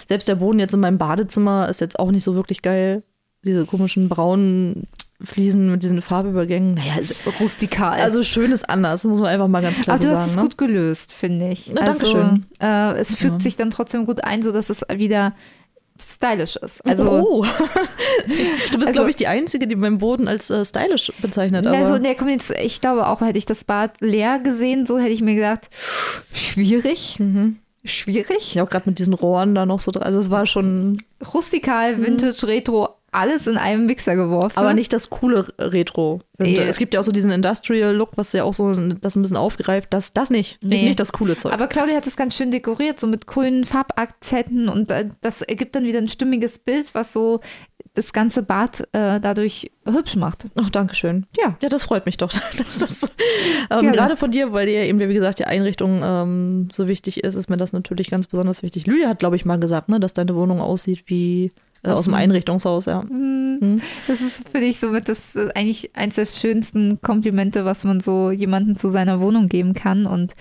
selbst 0.08 0.28
der 0.28 0.36
Boden 0.36 0.58
jetzt 0.58 0.74
in 0.74 0.80
meinem 0.80 0.98
Badezimmer 0.98 1.68
ist 1.68 1.80
jetzt 1.80 1.98
auch 1.98 2.10
nicht 2.10 2.24
so 2.24 2.34
wirklich 2.34 2.62
geil. 2.62 3.02
Diese 3.44 3.66
komischen 3.66 4.08
braunen 4.08 4.88
Fliesen 5.22 5.70
mit 5.70 5.82
diesen 5.82 6.00
Farbübergängen. 6.00 6.74
Naja, 6.74 6.96
ist 6.98 7.24
so 7.24 7.30
rustikal. 7.40 8.00
Also 8.00 8.22
schön 8.22 8.52
ist 8.52 8.68
anders, 8.68 9.02
muss 9.02 9.20
man 9.20 9.30
einfach 9.30 9.48
mal 9.48 9.62
ganz 9.62 9.80
klar 9.80 9.94
Aber 9.94 10.02
so 10.02 10.08
du 10.08 10.14
sagen. 10.14 10.22
hast 10.22 10.30
es 10.30 10.36
ne? 10.36 10.42
gut 10.42 10.58
gelöst, 10.58 11.12
finde 11.12 11.48
ich. 11.48 11.72
Na, 11.72 11.80
also, 11.82 12.12
Dankeschön. 12.12 12.46
Äh, 12.60 13.00
es 13.00 13.16
fügt 13.16 13.34
ja. 13.34 13.40
sich 13.40 13.56
dann 13.56 13.70
trotzdem 13.70 14.06
gut 14.06 14.22
ein, 14.22 14.42
sodass 14.42 14.70
es 14.70 14.82
wieder 14.94 15.34
stylisch 16.00 16.56
ist. 16.56 16.84
Also, 16.86 17.10
oh. 17.10 17.44
du 18.26 18.78
bist, 18.78 18.88
also, 18.88 18.92
glaube 18.92 19.10
ich, 19.10 19.16
die 19.16 19.26
Einzige, 19.26 19.66
die 19.66 19.76
meinen 19.76 19.98
Boden 19.98 20.28
als 20.28 20.50
äh, 20.50 20.64
stylisch 20.64 21.12
bezeichnet. 21.20 21.66
Aber. 21.66 21.76
Also, 21.76 21.98
nee, 21.98 22.14
komm 22.14 22.28
jetzt, 22.28 22.50
ich 22.50 22.80
glaube 22.80 23.06
auch, 23.06 23.20
hätte 23.20 23.38
ich 23.38 23.46
das 23.46 23.64
Bad 23.64 24.00
leer 24.00 24.38
gesehen, 24.38 24.86
so 24.86 24.98
hätte 24.98 25.10
ich 25.10 25.22
mir 25.22 25.34
gedacht, 25.34 25.68
schwierig. 26.32 27.18
Mhm. 27.18 27.58
Schwierig. 27.84 28.54
Ja, 28.54 28.64
auch 28.64 28.68
gerade 28.68 28.88
mit 28.88 28.98
diesen 28.98 29.14
Rohren 29.14 29.54
da 29.54 29.64
noch 29.64 29.80
so 29.80 29.90
drin. 29.90 30.02
Also 30.02 30.18
es 30.18 30.30
war 30.30 30.46
schon 30.46 31.02
rustikal. 31.32 32.02
Vintage, 32.02 32.40
mhm. 32.42 32.48
Retro, 32.48 32.97
alles 33.10 33.46
in 33.46 33.56
einem 33.56 33.86
Mixer 33.86 34.16
geworfen. 34.16 34.58
Aber 34.58 34.74
nicht 34.74 34.92
das 34.92 35.10
coole 35.10 35.48
Retro. 35.58 36.20
Nee. 36.38 36.56
Es 36.56 36.76
gibt 36.76 36.94
ja 36.94 37.00
auch 37.00 37.04
so 37.04 37.12
diesen 37.12 37.30
Industrial-Look, 37.30 38.10
was 38.16 38.32
ja 38.32 38.44
auch 38.44 38.54
so 38.54 38.74
das 38.74 39.16
ein 39.16 39.22
bisschen 39.22 39.36
aufgreift. 39.36 39.92
Das, 39.92 40.12
das 40.12 40.30
nicht. 40.30 40.58
Nee. 40.62 40.82
Nicht 40.82 41.00
das 41.00 41.12
coole 41.12 41.36
Zeug. 41.36 41.52
Aber 41.52 41.66
Claudia 41.66 41.96
hat 41.96 42.06
es 42.06 42.16
ganz 42.16 42.36
schön 42.36 42.50
dekoriert, 42.50 43.00
so 43.00 43.06
mit 43.06 43.26
grünen 43.26 43.64
Farbakzenten 43.64 44.68
und 44.68 44.90
äh, 44.90 45.08
das 45.20 45.42
ergibt 45.42 45.74
dann 45.74 45.84
wieder 45.84 45.98
ein 45.98 46.08
stimmiges 46.08 46.58
Bild, 46.58 46.94
was 46.94 47.12
so 47.12 47.40
das 47.94 48.12
ganze 48.12 48.42
Bad 48.44 48.82
äh, 48.92 49.18
dadurch 49.20 49.72
hübsch 49.84 50.14
macht. 50.14 50.46
Ach, 50.54 50.70
danke 50.70 50.94
schön. 50.94 51.26
Ja. 51.36 51.56
Ja, 51.60 51.68
das 51.68 51.84
freut 51.84 52.06
mich 52.06 52.16
doch. 52.16 52.30
Dass 52.30 52.78
das, 52.78 53.12
ähm, 53.70 53.92
gerade 53.92 54.16
von 54.16 54.30
dir, 54.30 54.52
weil 54.52 54.66
dir 54.66 54.84
eben, 54.84 55.00
wie 55.00 55.12
gesagt, 55.12 55.40
die 55.40 55.46
Einrichtung 55.46 56.00
ähm, 56.04 56.68
so 56.72 56.86
wichtig 56.86 57.24
ist, 57.24 57.34
ist 57.34 57.50
mir 57.50 57.56
das 57.56 57.72
natürlich 57.72 58.10
ganz 58.10 58.28
besonders 58.28 58.62
wichtig. 58.62 58.86
Lydia 58.86 59.08
hat, 59.08 59.18
glaube 59.18 59.34
ich, 59.34 59.44
mal 59.44 59.58
gesagt, 59.58 59.88
ne, 59.88 59.98
dass 59.98 60.12
deine 60.12 60.36
Wohnung 60.36 60.60
aussieht 60.60 61.04
wie 61.06 61.50
äh, 61.82 61.90
aus 61.90 62.04
dem 62.04 62.14
Einrichtungshaus, 62.14 62.86
ja. 62.86 63.02
Mhm. 63.02 63.80
Das 64.06 64.20
ist, 64.20 64.48
finde 64.48 64.66
ich, 64.66 64.80
somit 64.80 65.08
das 65.08 65.36
äh, 65.36 65.50
eigentlich 65.54 65.94
eins 65.96 66.16
der 66.16 66.26
schönsten 66.26 67.00
Komplimente, 67.02 67.64
was 67.64 67.84
man 67.84 68.00
so 68.00 68.30
jemandem 68.30 68.76
zu 68.76 68.88
seiner 68.88 69.20
Wohnung 69.20 69.48
geben 69.48 69.74
kann. 69.74 70.06
Und 70.06 70.34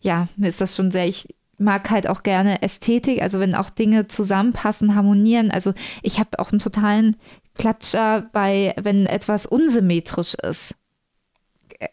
ja, 0.00 0.28
mir 0.36 0.48
ist 0.48 0.60
das 0.60 0.76
schon 0.76 0.90
sehr, 0.90 1.06
ich 1.06 1.28
mag 1.58 1.90
halt 1.90 2.08
auch 2.08 2.22
gerne 2.22 2.62
Ästhetik, 2.62 3.22
also 3.22 3.40
wenn 3.40 3.54
auch 3.54 3.70
Dinge 3.70 4.08
zusammenpassen, 4.08 4.94
harmonieren. 4.94 5.50
Also 5.50 5.72
ich 6.02 6.18
habe 6.18 6.38
auch 6.38 6.50
einen 6.50 6.58
totalen 6.58 7.16
Klatscher 7.54 8.28
bei, 8.32 8.74
wenn 8.80 9.06
etwas 9.06 9.46
unsymmetrisch 9.46 10.34
ist. 10.34 10.74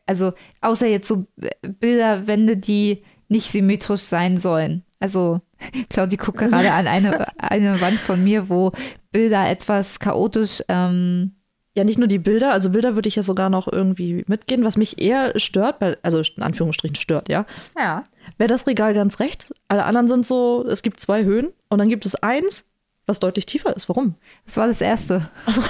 Also 0.06 0.34
außer 0.62 0.88
jetzt 0.88 1.08
so 1.08 1.26
Bilderwände, 1.62 2.58
die 2.58 3.04
nicht 3.28 3.52
symmetrisch 3.52 4.02
sein 4.02 4.40
sollen. 4.40 4.84
Also 5.00 5.42
Claudi 5.90 6.18
guckt 6.18 6.40
gerade 6.40 6.72
an 6.72 6.88
eine, 6.88 7.28
eine 7.38 7.80
Wand 7.82 8.00
von 8.00 8.24
mir, 8.24 8.50
wo 8.50 8.72
Bilder 9.12 9.50
etwas 9.50 10.00
chaotisch. 10.00 10.62
Ähm, 10.68 11.36
ja, 11.76 11.84
nicht 11.84 12.00
nur 12.00 12.08
die 12.08 12.20
Bilder, 12.20 12.52
also 12.52 12.72
Bilder 12.72 12.96
würde 12.96 13.08
ich 13.08 13.16
ja 13.16 13.24
sogar 13.24 13.50
noch 13.50 13.72
irgendwie 13.72 14.26
mitgehen. 14.28 14.64
Was 14.64 14.76
mich 14.76 15.02
eher 15.02 15.38
stört, 15.40 15.78
also 16.04 16.22
in 16.36 16.44
Anführungsstrichen 16.44 16.96
stört, 16.96 17.30
ja. 17.30 17.46
Ja. 17.78 18.04
Wäre 18.38 18.50
das 18.50 18.68
Regal 18.68 18.94
ganz 18.94 19.20
rechts. 19.20 19.54
Alle 19.68 19.86
anderen 19.86 20.08
sind 20.08 20.26
so, 20.26 20.66
es 20.68 20.82
gibt 20.82 21.00
zwei 21.00 21.24
Höhen 21.24 21.50
und 21.70 21.80
dann 21.80 21.90
gibt 21.90 22.06
es 22.06 22.16
eins, 22.16 22.66
was 23.06 23.20
deutlich 23.20 23.46
tiefer 23.46 23.76
ist. 23.76 23.88
Warum? 23.88 24.16
Das 24.46 24.58
war 24.58 24.68
das 24.68 24.82
erste. 24.82 25.30
Also, 25.46 25.62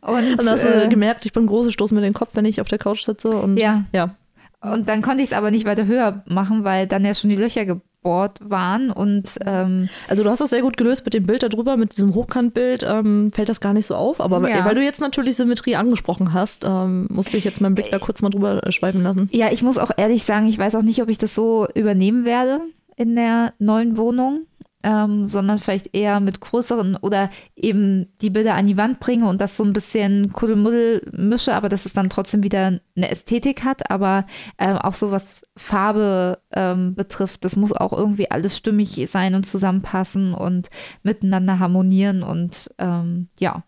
und, 0.00 0.38
und 0.38 0.48
hast 0.48 0.64
du 0.64 0.84
äh, 0.84 0.88
gemerkt, 0.88 1.26
ich 1.26 1.32
bin 1.32 1.46
große 1.46 1.72
Stoß 1.72 1.92
mit 1.92 2.04
dem 2.04 2.14
Kopf, 2.14 2.30
wenn 2.34 2.44
ich 2.44 2.60
auf 2.60 2.68
der 2.68 2.78
Couch 2.78 3.02
sitze. 3.02 3.30
Und, 3.30 3.56
ja. 3.56 3.84
ja. 3.92 4.14
Und 4.60 4.88
dann 4.88 5.02
konnte 5.02 5.22
ich 5.22 5.30
es 5.30 5.32
aber 5.32 5.50
nicht 5.50 5.66
weiter 5.66 5.86
höher 5.86 6.22
machen, 6.26 6.64
weil 6.64 6.86
dann 6.86 7.04
ja 7.04 7.14
schon 7.14 7.30
die 7.30 7.36
Löcher 7.36 7.80
gebohrt 8.06 8.38
waren. 8.40 8.90
Und 8.90 9.38
ähm, 9.44 9.88
also 10.08 10.22
du 10.22 10.30
hast 10.30 10.40
das 10.40 10.50
sehr 10.50 10.62
gut 10.62 10.76
gelöst 10.76 11.04
mit 11.04 11.14
dem 11.14 11.26
Bild 11.26 11.42
darüber, 11.42 11.76
mit 11.76 11.96
diesem 11.96 12.14
Hochkantbild 12.14 12.84
ähm, 12.84 13.32
fällt 13.32 13.48
das 13.48 13.60
gar 13.60 13.72
nicht 13.72 13.86
so 13.86 13.96
auf. 13.96 14.20
Aber 14.20 14.48
ja. 14.48 14.64
weil 14.64 14.76
du 14.76 14.82
jetzt 14.82 15.00
natürlich 15.00 15.36
Symmetrie 15.36 15.74
angesprochen 15.74 16.32
hast, 16.32 16.64
ähm, 16.64 17.08
musste 17.10 17.36
ich 17.36 17.44
jetzt 17.44 17.60
meinen 17.60 17.74
Blick 17.74 17.90
da 17.90 17.98
kurz 17.98 18.22
mal 18.22 18.30
drüber 18.30 18.64
äh, 18.64 18.72
schweifen 18.72 19.02
lassen. 19.02 19.28
Ja, 19.32 19.50
ich 19.50 19.62
muss 19.62 19.76
auch 19.76 19.90
ehrlich 19.96 20.24
sagen, 20.24 20.46
ich 20.46 20.58
weiß 20.58 20.76
auch 20.76 20.82
nicht, 20.82 21.02
ob 21.02 21.08
ich 21.08 21.18
das 21.18 21.34
so 21.34 21.66
übernehmen 21.74 22.24
werde 22.24 22.60
in 22.96 23.16
der 23.16 23.52
neuen 23.58 23.96
Wohnung 23.96 24.46
ähm, 24.82 25.26
sondern 25.26 25.58
vielleicht 25.58 25.94
eher 25.94 26.20
mit 26.20 26.40
größeren 26.40 26.96
oder 26.96 27.30
eben 27.56 28.06
die 28.22 28.30
Bilder 28.30 28.54
an 28.54 28.66
die 28.66 28.76
Wand 28.76 29.00
bringe 29.00 29.28
und 29.28 29.40
das 29.40 29.56
so 29.56 29.64
ein 29.64 29.72
bisschen 29.72 30.32
Kuddelmuddel 30.32 31.10
mische, 31.12 31.54
aber 31.54 31.68
dass 31.68 31.86
es 31.86 31.92
dann 31.92 32.10
trotzdem 32.10 32.42
wieder 32.42 32.78
eine 32.96 33.10
Ästhetik 33.10 33.64
hat, 33.64 33.90
aber 33.90 34.26
ähm, 34.58 34.76
auch 34.76 34.94
so 34.94 35.10
was 35.10 35.42
Farbe 35.56 36.38
ähm, 36.52 36.94
betrifft, 36.94 37.44
das 37.44 37.56
muss 37.56 37.72
auch 37.72 37.92
irgendwie 37.92 38.30
alles 38.30 38.56
stimmig 38.56 39.08
sein 39.10 39.34
und 39.34 39.44
zusammenpassen 39.44 40.34
und 40.34 40.68
miteinander 41.02 41.58
harmonieren 41.58 42.22
und 42.22 42.70
ähm, 42.78 43.28
ja. 43.38 43.64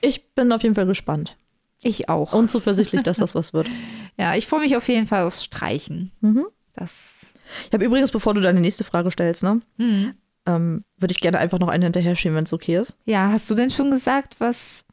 Ich 0.00 0.34
bin 0.34 0.52
auf 0.52 0.62
jeden 0.62 0.76
Fall 0.76 0.86
gespannt. 0.86 1.36
Ich 1.82 2.08
auch. 2.08 2.32
Und 2.32 2.50
zuversichtlich, 2.50 3.02
dass 3.02 3.18
das 3.18 3.34
was 3.34 3.52
wird. 3.52 3.68
Ja, 4.16 4.34
ich 4.34 4.46
freue 4.46 4.60
mich 4.60 4.76
auf 4.76 4.88
jeden 4.88 5.06
Fall 5.06 5.24
aufs 5.24 5.44
Streichen. 5.44 6.12
Mhm. 6.20 6.46
Das 6.74 7.17
ich 7.66 7.72
habe 7.72 7.84
übrigens, 7.84 8.10
bevor 8.10 8.34
du 8.34 8.40
deine 8.40 8.60
nächste 8.60 8.84
Frage 8.84 9.10
stellst, 9.10 9.42
ne, 9.42 9.60
mhm 9.76 10.14
ähm, 10.48 10.84
würde 10.96 11.12
ich 11.12 11.20
gerne 11.20 11.38
einfach 11.38 11.58
noch 11.58 11.68
einen 11.68 11.82
hinterher 11.82 12.16
schieben, 12.16 12.36
wenn 12.36 12.44
es 12.44 12.52
okay 12.52 12.78
ist. 12.78 12.96
Ja, 13.04 13.30
hast 13.30 13.50
du 13.50 13.54
denn 13.54 13.70
schon 13.70 13.90
gesagt, 13.90 14.36
was. 14.38 14.84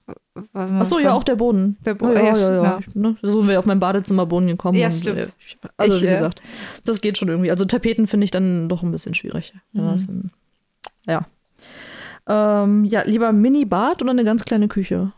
was 0.52 0.72
Achso, 0.72 1.00
ja, 1.00 1.14
auch 1.14 1.24
der 1.24 1.36
Boden. 1.36 1.78
Der 1.86 1.94
Boden, 1.94 2.16
ja, 2.16 2.24
ja, 2.24 2.38
ja. 2.38 2.50
ja, 2.50 2.64
ja. 2.64 2.80
Ich, 2.80 2.94
ne, 2.94 3.16
so 3.22 3.42
sind 3.42 3.50
wir 3.50 3.58
auf 3.58 3.66
meinem 3.66 3.80
Badezimmerboden 3.80 4.48
gekommen. 4.48 4.78
Ja, 4.78 4.88
und, 4.88 4.94
stimmt. 4.94 5.18
Äh, 5.18 5.68
also, 5.78 5.96
ich, 5.96 6.04
wie 6.04 6.08
gesagt, 6.08 6.42
das 6.84 7.00
geht 7.00 7.18
schon 7.18 7.30
irgendwie. 7.30 7.52
Also, 7.52 7.64
Tapeten 7.64 8.08
finde 8.08 8.26
ich 8.26 8.32
dann 8.32 8.68
doch 8.68 8.84
ein 8.84 8.92
bisschen 8.92 9.14
schwierig. 9.14 9.54
Mhm. 9.72 10.32
Ja. 11.06 11.26
Ähm, 12.28 12.84
ja, 12.84 13.04
lieber 13.04 13.32
Mini-Bad 13.32 14.02
oder 14.02 14.12
eine 14.12 14.26
ganz 14.26 14.44
kleine 14.44 14.68
Küche? 14.68 15.14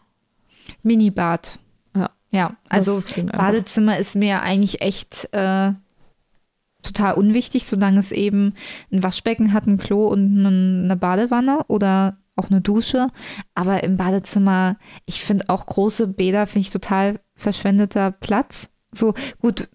Mini-Bad. 0.83 1.57
Ja. 1.95 2.09
Ja, 2.29 2.57
also 2.69 3.01
Badezimmer 3.31 3.97
ist 3.97 4.15
mir 4.15 4.41
eigentlich 4.41 4.81
echt. 4.81 5.29
Äh, 5.31 5.71
total 6.87 7.15
unwichtig, 7.15 7.65
solange 7.65 7.99
es 7.99 8.11
eben 8.11 8.53
ein 8.91 9.03
Waschbecken 9.03 9.53
hat, 9.53 9.67
ein 9.67 9.77
Klo 9.77 10.07
und 10.07 10.45
eine 10.45 10.95
Badewanne 10.95 11.65
oder 11.67 12.17
auch 12.35 12.49
eine 12.49 12.61
Dusche. 12.61 13.07
Aber 13.55 13.83
im 13.83 13.97
Badezimmer, 13.97 14.77
ich 15.05 15.21
finde 15.21 15.49
auch 15.49 15.65
große 15.65 16.07
Bäder, 16.07 16.47
finde 16.47 16.67
ich 16.67 16.69
total 16.69 17.19
verschwendeter 17.35 18.11
Platz. 18.11 18.69
So 18.91 19.13
gut, 19.39 19.67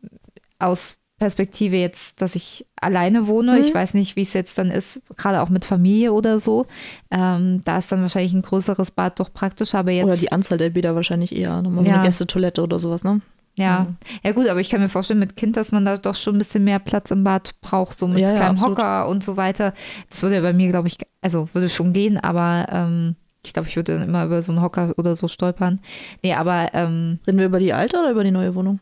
aus 0.58 0.98
Perspektive 1.22 1.76
jetzt, 1.76 2.20
dass 2.20 2.34
ich 2.34 2.66
alleine 2.74 3.28
wohne. 3.28 3.52
Mhm. 3.52 3.58
Ich 3.58 3.72
weiß 3.72 3.94
nicht, 3.94 4.16
wie 4.16 4.22
es 4.22 4.32
jetzt 4.32 4.58
dann 4.58 4.72
ist, 4.72 5.02
gerade 5.16 5.40
auch 5.40 5.50
mit 5.50 5.64
Familie 5.64 6.12
oder 6.12 6.40
so. 6.40 6.66
Ähm, 7.12 7.60
da 7.64 7.78
ist 7.78 7.92
dann 7.92 8.02
wahrscheinlich 8.02 8.32
ein 8.32 8.42
größeres 8.42 8.90
Bad 8.90 9.20
doch 9.20 9.32
praktischer, 9.32 9.78
aber 9.78 9.92
jetzt. 9.92 10.06
Oder 10.06 10.16
die 10.16 10.32
Anzahl 10.32 10.58
der 10.58 10.70
Bäder 10.70 10.96
wahrscheinlich 10.96 11.32
eher. 11.36 11.62
Nochmal 11.62 11.84
so 11.84 11.90
ja. 11.90 11.96
eine 11.96 12.06
Gästetoilette 12.06 12.60
oder 12.60 12.80
sowas, 12.80 13.04
ne? 13.04 13.20
Ja. 13.54 13.86
ja, 14.24 14.32
gut, 14.32 14.48
aber 14.48 14.60
ich 14.60 14.70
kann 14.70 14.80
mir 14.80 14.88
vorstellen, 14.88 15.20
mit 15.20 15.36
Kind, 15.36 15.58
dass 15.58 15.72
man 15.72 15.84
da 15.84 15.98
doch 15.98 16.14
schon 16.14 16.36
ein 16.36 16.38
bisschen 16.38 16.64
mehr 16.64 16.78
Platz 16.78 17.10
im 17.10 17.22
Bad 17.22 17.60
braucht, 17.60 17.98
so 17.98 18.08
mit 18.08 18.20
ja, 18.20 18.32
kleinem 18.32 18.56
ja, 18.56 18.62
Hocker 18.62 19.08
und 19.08 19.22
so 19.22 19.36
weiter. 19.36 19.74
Das 20.08 20.22
würde 20.22 20.36
ja 20.36 20.40
bei 20.40 20.54
mir, 20.54 20.68
glaube 20.68 20.88
ich, 20.88 20.96
also 21.20 21.52
würde 21.52 21.68
schon 21.68 21.92
gehen, 21.92 22.16
aber 22.16 22.66
ähm, 22.70 23.16
ich 23.44 23.52
glaube, 23.52 23.68
ich 23.68 23.76
würde 23.76 23.98
dann 23.98 24.08
immer 24.08 24.24
über 24.24 24.40
so 24.40 24.52
einen 24.52 24.62
Hocker 24.62 24.94
oder 24.96 25.14
so 25.16 25.28
stolpern. 25.28 25.80
Nee, 26.22 26.34
aber. 26.34 26.70
Ähm, 26.74 27.18
Reden 27.26 27.38
wir 27.38 27.46
über 27.46 27.58
die 27.58 27.72
alte 27.72 27.98
oder 27.98 28.10
über 28.10 28.24
die 28.24 28.30
neue 28.30 28.54
Wohnung? 28.54 28.80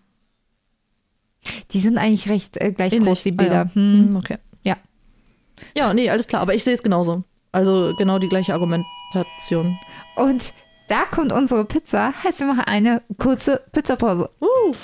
Die 1.70 1.80
sind 1.80 1.96
eigentlich 1.96 2.28
recht 2.28 2.58
äh, 2.58 2.72
gleich 2.72 2.92
Ähnlich. 2.92 3.08
groß, 3.08 3.22
die 3.22 3.32
Bilder. 3.32 3.62
Ah, 3.62 3.70
ja. 3.70 3.74
Hm. 3.74 4.08
hm. 4.08 4.16
Okay. 4.16 4.36
Ja. 4.62 4.76
Ja, 5.74 5.94
nee, 5.94 6.10
alles 6.10 6.26
klar. 6.26 6.42
Aber 6.42 6.54
ich 6.54 6.62
sehe 6.62 6.74
es 6.74 6.82
genauso. 6.82 7.24
Also 7.52 7.94
genau 7.96 8.18
die 8.18 8.28
gleiche 8.28 8.52
Argumentation. 8.52 9.78
Und 10.16 10.52
da 10.90 11.04
kommt 11.04 11.30
unsere 11.32 11.64
Pizza. 11.64 12.12
Heißt, 12.24 12.40
wir 12.40 12.48
machen 12.48 12.64
eine 12.66 13.02
kurze 13.16 13.62
Pizzapause. 13.70 14.28
Uh. 14.40 14.74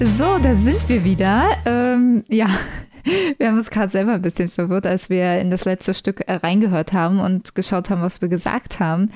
So, 0.00 0.38
da 0.38 0.56
sind 0.56 0.88
wir 0.88 1.04
wieder. 1.04 1.48
Ähm, 1.64 2.24
ja, 2.28 2.48
wir 3.38 3.46
haben 3.46 3.58
uns 3.58 3.70
gerade 3.70 3.88
selber 3.88 4.14
ein 4.14 4.22
bisschen 4.22 4.48
verwirrt, 4.48 4.86
als 4.86 5.08
wir 5.08 5.38
in 5.38 5.52
das 5.52 5.64
letzte 5.64 5.94
Stück 5.94 6.26
äh, 6.26 6.34
reingehört 6.34 6.92
haben 6.92 7.20
und 7.20 7.54
geschaut 7.54 7.90
haben, 7.90 8.02
was 8.02 8.20
wir 8.20 8.28
gesagt 8.28 8.80
haben. 8.80 9.12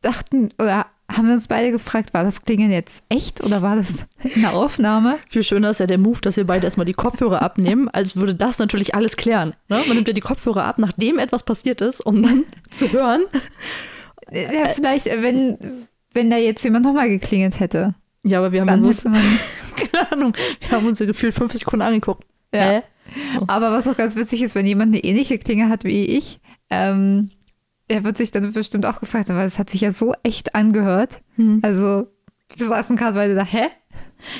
Dachten 0.00 0.50
oder 0.60 0.86
haben 1.16 1.26
wir 1.26 1.34
uns 1.34 1.48
beide 1.48 1.70
gefragt, 1.70 2.14
war 2.14 2.24
das 2.24 2.42
Klingeln 2.42 2.70
jetzt 2.70 3.02
echt 3.08 3.42
oder 3.42 3.62
war 3.62 3.76
das 3.76 4.06
eine 4.34 4.52
Aufnahme? 4.52 5.16
Viel 5.28 5.44
schöner 5.44 5.70
ist 5.70 5.80
ja 5.80 5.86
der 5.86 5.98
Move, 5.98 6.20
dass 6.20 6.36
wir 6.36 6.44
beide 6.44 6.66
erstmal 6.66 6.86
die 6.86 6.92
Kopfhörer 6.92 7.42
abnehmen, 7.42 7.88
als 7.88 8.16
würde 8.16 8.34
das 8.34 8.58
natürlich 8.58 8.94
alles 8.94 9.16
klären. 9.16 9.54
Ne? 9.68 9.82
Man 9.86 9.96
nimmt 9.96 10.08
ja 10.08 10.14
die 10.14 10.20
Kopfhörer 10.20 10.64
ab, 10.64 10.78
nachdem 10.78 11.18
etwas 11.18 11.44
passiert 11.44 11.80
ist, 11.80 12.00
um 12.00 12.22
dann 12.22 12.44
zu 12.70 12.92
hören. 12.92 13.22
Ja, 14.32 14.68
vielleicht, 14.74 15.06
wenn, 15.06 15.86
wenn 16.12 16.30
da 16.30 16.36
jetzt 16.36 16.64
jemand 16.64 16.84
nochmal 16.84 17.08
geklingelt 17.08 17.60
hätte. 17.60 17.94
Ja, 18.22 18.38
aber 18.38 18.52
wir 18.52 18.62
haben 18.62 18.84
uns, 18.84 19.04
man... 19.04 19.22
keine 19.76 20.12
Ahnung, 20.12 20.36
wir 20.60 20.70
haben 20.70 20.86
uns 20.86 20.98
ja 20.98 21.06
gefühlt 21.06 21.34
fünf 21.34 21.52
Sekunden 21.52 21.82
angeguckt. 21.82 22.24
Ja. 22.54 22.72
Äh? 22.72 22.82
Oh. 23.38 23.44
Aber 23.48 23.70
was 23.72 23.86
auch 23.86 23.96
ganz 23.96 24.16
witzig 24.16 24.42
ist, 24.42 24.54
wenn 24.54 24.66
jemand 24.66 24.94
eine 24.94 25.04
ähnliche 25.04 25.38
Klinge 25.38 25.68
hat 25.68 25.84
wie 25.84 26.06
ich, 26.06 26.40
ähm, 26.70 27.28
der 27.90 28.04
wird 28.04 28.16
sich 28.16 28.30
dann 28.30 28.52
bestimmt 28.52 28.86
auch 28.86 29.00
gefragt 29.00 29.28
haben, 29.28 29.36
weil 29.36 29.46
es 29.46 29.58
hat 29.58 29.70
sich 29.70 29.80
ja 29.80 29.92
so 29.92 30.14
echt 30.22 30.54
angehört. 30.54 31.20
Hm. 31.36 31.60
Also, 31.62 32.08
wir 32.56 32.66
saßen 32.66 32.96
gerade 32.96 33.14
beide 33.14 33.34
da, 33.34 33.44
hä? 33.44 33.68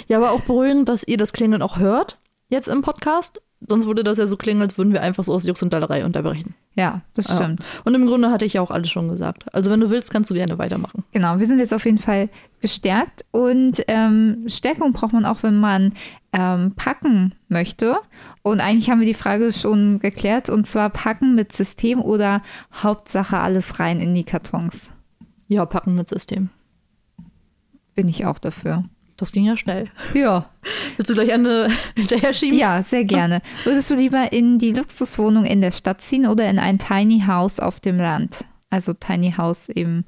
Ja, 0.08 0.16
aber 0.16 0.32
auch 0.32 0.40
beruhigend, 0.40 0.88
dass 0.88 1.06
ihr 1.06 1.16
das 1.16 1.32
Klingeln 1.32 1.62
auch 1.62 1.78
hört, 1.78 2.18
jetzt 2.48 2.68
im 2.68 2.82
Podcast. 2.82 3.40
Sonst 3.66 3.86
würde 3.86 4.04
das 4.04 4.18
ja 4.18 4.26
so 4.26 4.36
klingen, 4.36 4.60
als 4.60 4.76
würden 4.76 4.92
wir 4.92 5.00
einfach 5.00 5.24
so 5.24 5.32
aus 5.32 5.46
Jux 5.46 5.62
und 5.62 5.72
Dallerei 5.72 6.04
unterbrechen. 6.04 6.54
Ja, 6.74 7.00
das 7.14 7.26
stimmt. 7.26 7.64
Ja. 7.64 7.80
Und 7.84 7.94
im 7.94 8.06
Grunde 8.06 8.30
hatte 8.30 8.44
ich 8.44 8.54
ja 8.54 8.60
auch 8.60 8.70
alles 8.70 8.90
schon 8.90 9.08
gesagt. 9.08 9.46
Also 9.54 9.70
wenn 9.70 9.80
du 9.80 9.88
willst, 9.88 10.10
kannst 10.10 10.30
du 10.30 10.34
gerne 10.34 10.58
weitermachen. 10.58 11.04
Genau, 11.12 11.38
wir 11.38 11.46
sind 11.46 11.60
jetzt 11.60 11.72
auf 11.72 11.84
jeden 11.86 11.98
Fall 11.98 12.28
gestärkt. 12.60 13.24
Und 13.30 13.82
ähm, 13.88 14.44
Stärkung 14.48 14.92
braucht 14.92 15.14
man 15.14 15.24
auch, 15.24 15.42
wenn 15.42 15.58
man 15.58 15.94
ähm, 16.34 16.72
packen 16.76 17.34
möchte. 17.48 17.96
Und 18.44 18.60
eigentlich 18.60 18.90
haben 18.90 19.00
wir 19.00 19.06
die 19.06 19.14
Frage 19.14 19.54
schon 19.54 20.00
geklärt. 20.00 20.50
Und 20.50 20.66
zwar 20.66 20.90
packen 20.90 21.34
mit 21.34 21.52
System 21.52 22.02
oder 22.02 22.42
Hauptsache 22.74 23.38
alles 23.38 23.80
rein 23.80 24.00
in 24.00 24.14
die 24.14 24.24
Kartons. 24.24 24.92
Ja, 25.48 25.64
packen 25.64 25.94
mit 25.94 26.10
System. 26.10 26.50
Bin 27.94 28.06
ich 28.06 28.26
auch 28.26 28.38
dafür. 28.38 28.84
Das 29.16 29.32
ging 29.32 29.46
ja 29.46 29.56
schnell. 29.56 29.88
Ja. 30.12 30.50
Willst 30.96 31.08
du 31.08 31.14
gleich 31.14 31.32
eine 31.32 31.70
hinterher 31.96 32.34
schieben? 32.34 32.58
Ja, 32.58 32.82
sehr 32.82 33.04
gerne. 33.04 33.40
Würdest 33.64 33.90
du 33.90 33.94
lieber 33.94 34.30
in 34.30 34.58
die 34.58 34.72
Luxuswohnung 34.72 35.46
in 35.46 35.62
der 35.62 35.70
Stadt 35.70 36.02
ziehen 36.02 36.26
oder 36.26 36.48
in 36.50 36.58
ein 36.58 36.78
Tiny 36.78 37.24
House 37.26 37.60
auf 37.60 37.80
dem 37.80 37.96
Land? 37.96 38.44
Also 38.68 38.92
Tiny 38.92 39.32
House 39.38 39.70
eben 39.70 40.04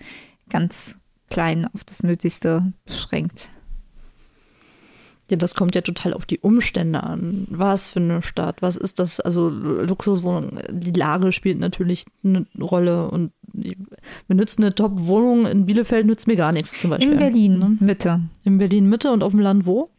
ganz 0.51 0.99
klein 1.30 1.66
auf 1.72 1.84
das 1.84 2.03
Nötigste 2.03 2.74
beschränkt. 2.84 3.49
Ja, 5.29 5.37
das 5.37 5.57
kommt 5.57 5.74
ja 5.74 5.81
total 5.81 6.14
auf 6.14 6.24
die 6.24 6.39
Umstände 6.39 7.03
an. 7.03 7.49
Was 7.51 7.89
für 7.89 7.99
eine 7.99 8.22
Stadt? 8.22 8.62
Was 8.62 8.77
ist 8.77 9.01
das? 9.01 9.18
Also 9.18 9.49
Luxuswohnung, 9.49 10.61
die 10.70 10.93
Lage 10.93 11.33
spielt 11.33 11.59
natürlich 11.59 12.05
eine 12.22 12.47
Rolle 12.61 13.09
und 13.11 13.33
mir 13.53 13.74
nützt 14.29 14.61
eine 14.61 14.74
Top-Wohnung 14.74 15.47
in 15.47 15.66
Bielefeld 15.66 16.07
nützt 16.07 16.29
mir 16.29 16.37
gar 16.37 16.53
nichts 16.53 16.79
zum 16.79 16.91
Beispiel. 16.91 17.12
In 17.12 17.18
Berlin 17.18 17.59
ne? 17.59 17.77
Mitte. 17.81 18.20
In 18.45 18.59
Berlin 18.59 18.89
Mitte 18.89 19.11
und 19.11 19.22
auf 19.22 19.33
dem 19.33 19.41
Land 19.41 19.66
wo? 19.66 19.91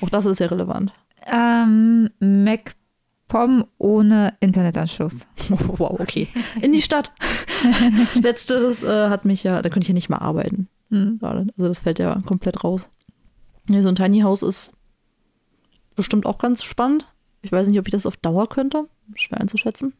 Auch 0.00 0.10
das 0.10 0.26
ist 0.26 0.38
ja 0.38 0.46
relevant. 0.46 0.92
Ähm, 1.26 2.10
MacPom 2.20 3.64
ohne 3.78 4.34
Internetanschluss. 4.40 5.28
Wow, 5.48 6.00
okay. 6.00 6.28
In 6.60 6.72
die 6.72 6.82
Stadt. 6.82 7.12
Letzteres 8.20 8.82
äh, 8.82 9.08
hat 9.08 9.24
mich 9.24 9.42
ja, 9.42 9.62
da 9.62 9.68
könnte 9.68 9.84
ich 9.84 9.88
ja 9.88 9.94
nicht 9.94 10.08
mal 10.08 10.18
arbeiten. 10.18 10.68
Hm. 10.90 11.18
Also 11.20 11.44
das 11.56 11.80
fällt 11.80 11.98
ja 11.98 12.22
komplett 12.26 12.62
raus. 12.62 12.88
Nee, 13.68 13.82
so 13.82 13.88
ein 13.88 13.96
Tiny 13.96 14.20
House 14.20 14.42
ist 14.42 14.72
bestimmt 15.94 16.26
auch 16.26 16.38
ganz 16.38 16.62
spannend. 16.62 17.06
Ich 17.42 17.52
weiß 17.52 17.68
nicht, 17.68 17.78
ob 17.78 17.86
ich 17.86 17.92
das 17.92 18.06
auf 18.06 18.16
Dauer 18.16 18.48
könnte. 18.48 18.88
Schwer 19.14 19.40
einzuschätzen. 19.40 19.92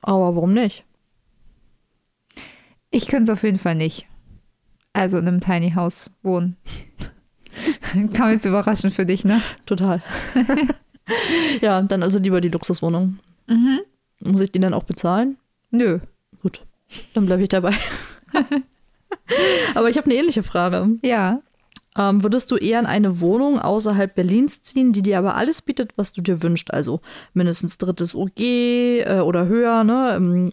Aber 0.00 0.34
warum 0.36 0.54
nicht? 0.54 0.84
Ich 2.90 3.06
könnte 3.06 3.24
es 3.24 3.38
auf 3.38 3.42
jeden 3.42 3.58
Fall 3.58 3.74
nicht. 3.74 4.06
Also 4.92 5.18
in 5.18 5.28
einem 5.28 5.40
Tiny 5.40 5.72
House 5.72 6.10
wohnen. 6.22 6.56
Kam 8.14 8.30
jetzt 8.30 8.44
überraschend 8.44 8.92
für 8.92 9.06
dich, 9.06 9.24
ne? 9.24 9.42
Total. 9.66 10.02
ja, 11.60 11.80
dann 11.82 12.02
also 12.02 12.18
lieber 12.18 12.40
die 12.40 12.48
Luxuswohnung. 12.48 13.18
Mhm. 13.46 13.80
Muss 14.20 14.40
ich 14.40 14.52
die 14.52 14.60
dann 14.60 14.74
auch 14.74 14.84
bezahlen? 14.84 15.36
Nö. 15.70 16.00
Gut, 16.42 16.64
dann 17.14 17.26
bleibe 17.26 17.42
ich 17.42 17.48
dabei. 17.48 17.74
Aber 19.74 19.90
ich 19.90 19.96
habe 19.96 20.06
eine 20.06 20.14
ähnliche 20.14 20.42
Frage. 20.42 20.88
Ja. 21.02 21.42
Ähm, 21.98 22.22
würdest 22.22 22.52
du 22.52 22.56
eher 22.56 22.78
in 22.78 22.86
eine 22.86 23.20
Wohnung 23.20 23.58
außerhalb 23.58 24.14
Berlins 24.14 24.62
ziehen, 24.62 24.92
die 24.92 25.02
dir 25.02 25.18
aber 25.18 25.34
alles 25.34 25.62
bietet, 25.62 25.92
was 25.96 26.12
du 26.12 26.22
dir 26.22 26.42
wünschst? 26.44 26.72
Also 26.72 27.00
mindestens 27.34 27.76
drittes 27.76 28.14
OG 28.14 28.38
äh, 28.38 29.20
oder 29.24 29.48
höher, 29.48 29.82
ne? 29.82 30.14
Im, 30.14 30.52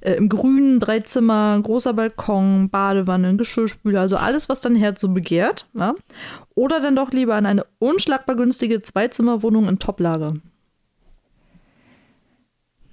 äh, 0.00 0.14
Im 0.14 0.28
Grünen 0.28 0.80
drei 0.80 0.98
Zimmer, 1.00 1.60
großer 1.62 1.94
Balkon, 1.94 2.70
Badewanne, 2.70 3.36
Geschirrspüler, 3.36 4.00
also 4.00 4.16
alles, 4.16 4.48
was 4.48 4.60
dein 4.60 4.74
Herz 4.74 5.00
so 5.00 5.14
begehrt. 5.14 5.68
Ja? 5.74 5.94
Oder 6.56 6.80
dann 6.80 6.96
doch 6.96 7.12
lieber 7.12 7.38
in 7.38 7.46
eine 7.46 7.64
unschlagbar 7.78 8.34
günstige 8.34 8.82
Zweizimmerwohnung 8.82 9.68
in 9.68 9.78
Toplage? 9.78 10.40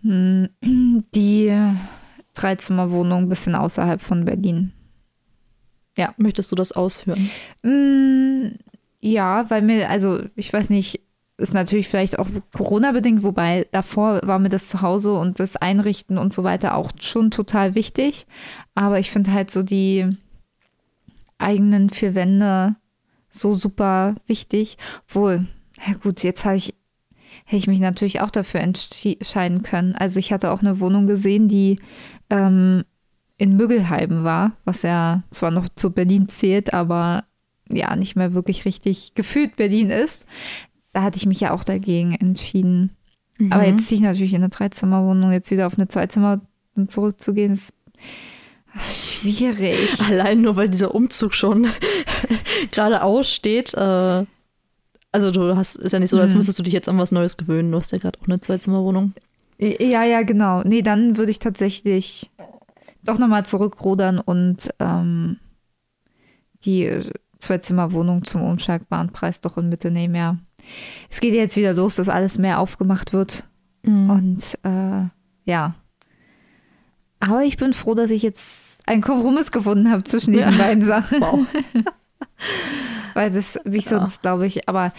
Hm, 0.03 0.49
die 1.15 1.51
Dreizimmerwohnung 2.35 3.23
ein 3.23 3.29
bisschen 3.29 3.55
außerhalb 3.55 4.01
von 4.01 4.23
Berlin. 4.23 4.73
Ja. 5.97 6.13
Möchtest 6.17 6.51
du 6.51 6.55
das 6.55 6.71
ausführen? 6.71 7.29
Mm, 7.63 8.55
ja, 9.01 9.49
weil 9.49 9.61
mir, 9.61 9.89
also 9.89 10.21
ich 10.35 10.53
weiß 10.53 10.69
nicht, 10.69 11.01
ist 11.37 11.53
natürlich 11.53 11.87
vielleicht 11.87 12.17
auch 12.17 12.27
Corona-bedingt, 12.53 13.21
wobei 13.21 13.67
davor 13.71 14.21
war 14.23 14.39
mir 14.39 14.49
das 14.49 14.69
Zuhause 14.69 15.13
und 15.13 15.39
das 15.39 15.55
Einrichten 15.55 16.17
und 16.17 16.33
so 16.33 16.43
weiter 16.43 16.75
auch 16.75 16.91
schon 16.99 17.29
total 17.29 17.75
wichtig. 17.75 18.25
Aber 18.73 18.97
ich 18.99 19.11
finde 19.11 19.33
halt 19.33 19.51
so 19.51 19.61
die 19.61 20.09
eigenen 21.37 21.89
vier 21.89 22.15
Wände 22.15 22.75
so 23.29 23.53
super 23.53 24.15
wichtig. 24.25 24.77
Wohl, 25.07 25.45
ja 25.85 25.93
gut, 25.93 26.23
jetzt 26.23 26.43
habe 26.43 26.57
ich, 26.57 26.73
hätte 27.45 27.57
ich 27.57 27.67
mich 27.67 27.79
natürlich 27.79 28.21
auch 28.21 28.31
dafür 28.31 28.61
entscheiden 28.61 29.61
können. 29.61 29.95
Also 29.95 30.17
ich 30.19 30.33
hatte 30.33 30.51
auch 30.51 30.61
eine 30.61 30.79
Wohnung 30.79 31.05
gesehen, 31.05 31.47
die 31.47 31.79
ähm, 32.31 32.83
in 33.37 33.55
Müggelheim 33.55 34.23
war, 34.23 34.53
was 34.65 34.81
ja 34.81 35.23
zwar 35.31 35.51
noch 35.51 35.67
zu 35.75 35.91
Berlin 35.91 36.27
zählt, 36.29 36.73
aber 36.73 37.23
ja 37.69 37.95
nicht 37.95 38.15
mehr 38.15 38.33
wirklich 38.33 38.65
richtig 38.65 39.13
gefühlt 39.13 39.55
Berlin 39.55 39.89
ist. 39.89 40.25
Da 40.93 41.03
hatte 41.03 41.17
ich 41.17 41.25
mich 41.25 41.39
ja 41.39 41.51
auch 41.51 41.63
dagegen 41.63 42.13
entschieden. 42.15 42.91
Mhm. 43.37 43.51
Aber 43.51 43.65
jetzt 43.65 43.87
ziehe 43.87 43.97
ich 43.97 44.03
natürlich 44.03 44.33
in 44.33 44.41
eine 44.41 44.49
Dreizimmerwohnung, 44.49 45.31
jetzt 45.31 45.51
wieder 45.51 45.67
auf 45.67 45.77
eine 45.77 45.87
Zweizimmer 45.87 46.41
zurückzugehen, 46.87 47.53
ist 47.53 47.73
schwierig. 48.89 49.77
Allein 50.09 50.41
nur, 50.41 50.55
weil 50.55 50.69
dieser 50.69 50.95
Umzug 50.95 51.33
schon 51.33 51.67
gerade 52.71 53.03
aussteht. 53.03 53.73
Äh, 53.73 54.25
also 55.11 55.31
du 55.31 55.55
hast, 55.55 55.75
ist 55.75 55.93
ja 55.93 55.99
nicht 55.99 56.09
so, 56.09 56.19
als 56.19 56.33
mhm. 56.33 56.39
müsstest 56.39 56.59
du 56.59 56.63
dich 56.63 56.73
jetzt 56.73 56.89
an 56.89 56.97
was 56.97 57.11
Neues 57.11 57.37
gewöhnen. 57.37 57.71
Du 57.71 57.77
hast 57.77 57.91
ja 57.91 57.97
gerade 57.97 58.19
auch 58.19 58.27
eine 58.27 58.41
Zweizimmerwohnung. 58.41 59.13
Ja, 59.59 60.03
ja, 60.03 60.21
genau. 60.21 60.61
Nee, 60.63 60.83
dann 60.83 61.17
würde 61.17 61.31
ich 61.31 61.39
tatsächlich 61.39 62.29
doch 63.07 63.17
nochmal 63.17 63.45
zurückrudern 63.45 64.19
und 64.19 64.69
ähm, 64.79 65.37
die 66.65 67.01
Zwei-Zimmer-Wohnung 67.39 68.23
zum 68.23 68.41
unschlagbaren 68.41 69.11
Preis 69.11 69.41
doch 69.41 69.57
in 69.57 69.69
Mitte 69.69 69.91
nehmen, 69.91 70.15
ja. 70.15 70.37
Es 71.09 71.19
geht 71.21 71.33
jetzt 71.33 71.55
wieder 71.55 71.73
los, 71.73 71.95
dass 71.95 72.09
alles 72.09 72.37
mehr 72.37 72.59
aufgemacht 72.59 73.13
wird. 73.13 73.45
Mhm. 73.83 74.09
Und 74.09 74.59
äh, 74.63 75.07
ja. 75.45 75.75
Aber 77.19 77.43
ich 77.43 77.57
bin 77.57 77.73
froh, 77.73 77.93
dass 77.93 78.11
ich 78.11 78.21
jetzt 78.21 78.87
einen 78.87 79.01
Kompromiss 79.01 79.51
gefunden 79.51 79.89
habe 79.89 80.03
zwischen 80.03 80.33
diesen 80.33 80.53
ja. 80.53 80.57
beiden 80.57 80.85
Sachen. 80.85 81.21
Wow. 81.21 81.45
Weil 83.13 83.31
das, 83.31 83.59
wie 83.65 83.79
ja. 83.79 83.83
sonst, 83.83 84.21
glaube 84.21 84.45
ich, 84.45 84.67
aber 84.67 84.93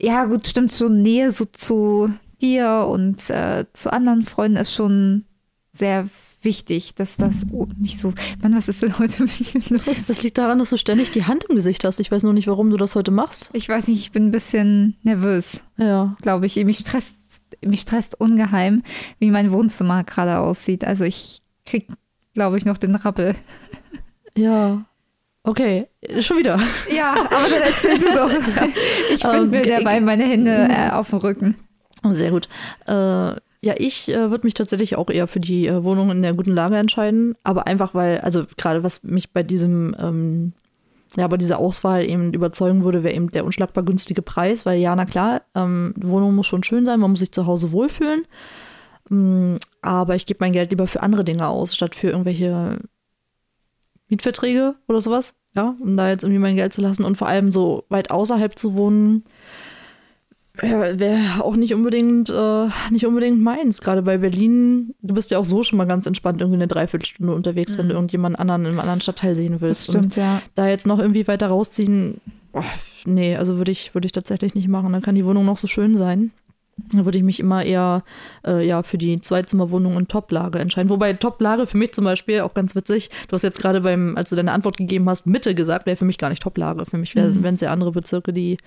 ja, 0.00 0.24
gut, 0.26 0.46
stimmt 0.46 0.72
schon, 0.72 1.02
Nähe 1.02 1.32
so 1.32 1.46
zu 1.46 2.10
dir 2.40 2.86
und 2.88 3.30
äh, 3.30 3.64
zu 3.72 3.92
anderen 3.92 4.24
Freunden 4.24 4.58
ist 4.58 4.74
schon 4.74 5.24
sehr 5.72 6.08
wichtig, 6.46 6.94
dass 6.94 7.18
das 7.18 7.44
oh, 7.52 7.66
nicht 7.76 7.98
so. 7.98 8.14
Mann, 8.40 8.56
was 8.56 8.68
ist 8.68 8.80
denn 8.80 8.98
heute 8.98 9.24
mit 9.24 9.70
mir 9.70 9.78
los? 9.78 10.06
Das 10.06 10.22
liegt 10.22 10.38
daran, 10.38 10.58
dass 10.58 10.70
du 10.70 10.78
ständig 10.78 11.10
die 11.10 11.24
Hand 11.24 11.44
im 11.44 11.56
Gesicht 11.56 11.84
hast. 11.84 12.00
Ich 12.00 12.10
weiß 12.10 12.22
nur 12.22 12.32
nicht, 12.32 12.46
warum 12.46 12.70
du 12.70 12.78
das 12.78 12.94
heute 12.94 13.10
machst. 13.10 13.50
Ich 13.52 13.68
weiß 13.68 13.88
nicht, 13.88 14.00
ich 14.00 14.12
bin 14.12 14.28
ein 14.28 14.30
bisschen 14.30 14.96
nervös. 15.02 15.62
Ja. 15.76 16.16
Glaube 16.22 16.46
ich. 16.46 16.56
Mich 16.64 16.78
stresst, 16.78 17.16
mich 17.60 17.80
stresst 17.80 18.18
ungeheim, 18.18 18.82
wie 19.18 19.30
mein 19.30 19.52
Wohnzimmer 19.52 20.04
gerade 20.04 20.38
aussieht. 20.38 20.84
Also 20.84 21.04
ich 21.04 21.42
krieg, 21.66 21.88
glaube 22.32 22.56
ich, 22.56 22.64
noch 22.64 22.78
den 22.78 22.94
Rappel. 22.94 23.34
Ja. 24.34 24.84
Okay, 25.42 25.86
schon 26.20 26.38
wieder. 26.38 26.60
Ja, 26.90 27.12
aber 27.12 27.48
dann 27.50 27.62
erzähl 27.62 27.98
du 27.98 28.12
doch. 28.12 28.30
Ich 29.14 29.20
finde 29.20 29.42
okay. 29.42 29.46
mir 29.46 29.78
dabei 29.78 30.00
meine 30.00 30.24
Hände 30.24 30.68
äh, 30.70 30.90
auf 30.90 31.10
dem 31.10 31.18
Rücken. 31.20 31.54
Sehr 32.10 32.30
gut. 32.30 32.48
Äh, 32.86 33.34
ja, 33.66 33.74
ich 33.76 34.08
äh, 34.08 34.30
würde 34.30 34.46
mich 34.46 34.54
tatsächlich 34.54 34.96
auch 34.96 35.10
eher 35.10 35.26
für 35.26 35.40
die 35.40 35.66
äh, 35.66 35.82
Wohnung 35.82 36.12
in 36.12 36.22
der 36.22 36.34
guten 36.34 36.52
Lage 36.52 36.76
entscheiden. 36.76 37.34
Aber 37.42 37.66
einfach, 37.66 37.94
weil, 37.94 38.20
also 38.20 38.44
gerade 38.56 38.84
was 38.84 39.02
mich 39.02 39.32
bei 39.32 39.42
diesem, 39.42 39.94
ähm, 39.98 40.52
ja, 41.16 41.26
bei 41.26 41.36
dieser 41.36 41.58
Auswahl 41.58 42.04
eben 42.04 42.32
überzeugen 42.32 42.84
würde, 42.84 43.02
wäre 43.02 43.14
eben 43.14 43.32
der 43.32 43.44
unschlagbar 43.44 43.84
günstige 43.84 44.22
Preis. 44.22 44.66
Weil 44.66 44.78
ja, 44.78 44.94
na 44.94 45.04
klar, 45.04 45.42
ähm, 45.56 45.94
die 45.96 46.06
Wohnung 46.06 46.36
muss 46.36 46.46
schon 46.46 46.62
schön 46.62 46.86
sein, 46.86 47.00
man 47.00 47.10
muss 47.10 47.20
sich 47.20 47.32
zu 47.32 47.46
Hause 47.46 47.72
wohlfühlen. 47.72 48.24
Ähm, 49.10 49.58
aber 49.82 50.14
ich 50.14 50.26
gebe 50.26 50.38
mein 50.40 50.52
Geld 50.52 50.70
lieber 50.70 50.86
für 50.86 51.02
andere 51.02 51.24
Dinge 51.24 51.48
aus, 51.48 51.74
statt 51.74 51.96
für 51.96 52.10
irgendwelche 52.10 52.78
Mietverträge 54.08 54.76
oder 54.86 55.00
sowas. 55.00 55.34
Ja, 55.56 55.74
um 55.80 55.96
da 55.96 56.08
jetzt 56.08 56.22
irgendwie 56.22 56.40
mein 56.40 56.56
Geld 56.56 56.72
zu 56.72 56.82
lassen 56.82 57.02
und 57.02 57.18
vor 57.18 57.26
allem 57.26 57.50
so 57.50 57.84
weit 57.88 58.12
außerhalb 58.12 58.56
zu 58.56 58.74
wohnen 58.74 59.24
wäre 60.62 61.44
auch 61.44 61.56
nicht 61.56 61.74
unbedingt, 61.74 62.30
äh, 62.30 62.68
nicht 62.90 63.06
unbedingt 63.06 63.40
meins. 63.40 63.80
Gerade 63.80 64.02
bei 64.02 64.18
Berlin, 64.18 64.94
du 65.02 65.14
bist 65.14 65.30
ja 65.30 65.38
auch 65.38 65.44
so 65.44 65.62
schon 65.62 65.76
mal 65.76 65.86
ganz 65.86 66.06
entspannt 66.06 66.40
irgendwie 66.40 66.58
eine 66.58 66.68
Dreiviertelstunde 66.68 67.34
unterwegs, 67.34 67.74
mhm. 67.74 67.78
wenn 67.78 67.88
du 67.88 67.94
mhm. 67.94 67.98
irgendjemanden 67.98 68.40
anderen 68.40 68.62
in 68.62 68.68
einem 68.68 68.80
anderen 68.80 69.00
Stadtteil 69.00 69.34
sehen 69.34 69.60
willst. 69.60 69.88
Das 69.88 69.94
stimmt, 69.94 70.04
Und 70.04 70.16
ja. 70.16 70.42
Da 70.54 70.68
jetzt 70.68 70.86
noch 70.86 70.98
irgendwie 70.98 71.26
weiter 71.28 71.48
rausziehen, 71.48 72.20
oh, 72.52 72.62
nee, 73.04 73.36
also 73.36 73.58
würde 73.58 73.72
ich, 73.72 73.94
würde 73.94 74.06
ich 74.06 74.12
tatsächlich 74.12 74.54
nicht 74.54 74.68
machen. 74.68 74.92
Dann 74.92 75.02
kann 75.02 75.14
die 75.14 75.24
Wohnung 75.24 75.44
noch 75.44 75.58
so 75.58 75.66
schön 75.66 75.94
sein. 75.94 76.30
Da 76.76 77.06
würde 77.06 77.16
ich 77.16 77.24
mich 77.24 77.40
immer 77.40 77.64
eher 77.64 78.04
äh, 78.46 78.66
ja, 78.66 78.82
für 78.82 78.98
die 78.98 79.20
Zweizimmerwohnung 79.20 79.96
in 79.98 80.08
Toplage 80.08 80.58
entscheiden. 80.58 80.90
Wobei 80.90 81.14
Toplage 81.14 81.66
für 81.66 81.78
mich 81.78 81.92
zum 81.92 82.04
Beispiel 82.04 82.40
auch 82.40 82.52
ganz 82.52 82.74
witzig, 82.74 83.10
du 83.28 83.32
hast 83.32 83.42
jetzt 83.42 83.58
gerade 83.58 83.80
beim, 83.80 84.16
als 84.16 84.30
du 84.30 84.36
deine 84.36 84.52
Antwort 84.52 84.76
gegeben 84.76 85.08
hast, 85.08 85.26
Mitte 85.26 85.54
gesagt, 85.54 85.86
wäre 85.86 85.96
für 85.96 86.04
mich 86.04 86.18
gar 86.18 86.28
nicht 86.28 86.42
Toplage. 86.42 86.84
Für 86.84 86.98
mich 86.98 87.14
wären 87.16 87.54
es 87.54 87.62
ja 87.62 87.72
andere 87.72 87.92
Bezirke, 87.92 88.32
die, 88.34 88.58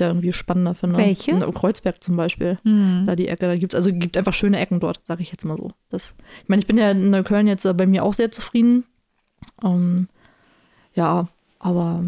da 0.00 0.08
irgendwie 0.08 0.32
spannender 0.32 0.74
finde. 0.74 0.96
Welche? 0.96 1.32
In 1.32 1.54
Kreuzberg 1.54 2.02
zum 2.02 2.16
Beispiel. 2.16 2.58
Mhm. 2.64 3.04
Da 3.06 3.16
die 3.16 3.28
Ecke, 3.28 3.46
da 3.46 3.56
gibt 3.56 3.74
es, 3.74 3.76
also 3.76 3.92
gibt 3.92 4.16
einfach 4.16 4.32
schöne 4.32 4.58
Ecken 4.58 4.80
dort, 4.80 5.00
sage 5.06 5.22
ich 5.22 5.30
jetzt 5.30 5.44
mal 5.44 5.56
so. 5.56 5.72
Das, 5.90 6.14
ich 6.42 6.48
meine, 6.48 6.60
ich 6.60 6.66
bin 6.66 6.78
ja 6.78 6.90
in 6.90 7.10
Neukölln 7.10 7.46
jetzt 7.46 7.64
äh, 7.64 7.74
bei 7.74 7.86
mir 7.86 8.04
auch 8.04 8.14
sehr 8.14 8.30
zufrieden. 8.30 8.84
Um, 9.62 9.72
ähm, 9.72 10.08
ja, 10.94 11.28
aber 11.58 12.04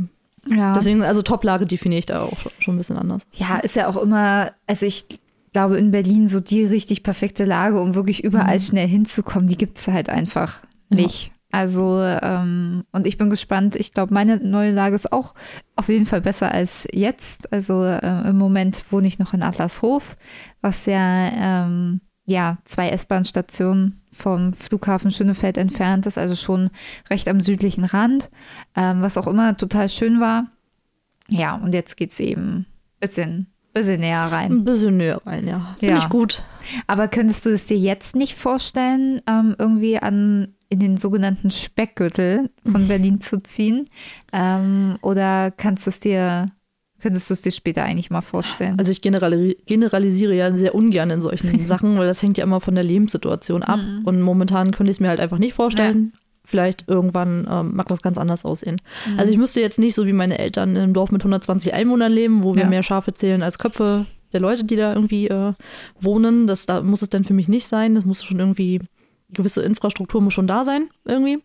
ja. 0.48 0.72
deswegen, 0.74 1.02
also 1.02 1.22
Toplage 1.22 1.66
definiere 1.66 2.00
ich 2.00 2.06
da 2.06 2.22
auch 2.22 2.38
schon, 2.38 2.52
schon 2.58 2.74
ein 2.74 2.78
bisschen 2.78 2.98
anders. 2.98 3.22
Ja, 3.32 3.58
ist 3.58 3.76
ja 3.76 3.88
auch 3.88 3.96
immer, 3.96 4.52
also 4.66 4.86
ich 4.86 5.06
glaube 5.52 5.78
in 5.78 5.90
Berlin 5.90 6.28
so 6.28 6.40
die 6.40 6.64
richtig 6.64 7.02
perfekte 7.02 7.44
Lage, 7.44 7.80
um 7.80 7.94
wirklich 7.94 8.24
überall 8.24 8.56
mhm. 8.56 8.62
schnell 8.62 8.88
hinzukommen, 8.88 9.48
die 9.48 9.58
gibt 9.58 9.78
es 9.78 9.88
halt 9.88 10.08
einfach 10.08 10.62
nicht. 10.88 11.26
Ja. 11.26 11.32
Also, 11.54 12.00
ähm, 12.00 12.84
und 12.92 13.06
ich 13.06 13.18
bin 13.18 13.28
gespannt. 13.28 13.76
Ich 13.76 13.92
glaube, 13.92 14.14
meine 14.14 14.38
neue 14.38 14.72
Lage 14.72 14.96
ist 14.96 15.12
auch 15.12 15.34
auf 15.76 15.90
jeden 15.90 16.06
Fall 16.06 16.22
besser 16.22 16.50
als 16.50 16.88
jetzt. 16.90 17.52
Also 17.52 17.84
äh, 17.84 18.28
im 18.28 18.38
Moment 18.38 18.90
wohne 18.90 19.06
ich 19.06 19.18
noch 19.18 19.34
in 19.34 19.42
Atlashof, 19.42 20.16
was 20.62 20.86
ja, 20.86 21.64
ähm, 21.66 22.00
ja 22.24 22.56
zwei 22.64 22.88
S-Bahn-Stationen 22.88 24.00
vom 24.10 24.54
Flughafen 24.54 25.10
Schönefeld 25.10 25.58
entfernt 25.58 26.06
ist, 26.06 26.16
also 26.16 26.34
schon 26.34 26.70
recht 27.10 27.28
am 27.28 27.42
südlichen 27.42 27.84
Rand, 27.84 28.30
ähm, 28.74 29.02
was 29.02 29.18
auch 29.18 29.26
immer 29.26 29.54
total 29.58 29.90
schön 29.90 30.20
war. 30.20 30.46
Ja, 31.28 31.56
und 31.56 31.74
jetzt 31.74 31.98
geht 31.98 32.12
es 32.12 32.20
eben 32.20 32.60
ein 32.60 32.66
bisschen, 32.98 33.51
bisschen 33.72 34.00
näher 34.00 34.20
rein. 34.20 34.52
Ein 34.52 34.64
bisschen 34.64 34.96
näher 34.96 35.20
rein, 35.24 35.46
ja. 35.46 35.76
Finde 35.78 35.96
ja. 35.96 36.02
ich 36.02 36.08
gut. 36.08 36.44
Aber 36.86 37.08
könntest 37.08 37.46
du 37.46 37.50
es 37.50 37.66
dir 37.66 37.78
jetzt 37.78 38.14
nicht 38.14 38.34
vorstellen, 38.34 39.20
ähm, 39.26 39.56
irgendwie 39.58 39.98
an 39.98 40.54
in 40.72 40.78
den 40.78 40.96
sogenannten 40.96 41.50
Speckgürtel 41.50 42.48
von 42.70 42.88
Berlin 42.88 43.20
zu 43.20 43.42
ziehen? 43.42 43.90
Ähm, 44.32 44.96
oder 45.02 45.50
kannst 45.50 45.86
du 45.86 45.90
es 45.90 46.00
dir, 46.00 46.50
könntest 46.98 47.28
du 47.28 47.34
es 47.34 47.42
dir 47.42 47.50
später 47.50 47.84
eigentlich 47.84 48.10
mal 48.10 48.22
vorstellen? 48.22 48.78
Also 48.78 48.90
ich 48.90 49.02
generali 49.02 49.58
generalisiere 49.66 50.34
ja 50.34 50.50
sehr 50.56 50.74
ungern 50.74 51.10
in 51.10 51.20
solchen 51.20 51.66
Sachen, 51.66 51.98
weil 51.98 52.06
das 52.06 52.22
hängt 52.22 52.38
ja 52.38 52.44
immer 52.44 52.60
von 52.60 52.74
der 52.74 52.84
Lebenssituation 52.84 53.62
ab. 53.62 53.80
Mhm. 53.80 54.06
Und 54.06 54.22
momentan 54.22 54.70
könnte 54.70 54.90
ich 54.90 54.96
es 54.96 55.00
mir 55.00 55.08
halt 55.08 55.20
einfach 55.20 55.38
nicht 55.38 55.52
vorstellen. 55.52 56.12
Ja. 56.14 56.21
Vielleicht 56.52 56.86
irgendwann 56.86 57.48
ähm, 57.50 57.74
mag 57.74 57.88
das 57.88 58.02
ganz 58.02 58.18
anders 58.18 58.44
aussehen. 58.44 58.76
Mhm. 59.06 59.18
Also 59.18 59.32
ich 59.32 59.38
müsste 59.38 59.62
jetzt 59.62 59.78
nicht 59.78 59.94
so 59.94 60.06
wie 60.06 60.12
meine 60.12 60.36
Eltern 60.38 60.76
in 60.76 60.82
einem 60.82 60.92
Dorf 60.92 61.10
mit 61.10 61.22
120 61.22 61.72
Einwohnern 61.72 62.12
leben, 62.12 62.42
wo 62.42 62.54
wir 62.54 62.64
ja. 62.64 62.68
mehr 62.68 62.82
Schafe 62.82 63.14
zählen 63.14 63.42
als 63.42 63.58
Köpfe 63.58 64.04
der 64.34 64.40
Leute, 64.40 64.64
die 64.64 64.76
da 64.76 64.92
irgendwie 64.92 65.28
äh, 65.28 65.54
wohnen. 65.98 66.46
Das 66.46 66.66
da 66.66 66.82
muss 66.82 67.00
es 67.00 67.08
dann 67.08 67.24
für 67.24 67.32
mich 67.32 67.48
nicht 67.48 67.66
sein. 67.66 67.94
Das 67.94 68.04
muss 68.04 68.22
schon 68.22 68.38
irgendwie 68.38 68.80
gewisse 69.30 69.62
Infrastruktur 69.62 70.20
muss 70.20 70.34
schon 70.34 70.46
da 70.46 70.62
sein, 70.62 70.90
irgendwie. 71.06 71.42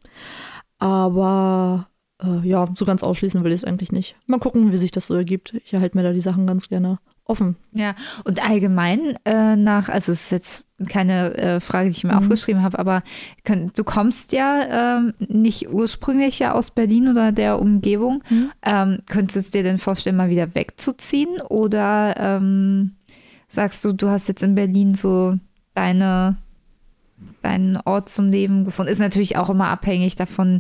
Aber 0.78 1.88
äh, 2.22 2.46
ja, 2.46 2.68
so 2.76 2.84
ganz 2.84 3.02
ausschließen 3.02 3.46
will 3.46 3.54
ich 3.54 3.62
es 3.62 3.64
eigentlich 3.64 3.94
nicht. 3.94 4.18
Mal 4.26 4.42
gucken, 4.42 4.74
wie 4.74 4.78
sich 4.78 4.92
das 4.92 5.08
so 5.08 5.14
ergibt. 5.14 5.54
Ich 5.64 5.72
erhalte 5.72 5.96
mir 5.96 6.04
da 6.04 6.12
die 6.12 6.20
Sachen 6.20 6.46
ganz 6.48 6.68
gerne 6.68 7.00
offen. 7.24 7.56
Ja, 7.72 7.96
und 8.26 8.44
allgemein 8.44 9.16
äh, 9.24 9.56
nach, 9.56 9.88
also 9.88 10.12
es 10.12 10.24
ist 10.24 10.32
jetzt 10.32 10.67
keine 10.90 11.36
äh, 11.36 11.60
Frage, 11.60 11.90
die 11.90 11.98
ich 11.98 12.04
mir 12.04 12.12
mhm. 12.12 12.20
aufgeschrieben 12.20 12.62
habe, 12.62 12.78
aber 12.78 13.04
kann, 13.44 13.72
du 13.76 13.84
kommst 13.84 14.32
ja 14.32 14.98
ähm, 14.98 15.14
nicht 15.20 15.70
ursprünglich 15.70 16.40
ja 16.40 16.54
aus 16.54 16.72
Berlin 16.72 17.08
oder 17.08 17.32
der 17.32 17.60
Umgebung. 17.60 18.24
Mhm. 18.30 18.52
Ähm, 18.64 19.00
könntest 19.08 19.54
du 19.54 19.58
dir 19.58 19.64
denn 19.64 19.80
vorstellen, 19.80 20.16
mal 20.16 20.30
wieder 20.30 20.54
wegzuziehen? 20.54 21.42
Oder 21.42 22.16
ähm, 22.18 22.96
sagst 23.50 23.84
du, 23.86 23.94
du 23.94 24.10
hast 24.10 24.28
jetzt 24.28 24.44
in 24.44 24.56
Berlin 24.56 24.94
so 24.94 25.38
deine 25.74 26.38
deinen 27.42 27.78
Ort 27.78 28.10
zum 28.10 28.30
Leben 28.30 28.66
gefunden. 28.66 28.92
Ist 28.92 29.00
natürlich 29.00 29.38
auch 29.38 29.50
immer 29.50 29.70
abhängig 29.70 30.16
davon, 30.16 30.60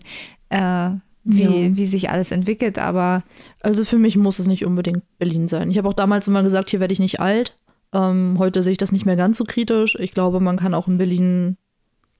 äh, 0.49 0.89
wie, 1.23 1.43
ja. 1.43 1.75
wie 1.75 1.85
sich 1.85 2.09
alles 2.09 2.31
entwickelt, 2.31 2.79
aber. 2.79 3.23
Also 3.61 3.85
für 3.85 3.97
mich 3.97 4.15
muss 4.15 4.39
es 4.39 4.47
nicht 4.47 4.65
unbedingt 4.65 5.03
Berlin 5.19 5.47
sein. 5.47 5.69
Ich 5.69 5.77
habe 5.77 5.89
auch 5.89 5.93
damals 5.93 6.27
immer 6.27 6.41
gesagt, 6.43 6.69
hier 6.69 6.79
werde 6.79 6.93
ich 6.93 6.99
nicht 6.99 7.19
alt. 7.19 7.57
Ähm, 7.93 8.35
heute 8.37 8.63
sehe 8.63 8.73
ich 8.73 8.77
das 8.77 8.91
nicht 8.91 9.05
mehr 9.05 9.15
ganz 9.15 9.37
so 9.37 9.45
kritisch. 9.45 9.95
Ich 9.99 10.13
glaube, 10.13 10.39
man 10.39 10.57
kann 10.57 10.73
auch 10.73 10.87
in 10.87 10.97
Berlin 10.97 11.57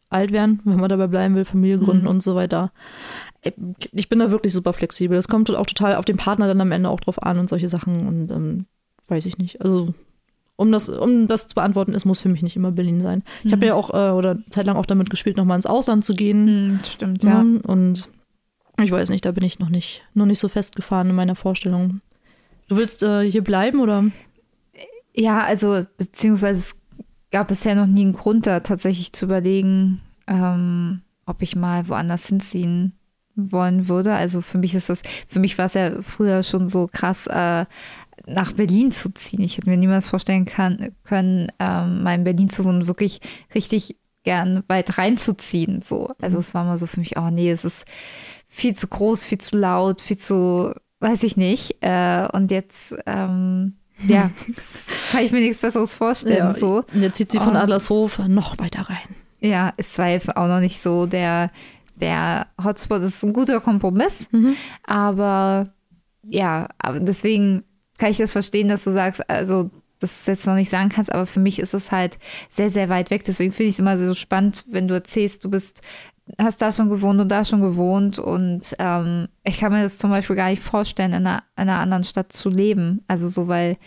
alt 0.10 0.32
werden, 0.32 0.62
wenn 0.66 0.80
man 0.80 0.90
dabei 0.90 1.08
bleiben 1.08 1.36
will, 1.36 1.46
Familie 1.46 1.80
gründen 1.80 2.04
mhm. 2.04 2.10
und 2.10 2.24
so 2.24 2.36
weiter. 2.36 2.72
Ich 3.92 4.10
bin 4.10 4.20
da 4.20 4.32
wirklich 4.32 4.54
super 4.54 4.74
flexibel. 4.74 5.18
Es 5.18 5.28
kommt 5.28 5.50
auch 5.52 5.66
total 5.66 5.96
auf 5.96 6.06
den 6.06 6.18
Partner 6.18 6.48
dann 6.48 6.62
am 6.62 6.72
Ende 6.72 6.90
auch 6.90 7.00
drauf 7.00 7.22
an 7.22 7.40
und 7.40 7.50
solche 7.50 7.70
Sachen 7.70 8.08
und 8.08 8.32
ähm, 8.32 8.66
weiß 9.08 9.26
ich 9.26 9.38
nicht. 9.38 9.62
Also 9.62 9.94
um 10.56 10.72
das, 10.72 10.90
um 10.90 11.28
das 11.28 11.48
zu 11.48 11.56
beantworten, 11.56 11.94
es 11.94 12.04
muss 12.04 12.20
für 12.20 12.30
mich 12.30 12.42
nicht 12.42 12.56
immer 12.56 12.72
Berlin 12.72 13.00
sein. 13.00 13.24
Ich 13.44 13.52
habe 13.52 13.66
mhm. 13.66 13.68
ja 13.68 13.74
auch 13.76 13.92
äh, 13.92 14.12
oder 14.12 14.40
zeitlang 14.50 14.76
auch 14.76 14.86
damit 14.86 15.10
gespielt, 15.10 15.38
nochmal 15.38 15.58
ins 15.58 15.68
Ausland 15.68 16.04
zu 16.04 16.14
gehen. 16.14 16.46
Mhm, 16.74 16.80
stimmt, 16.84 17.24
ja. 17.24 17.40
Und 17.40 18.10
ich 18.82 18.92
weiß 18.92 19.10
nicht, 19.10 19.26
da 19.26 19.32
bin 19.32 19.44
ich 19.44 19.60
noch 19.60 19.70
nicht, 19.70 20.04
noch 20.14 20.26
nicht 20.26 20.40
so 20.40 20.48
festgefahren 20.48 21.10
in 21.10 21.16
meiner 21.16 21.36
Vorstellung. 21.36 22.02
Du 22.68 22.76
willst 22.76 23.04
äh, 23.04 23.30
hier 23.30 23.44
bleiben 23.44 23.80
oder? 23.80 24.06
Ja, 25.18 25.44
also 25.44 25.86
beziehungsweise 25.98 26.60
es 26.60 26.76
gab 27.32 27.48
bisher 27.48 27.74
noch 27.74 27.88
nie 27.88 28.02
einen 28.02 28.14
Grund, 28.14 28.46
da 28.46 28.60
tatsächlich 28.60 29.14
zu 29.14 29.26
überlegen, 29.26 30.02
ähm, 30.28 31.02
ob 31.26 31.42
ich 31.42 31.56
mal 31.56 31.88
woanders 31.88 32.28
hinziehen 32.28 32.94
wollen 33.36 33.90
würde. 33.90 34.14
Also 34.14 34.42
für 34.42 34.60
mich 34.60 34.76
ist 34.76 34.90
das, 34.90 35.02
für 35.28 35.40
mich 35.40 35.58
war 35.58 35.66
es 35.66 35.74
ja 35.74 36.02
früher 36.02 36.44
schon 36.44 36.68
so 36.68 36.88
krass, 36.92 37.26
äh, 37.28 37.66
nach 38.28 38.54
Berlin 38.54 38.92
zu 38.92 39.12
ziehen. 39.12 39.42
Ich 39.42 39.58
hätte 39.58 39.70
mir 39.70 39.78
niemals 39.78 40.08
vorstellen 40.08 40.46
kann, 40.46 40.96
können, 41.04 41.52
ähm, 41.60 42.04
mal 42.04 42.16
in 42.16 42.24
Berlin 42.24 42.50
zu 42.50 42.64
wohnen, 42.64 42.88
wirklich 42.88 43.20
richtig 43.56 43.96
gern 44.24 44.64
weit 44.68 45.00
reinzuziehen. 45.00 45.82
So. 45.82 46.12
Also 46.22 46.38
mhm. 46.38 46.42
es 46.42 46.54
war 46.54 46.64
mal 46.64 46.78
so 46.78 46.86
für 46.86 47.00
mich, 47.00 47.18
oh 47.18 47.30
nee, 47.32 47.50
es 47.50 47.66
ist 47.66 47.86
viel 48.48 48.76
zu 48.76 48.88
groß, 48.88 49.26
viel 49.26 49.40
zu 49.40 49.58
laut, 49.58 50.00
viel 50.02 50.18
zu, 50.18 50.74
weiß 51.00 51.24
ich 51.24 51.38
nicht. 51.38 51.78
Äh, 51.82 52.28
und 52.32 52.52
jetzt, 52.52 52.96
ähm, 53.08 53.78
ja, 54.06 54.32
kann 55.12 55.24
ich 55.24 55.32
mir 55.32 55.42
nichts 55.42 55.60
Besseres 55.60 55.96
vorstellen. 55.96 56.38
Ja, 56.38 56.54
so. 56.54 56.84
Und 56.94 57.02
jetzt 57.02 57.18
zieht 57.18 57.32
sie 57.32 57.40
von 57.40 57.56
Adlershof 57.56 58.20
noch 58.28 58.58
weiter 58.60 58.90
rein. 58.90 59.16
Ja, 59.40 59.74
es 59.78 59.98
war 59.98 60.10
jetzt 60.10 60.36
auch 60.36 60.48
noch 60.48 60.60
nicht 60.60 60.82
so 60.82 61.06
der, 61.06 61.52
der 61.96 62.48
Hotspot. 62.64 63.02
Ist 63.02 63.24
ein 63.24 63.34
guter 63.34 63.62
Kompromiss, 63.62 64.28
mhm. 64.32 64.56
aber 64.84 65.70
ja, 66.24 66.70
aber 66.80 67.00
deswegen 67.00 67.64
kann 67.98 68.12
ich 68.12 68.18
das 68.18 68.32
verstehen, 68.32 68.68
dass 68.68 68.84
du 68.84 68.92
sagst, 68.92 69.28
also 69.30 69.70
das 70.00 70.26
jetzt 70.28 70.46
noch 70.46 70.56
nicht 70.56 70.70
sagen 70.70 70.90
kannst, 70.90 71.12
aber 71.12 71.26
für 71.26 71.40
mich 71.40 71.60
ist 71.60 71.74
es 71.74 71.92
halt 71.92 72.20
sehr, 72.50 72.70
sehr 72.70 72.90
weit 72.90 73.10
weg. 73.10 73.24
Deswegen 73.24 73.52
finde 73.52 73.70
ich 73.70 73.76
es 73.76 73.80
immer 73.80 73.98
so 73.98 74.14
spannend, 74.14 74.64
wenn 74.68 74.88
du 74.88 74.94
erzählst, 74.94 75.44
du 75.44 75.50
bist 75.50 75.82
hast 76.40 76.62
da 76.62 76.72
schon 76.72 76.90
gewohnt 76.90 77.20
und 77.20 77.30
da 77.30 77.46
schon 77.46 77.62
gewohnt 77.62 78.20
und 78.20 78.76
ähm, 78.80 79.28
ich 79.44 79.60
kann 79.60 79.72
mir 79.72 79.84
das 79.84 79.98
zum 79.98 80.10
Beispiel 80.10 80.36
gar 80.36 80.50
nicht 80.50 80.62
vorstellen, 80.62 81.14
in 81.14 81.26
einer, 81.26 81.44
in 81.56 81.64
einer 81.64 81.80
anderen 81.80 82.04
Stadt 82.04 82.32
zu 82.32 82.50
leben. 82.50 83.04
Also 83.08 83.30
so, 83.30 83.48
weil 83.48 83.78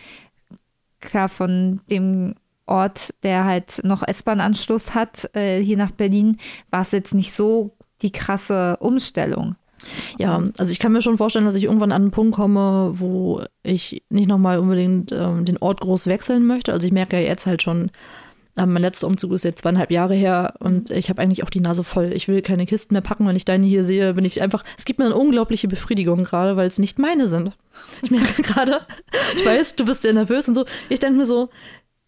klar 1.01 1.29
von 1.29 1.81
dem 1.91 2.35
Ort, 2.67 3.15
der 3.23 3.45
halt 3.45 3.81
noch 3.85 4.07
S-Bahn-Anschluss 4.07 4.95
hat, 4.95 5.35
äh, 5.35 5.63
hier 5.63 5.77
nach 5.77 5.91
Berlin, 5.91 6.37
war 6.71 6.83
es 6.83 6.93
jetzt 6.93 7.15
nicht 7.15 7.33
so 7.33 7.73
die 8.03 8.13
krasse 8.13 8.77
Umstellung. 8.79 9.57
Ja, 10.19 10.43
also 10.59 10.73
ich 10.73 10.79
kann 10.79 10.93
mir 10.93 11.03
schon 11.03 11.17
vorstellen, 11.17 11.47
dass 11.47 11.55
ich 11.55 11.65
irgendwann 11.65 11.93
an 11.93 12.03
einen 12.03 12.11
Punkt 12.11 12.37
komme, 12.37 12.95
wo 12.97 13.43
ich 13.63 14.03
nicht 14.11 14.29
nochmal 14.29 14.59
unbedingt 14.59 15.11
ähm, 15.11 15.45
den 15.45 15.57
Ort 15.59 15.81
groß 15.81 16.07
wechseln 16.07 16.47
möchte. 16.47 16.73
Also 16.73 16.87
ich 16.87 16.93
merke 16.93 17.17
ja 17.17 17.27
jetzt 17.27 17.47
halt 17.47 17.63
schon, 17.63 17.91
ähm, 18.57 18.73
mein 18.73 18.83
letzter 18.83 19.07
Umzug 19.07 19.33
ist 19.33 19.45
jetzt 19.45 19.63
zweieinhalb 19.63 19.91
Jahre 19.91 20.15
her 20.15 20.55
und 20.59 20.91
ich 20.91 21.09
habe 21.09 21.23
eigentlich 21.23 21.45
auch 21.45 21.51
die 21.51 21.61
Nase 21.61 21.85
voll. 21.85 22.13
Ich 22.13 22.29
will 22.29 22.43
keine 22.43 22.67
Kisten 22.67 22.95
mehr 22.95 23.03
packen. 23.03 23.27
Wenn 23.27 23.37
ich 23.37 23.45
deine 23.45 23.67
hier 23.67 23.85
sehe, 23.85 24.15
bin 24.15 24.25
ich 24.25 24.43
einfach, 24.43 24.65
es 24.77 24.85
gibt 24.85 24.99
mir 24.99 25.07
eine 25.07 25.17
unglaubliche 25.17 25.69
Befriedigung 25.69 26.25
gerade, 26.25 26.57
weil 26.57 26.69
es 26.69 26.79
nicht 26.79 26.99
meine 26.99 27.29
sind. 27.29 27.53
Ich 28.03 28.11
merke 28.11 28.43
gerade, 28.43 28.81
ich 29.37 29.45
weiß, 29.45 29.77
du 29.77 29.85
bist 29.85 30.03
sehr 30.03 30.13
nervös 30.13 30.49
und 30.49 30.55
so. 30.55 30.65
Ich 30.89 30.99
denke 30.99 31.19
mir 31.19 31.27
so, 31.27 31.51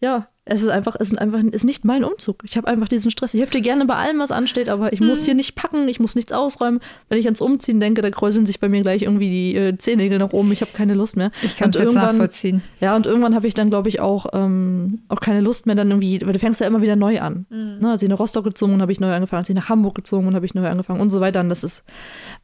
ja, 0.01 0.27
es 0.45 0.61
ist 0.61 0.67
einfach, 0.67 0.97
es 0.99 1.13
ist 1.13 1.17
einfach, 1.17 1.41
ist 1.41 1.63
nicht 1.63 1.85
mein 1.85 2.03
Umzug. 2.03 2.43
Ich 2.43 2.57
habe 2.57 2.67
einfach 2.67 2.89
diesen 2.89 3.09
Stress. 3.11 3.33
Ich 3.33 3.39
helfe 3.39 3.53
dir 3.53 3.61
gerne 3.61 3.85
bei 3.85 3.95
allem, 3.95 4.19
was 4.19 4.31
ansteht, 4.31 4.67
aber 4.67 4.91
ich 4.91 4.99
hm. 4.99 5.07
muss 5.07 5.23
hier 5.23 5.35
nicht 5.35 5.55
packen, 5.55 5.87
ich 5.87 6.01
muss 6.01 6.15
nichts 6.15 6.33
ausräumen. 6.33 6.81
Wenn 7.07 7.17
ich 7.17 7.25
ans 7.25 7.39
Umziehen 7.39 7.79
denke, 7.79 8.01
da 8.01 8.09
kräuseln 8.09 8.45
sich 8.45 8.59
bei 8.59 8.67
mir 8.67 8.81
gleich 8.81 9.03
irgendwie 9.03 9.29
die 9.29 9.55
äh, 9.55 9.77
Zehennägel 9.77 10.19
nach 10.19 10.33
oben. 10.33 10.51
Ich 10.51 10.59
habe 10.59 10.71
keine 10.73 10.95
Lust 10.95 11.15
mehr. 11.15 11.31
Ich 11.41 11.55
kann 11.55 11.69
es 11.69 11.79
jetzt 11.79 11.95
nachvollziehen. 11.95 12.61
Ja, 12.81 12.93
und 12.95 13.05
irgendwann 13.05 13.35
habe 13.35 13.47
ich 13.47 13.53
dann, 13.53 13.69
glaube 13.69 13.87
ich, 13.87 14.01
auch, 14.01 14.25
ähm, 14.33 14.99
auch 15.07 15.21
keine 15.21 15.39
Lust 15.39 15.65
mehr 15.65 15.75
dann 15.75 15.89
irgendwie, 15.89 16.19
weil 16.21 16.33
du 16.33 16.39
fängst 16.39 16.59
ja 16.59 16.67
immer 16.67 16.81
wieder 16.81 16.97
neu 16.97 17.21
an. 17.21 17.45
Mhm. 17.49 17.77
Ne, 17.79 17.91
als 17.91 18.03
ich 18.03 18.09
nach 18.09 18.19
Rostock 18.19 18.43
gezogen 18.43 18.81
habe 18.81 18.91
ich 18.91 18.99
neu 18.99 19.13
angefangen, 19.13 19.39
als 19.39 19.49
ich 19.49 19.55
nach 19.55 19.69
Hamburg 19.69 19.95
gezogen 19.95 20.35
habe 20.35 20.45
ich 20.45 20.53
neu 20.53 20.67
angefangen 20.67 20.99
und 20.99 21.09
so 21.09 21.21
weiter. 21.21 21.39
Und 21.39 21.49
das 21.49 21.63
ist, 21.63 21.83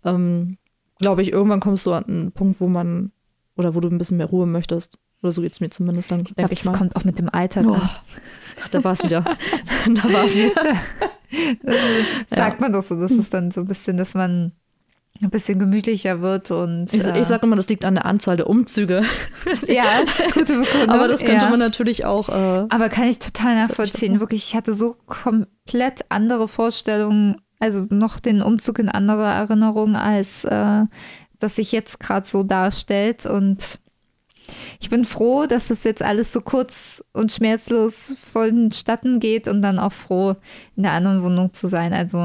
ähm, 0.06 0.58
glaube 1.00 1.22
ich, 1.22 1.34
irgendwann 1.34 1.60
kommst 1.60 1.86
du 1.86 1.92
an 1.92 2.06
einen 2.06 2.32
Punkt, 2.32 2.62
wo 2.62 2.68
man, 2.68 3.12
oder 3.58 3.76
wo 3.76 3.82
du 3.82 3.90
ein 3.90 3.98
bisschen 3.98 4.18
mehr 4.18 4.28
Ruhe 4.28 4.46
möchtest. 4.46 5.00
Oder 5.22 5.32
so 5.34 5.42
geht 5.42 5.54
es 5.54 5.60
mir 5.60 5.70
zumindest 5.70 6.12
dann. 6.12 6.22
Ich 6.22 6.36
glaube, 6.36 6.56
das 6.56 6.72
kommt 6.72 6.96
auch 6.96 7.04
mit 7.04 7.20
dem 7.20 7.30
Alter. 7.30 7.64
Oh, 7.66 7.82
da 8.72 8.84
war 8.84 8.94
es 8.94 9.04
wieder. 9.04 9.22
da 9.88 10.04
war 10.14 10.26
es 10.26 10.36
wieder. 10.36 10.76
sagt 12.28 12.56
ja. 12.56 12.62
man 12.62 12.74
doch 12.74 12.82
so, 12.82 13.00
dass 13.00 13.12
es 13.12 13.30
dann 13.30 13.52
so 13.52 13.62
ein 13.62 13.68
bisschen, 13.68 13.98
dass 13.98 14.14
man 14.14 14.54
ein 15.22 15.30
bisschen 15.30 15.60
gemütlicher 15.60 16.22
wird 16.22 16.52
und. 16.52 16.94
Ich, 16.94 17.04
äh, 17.04 17.20
ich 17.20 17.28
sage 17.28 17.46
immer, 17.46 17.58
das 17.58 17.68
liegt 17.68 17.84
an 17.84 17.96
der 17.96 18.06
Anzahl 18.06 18.38
der 18.38 18.48
Umzüge. 18.48 19.04
ja, 19.68 20.04
gute 20.34 20.58
Begründung. 20.58 20.90
Aber 20.90 21.08
das 21.08 21.20
könnte 21.22 21.46
ja. 21.46 21.50
man 21.50 21.60
natürlich 21.60 22.06
auch. 22.06 22.30
Äh, 22.30 22.66
Aber 22.70 22.90
kann 22.90 23.06
ich 23.06 23.20
total 23.20 23.56
nachvollziehen. 23.56 24.20
Wirklich, 24.20 24.46
ich 24.46 24.56
hatte 24.56 24.74
so 24.74 24.96
komplett 25.08 26.06
andere 26.10 26.48
Vorstellungen, 26.48 27.42
also 27.60 27.86
noch 27.90 28.20
den 28.20 28.42
Umzug 28.42 28.80
in 28.80 28.88
andere 28.88 29.26
Erinnerungen, 29.26 29.98
als 29.98 30.46
äh, 30.46 30.86
dass 31.40 31.56
sich 31.58 31.74
jetzt 31.74 32.00
gerade 32.00 32.26
so 32.26 32.44
darstellt. 32.44 33.26
Und 33.26 33.80
ich 34.80 34.90
bin 34.90 35.06
froh, 35.06 35.46
dass 35.46 35.70
es 35.70 35.84
jetzt 35.84 36.02
alles 36.02 36.34
so 36.34 36.42
kurz 36.42 37.04
und 37.14 37.32
schmerzlos 37.32 38.16
vonstatten 38.32 39.20
geht 39.20 39.48
und 39.48 39.62
dann 39.62 39.80
auch 39.80 39.94
froh, 39.94 40.36
in 40.76 40.84
der 40.84 40.94
anderen 40.94 41.24
Wohnung 41.24 41.54
zu 41.54 41.68
sein. 41.68 41.94
Also, 41.94 42.18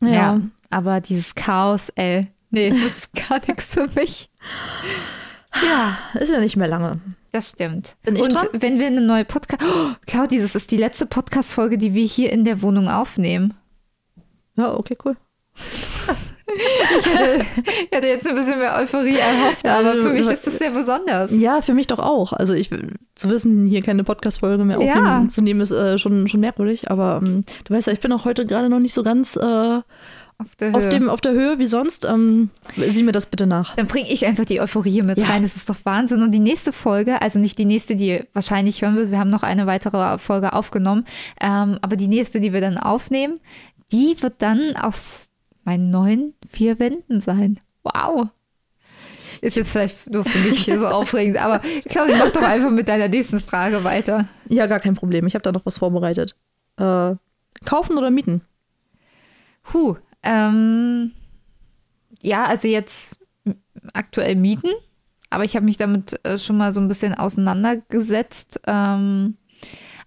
ja. 0.00 0.08
ja. 0.08 0.40
Aber 0.70 1.00
dieses 1.00 1.34
Chaos, 1.34 1.90
ey, 1.90 2.26
nee, 2.50 2.70
das 2.82 2.98
ist 2.98 3.12
gar 3.28 3.40
nichts 3.46 3.74
für 3.74 3.88
mich. 3.94 4.30
Ja, 5.62 5.98
ist 6.14 6.30
ja 6.30 6.40
nicht 6.40 6.56
mehr 6.56 6.68
lange. 6.68 7.00
Das 7.30 7.50
stimmt. 7.50 7.96
Bin 8.02 8.16
ich 8.16 8.22
und 8.22 8.34
dran? 8.34 8.46
wenn 8.52 8.78
wir 8.78 8.86
eine 8.86 9.00
neue 9.00 9.24
Podcast. 9.24 9.62
Oh, 9.62 9.94
Claudi, 10.06 10.38
das 10.38 10.54
ist 10.54 10.70
die 10.70 10.76
letzte 10.76 11.06
Podcast-Folge, 11.06 11.78
die 11.78 11.94
wir 11.94 12.04
hier 12.04 12.32
in 12.32 12.44
der 12.44 12.62
Wohnung 12.62 12.88
aufnehmen. 12.88 13.54
Ja, 14.56 14.74
okay, 14.74 14.96
cool. 15.04 15.16
Ich 16.98 17.06
hätte, 17.06 17.44
ich 17.64 17.90
hätte, 17.90 18.06
jetzt 18.06 18.28
ein 18.28 18.34
bisschen 18.34 18.58
mehr 18.58 18.76
Euphorie 18.76 19.16
erhofft, 19.16 19.66
aber 19.66 19.90
also, 19.90 20.02
für 20.04 20.12
mich 20.12 20.26
ist 20.26 20.46
das 20.46 20.58
sehr 20.58 20.70
besonders. 20.70 21.32
Ja, 21.32 21.62
für 21.62 21.74
mich 21.74 21.86
doch 21.86 21.98
auch. 21.98 22.32
Also 22.32 22.54
ich 22.54 22.70
zu 23.14 23.28
wissen, 23.30 23.66
hier 23.66 23.82
keine 23.82 24.04
Podcast-Folge 24.04 24.64
mehr 24.64 24.78
aufnehmen 24.78 25.22
ja. 25.22 25.28
zu 25.28 25.42
nehmen, 25.42 25.60
ist 25.60 25.70
äh, 25.70 25.98
schon, 25.98 26.28
schon 26.28 26.40
merkwürdig. 26.40 26.90
Aber 26.90 27.20
ähm, 27.22 27.44
du 27.64 27.74
weißt 27.74 27.86
ja, 27.86 27.92
ich 27.92 28.00
bin 28.00 28.12
auch 28.12 28.24
heute 28.24 28.44
gerade 28.44 28.68
noch 28.68 28.80
nicht 28.80 28.94
so 28.94 29.02
ganz 29.02 29.36
äh, 29.36 29.80
auf, 30.42 30.56
der 30.56 30.74
auf, 30.74 30.88
dem, 30.88 31.08
auf 31.08 31.20
der 31.20 31.32
Höhe 31.32 31.58
wie 31.58 31.66
sonst. 31.66 32.04
Ähm, 32.04 32.50
sieh 32.76 33.02
mir 33.02 33.12
das 33.12 33.26
bitte 33.26 33.46
nach. 33.46 33.76
Dann 33.76 33.86
bringe 33.86 34.10
ich 34.10 34.26
einfach 34.26 34.44
die 34.44 34.60
Euphorie 34.60 35.02
mit 35.02 35.18
ja. 35.18 35.26
rein. 35.26 35.42
Das 35.42 35.56
ist 35.56 35.68
doch 35.68 35.76
Wahnsinn. 35.84 36.22
Und 36.22 36.32
die 36.32 36.40
nächste 36.40 36.72
Folge, 36.72 37.22
also 37.22 37.38
nicht 37.38 37.58
die 37.58 37.64
nächste, 37.64 37.96
die 37.96 38.24
wahrscheinlich 38.32 38.82
hören 38.82 38.96
wird, 38.96 39.10
wir 39.10 39.18
haben 39.18 39.30
noch 39.30 39.42
eine 39.42 39.66
weitere 39.66 40.18
Folge 40.18 40.52
aufgenommen, 40.52 41.04
ähm, 41.40 41.78
aber 41.80 41.96
die 41.96 42.08
nächste, 42.08 42.40
die 42.40 42.52
wir 42.52 42.60
dann 42.60 42.78
aufnehmen, 42.78 43.40
die 43.92 44.16
wird 44.20 44.34
dann 44.38 44.76
aus 44.76 45.28
meinen 45.64 45.90
neuen 45.90 46.34
vier 46.48 46.78
Wänden 46.78 47.20
sein. 47.20 47.60
Wow. 47.82 48.28
Ist 49.40 49.56
jetzt 49.56 49.72
vielleicht 49.72 50.08
nur 50.08 50.24
für 50.24 50.38
mich 50.38 50.64
so 50.64 50.86
aufregend, 50.88 51.38
aber 51.38 51.60
Claudia, 51.86 52.16
mach 52.16 52.30
doch 52.30 52.42
einfach 52.42 52.70
mit 52.70 52.88
deiner 52.88 53.08
nächsten 53.08 53.40
Frage 53.40 53.82
weiter. 53.82 54.26
Ja, 54.48 54.66
gar 54.66 54.80
kein 54.80 54.94
Problem. 54.94 55.26
Ich 55.26 55.34
habe 55.34 55.42
da 55.42 55.50
noch 55.52 55.66
was 55.66 55.78
vorbereitet. 55.78 56.36
Äh, 56.76 57.16
kaufen 57.64 57.98
oder 57.98 58.10
mieten? 58.10 58.42
Huh, 59.72 59.96
ähm, 60.22 61.12
ja, 62.20 62.44
also 62.44 62.68
jetzt 62.68 63.18
aktuell 63.92 64.36
mieten, 64.36 64.70
aber 65.30 65.44
ich 65.44 65.56
habe 65.56 65.64
mich 65.64 65.76
damit 65.76 66.24
äh, 66.24 66.38
schon 66.38 66.56
mal 66.56 66.72
so 66.72 66.80
ein 66.80 66.88
bisschen 66.88 67.14
auseinandergesetzt. 67.14 68.60
Ähm, 68.66 69.36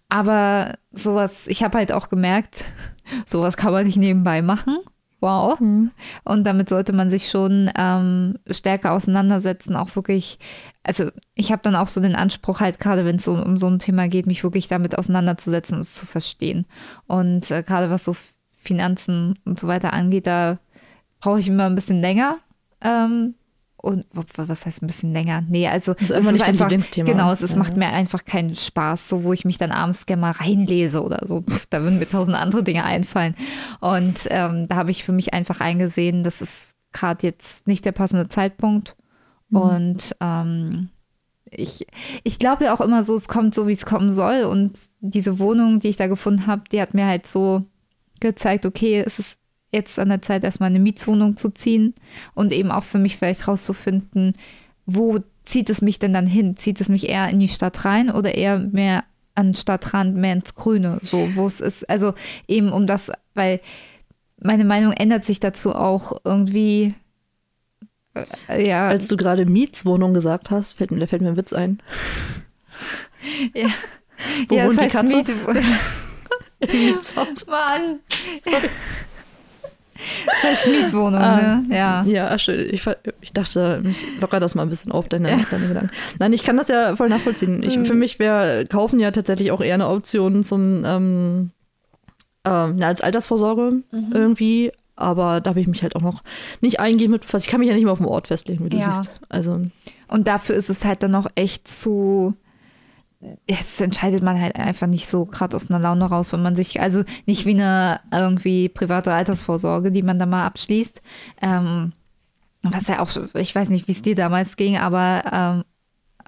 aber 0.08 0.78
sowas, 0.92 1.48
ich 1.48 1.64
habe 1.64 1.78
halt 1.78 1.92
auch 1.92 2.10
gemerkt, 2.10 2.66
sowas 3.26 3.58
kann 3.58 3.74
man 3.74 3.86
nicht 3.86 3.98
nebenbei 3.98 4.42
machen. 4.42 4.78
Wow. 5.22 5.60
Mhm. 5.60 5.92
Und 6.24 6.46
damit 6.46 6.70
sollte 6.70 6.94
man 6.94 7.10
sich 7.10 7.30
schon 7.30 7.72
ähm, 7.78 8.38
stärker 8.50 8.92
auseinandersetzen, 8.92 9.76
auch 9.76 9.96
wirklich. 9.96 10.40
Also 10.84 11.10
ich 11.34 11.52
habe 11.52 11.62
dann 11.64 11.76
auch 11.76 11.88
so 11.88 12.02
den 12.02 12.16
Anspruch 12.16 12.60
halt, 12.60 12.80
gerade 12.80 13.06
wenn 13.06 13.16
es 13.16 13.24
so, 13.26 13.34
um 13.34 13.58
so 13.58 13.68
ein 13.68 13.80
Thema 13.80 14.08
geht, 14.08 14.28
mich 14.28 14.44
wirklich 14.44 14.68
damit 14.68 14.98
auseinanderzusetzen 14.98 15.76
und 15.76 15.82
es 15.82 15.96
zu 15.96 16.06
verstehen. 16.06 16.66
Und 17.08 17.50
äh, 17.50 17.64
gerade 17.64 17.90
was 17.90 18.04
so 18.04 18.16
Finanzen 18.48 19.40
und 19.46 19.58
so 19.58 19.68
weiter 19.68 19.94
angeht, 19.94 20.28
da 20.28 20.60
brauche 21.20 21.40
ich 21.40 21.48
immer 21.48 21.66
ein 21.66 21.76
bisschen 21.76 22.02
länger. 22.02 22.38
Ähm, 22.82 23.36
und 23.86 24.04
was 24.14 24.66
heißt 24.66 24.82
ein 24.82 24.88
bisschen 24.88 25.14
länger? 25.14 25.44
Nee, 25.48 25.68
also 25.68 25.94
das 25.94 26.10
ist 26.10 26.12
es 26.12 26.26
ist 26.26 26.42
einfach, 26.42 26.70
genau, 26.70 27.32
es 27.32 27.44
ist, 27.44 27.56
macht 27.56 27.78
mir 27.78 27.90
einfach 27.90 28.26
keinen 28.26 28.56
Spaß, 28.56 29.08
so 29.08 29.24
wo 29.24 29.32
ich 29.32 29.46
mich 29.46 29.60
dann 29.60 29.72
abends 29.72 30.08
gerne 30.08 30.22
mal 30.22 30.32
reinlese 30.32 31.04
oder 31.04 31.26
so. 31.26 31.44
Da 31.70 31.84
würden 31.84 32.00
mir 32.00 32.10
tausend 32.10 32.36
andere 32.36 32.64
Dinge 32.64 32.84
einfallen. 32.84 33.36
Und 33.82 34.28
ähm, 34.32 34.68
da 34.68 34.76
habe 34.76 34.90
ich 34.90 35.04
für 35.04 35.12
mich 35.12 35.36
einfach 35.36 35.62
eingesehen, 35.62 36.24
das 36.24 36.42
ist 36.42 36.74
gerade 36.94 37.28
jetzt 37.28 37.68
nicht 37.68 37.86
der 37.86 37.92
passende 37.92 38.28
Zeitpunkt. 38.28 38.96
Mhm. 39.50 39.58
Und 39.58 40.16
ähm, 40.20 40.90
ich, 41.52 41.86
ich 42.24 42.40
glaube 42.40 42.64
ja 42.64 42.74
auch 42.74 42.82
immer 42.82 43.04
so, 43.04 43.16
es 43.16 43.28
kommt 43.28 43.54
so, 43.54 43.68
wie 43.68 43.74
es 43.74 43.86
kommen 43.86 44.10
soll. 44.10 44.46
Und 44.46 44.80
diese 45.00 45.38
Wohnung, 45.38 45.80
die 45.80 45.90
ich 45.90 45.98
da 45.98 46.08
gefunden 46.08 46.48
habe, 46.48 46.64
die 46.72 46.82
hat 46.82 46.96
mir 46.96 47.06
halt 47.06 47.28
so 47.28 47.64
gezeigt, 48.20 48.66
okay, 48.66 49.04
es 49.06 49.20
ist 49.20 49.38
jetzt 49.76 50.00
an 50.00 50.10
der 50.10 50.22
Zeit, 50.22 50.44
erstmal 50.44 50.70
eine 50.70 50.80
Mietswohnung 50.80 51.38
zu 51.38 51.50
ziehen 51.50 51.94
und 52.34 52.52
eben 52.52 52.72
auch 52.72 52.84
für 52.84 52.98
mich 52.98 53.18
vielleicht 53.18 53.48
rauszufinden, 53.48 54.34
wo 54.86 55.20
zieht 55.44 55.70
es 55.70 55.82
mich 55.82 56.00
denn 56.00 56.14
dann 56.14 56.28
hin? 56.28 56.58
Zieht 56.58 56.82
es 56.82 56.90
mich 56.90 57.08
eher 57.08 57.30
in 57.30 57.40
die 57.40 57.48
Stadt 57.48 57.86
rein 57.86 58.10
oder 58.10 58.36
eher 58.36 58.58
mehr 58.58 59.04
an 59.36 59.50
den 59.50 59.56
Stadtrand, 59.56 60.16
mehr 60.16 60.34
ins 60.34 60.56
Grüne, 60.56 61.00
so 61.02 61.36
wo 61.36 61.46
es 61.46 61.60
ist. 61.60 61.90
Also 61.90 62.14
eben 62.48 62.72
um 62.72 62.88
das, 62.88 63.12
weil 63.34 63.60
meine 64.42 64.66
Meinung 64.66 64.94
ändert 64.94 65.26
sich 65.26 65.40
dazu 65.40 65.76
auch 65.76 66.22
irgendwie. 66.24 66.96
Äh, 68.48 68.68
ja. 68.68 68.88
Als 68.88 69.08
du 69.08 69.18
gerade 69.18 69.46
Mietswohnung 69.46 70.14
gesagt 70.14 70.50
hast, 70.50 70.74
fällt 70.74 70.92
mir, 70.92 71.00
da 71.00 71.08
fällt 71.08 71.22
mir 71.22 71.30
ein 71.30 71.38
Witz 71.38 71.54
ein. 71.54 71.82
ja. 73.54 73.68
Wo 74.48 74.56
ja, 74.56 74.68
wohnt 74.68 74.82
die 74.82 74.88
Katze? 74.88 75.16
Mietwohnung. 75.18 75.64
Mann. 77.48 78.00
Das 80.26 80.44
heißt 80.44 80.68
Mietwohnung, 80.68 81.22
ah, 81.22 81.38
ne? 81.38 81.66
Ja. 81.76 82.04
Ja, 82.04 82.38
schön. 82.38 82.68
Ich, 82.72 82.86
ich 83.22 83.34
dachte, 83.34 83.82
ich 83.86 84.20
locker 84.20 84.40
das 84.40 84.56
mal 84.56 84.64
ein 84.64 84.70
bisschen 84.70 84.92
auf, 84.92 85.08
deine, 85.08 85.46
deine 85.50 85.68
Gedanken. 85.68 85.92
Nein, 86.20 86.34
ich 86.34 86.44
kann 86.44 86.58
das 86.58 86.68
ja 86.68 86.96
voll 86.96 87.10
nachvollziehen. 87.10 87.64
Ich, 87.64 87.78
mhm. 87.78 87.86
Für 87.86 87.94
mich 87.94 88.20
wäre 88.20 88.66
Kaufen 88.66 89.00
ja 89.00 89.12
tatsächlich 89.12 89.52
auch 89.52 89.62
eher 89.62 89.76
eine 89.76 89.88
Option 89.88 90.44
zum, 90.44 90.84
ähm, 90.86 91.52
ähm, 92.44 92.80
als 92.82 93.02
Altersvorsorge 93.02 93.84
mhm. 93.92 94.10
irgendwie. 94.14 94.72
Aber 94.98 95.42
da 95.42 95.50
habe 95.50 95.60
ich 95.60 95.68
mich 95.68 95.82
halt 95.84 95.96
auch 95.96 96.02
noch 96.02 96.24
nicht 96.62 96.80
eingehen 96.80 97.12
mit 97.12 97.22
befasst. 97.22 97.46
Ich 97.46 97.52
kann 97.52 97.60
mich 97.60 97.70
ja 97.70 97.76
nicht 97.76 97.84
mehr 97.84 97.94
auf 97.94 98.00
den 98.00 98.08
Ort 98.08 98.28
festlegen, 98.28 98.66
wie 98.66 98.70
du 98.70 98.78
ja. 98.78 98.92
siehst. 98.92 99.10
Also. 99.30 99.62
Und 100.08 100.28
dafür 100.28 100.56
ist 100.56 100.70
es 100.70 100.86
halt 100.86 101.04
dann 101.04 101.12
noch 101.12 101.28
echt 101.36 101.68
zu 101.68 102.34
es 103.48 103.80
entscheidet 103.82 104.24
man 104.24 104.40
halt 104.40 104.56
einfach 104.56 104.88
nicht 104.88 105.08
so 105.08 105.26
gerade 105.26 105.56
aus 105.56 105.70
einer 105.70 105.80
Laune 105.80 106.06
raus, 106.06 106.34
wenn 106.34 106.42
man 106.42 106.56
sich, 106.56 106.82
also 106.82 107.04
nicht 107.26 107.46
wie 107.46 107.54
eine 107.54 108.02
irgendwie 108.12 108.70
private 108.70 109.14
Altersvorsorge, 109.14 109.92
die 109.92 110.04
man 110.04 110.20
da 110.20 110.26
mal 110.26 110.46
abschließt. 110.46 111.02
Ähm, 111.42 111.94
was 112.62 112.88
ja 112.88 113.00
auch, 113.00 113.10
ich 113.36 113.54
weiß 113.54 113.70
nicht, 113.70 113.88
wie 113.88 113.92
es 113.92 114.02
dir 114.02 114.16
damals 114.16 114.58
ging, 114.58 114.78
aber 114.78 115.24
ähm, 115.32 115.64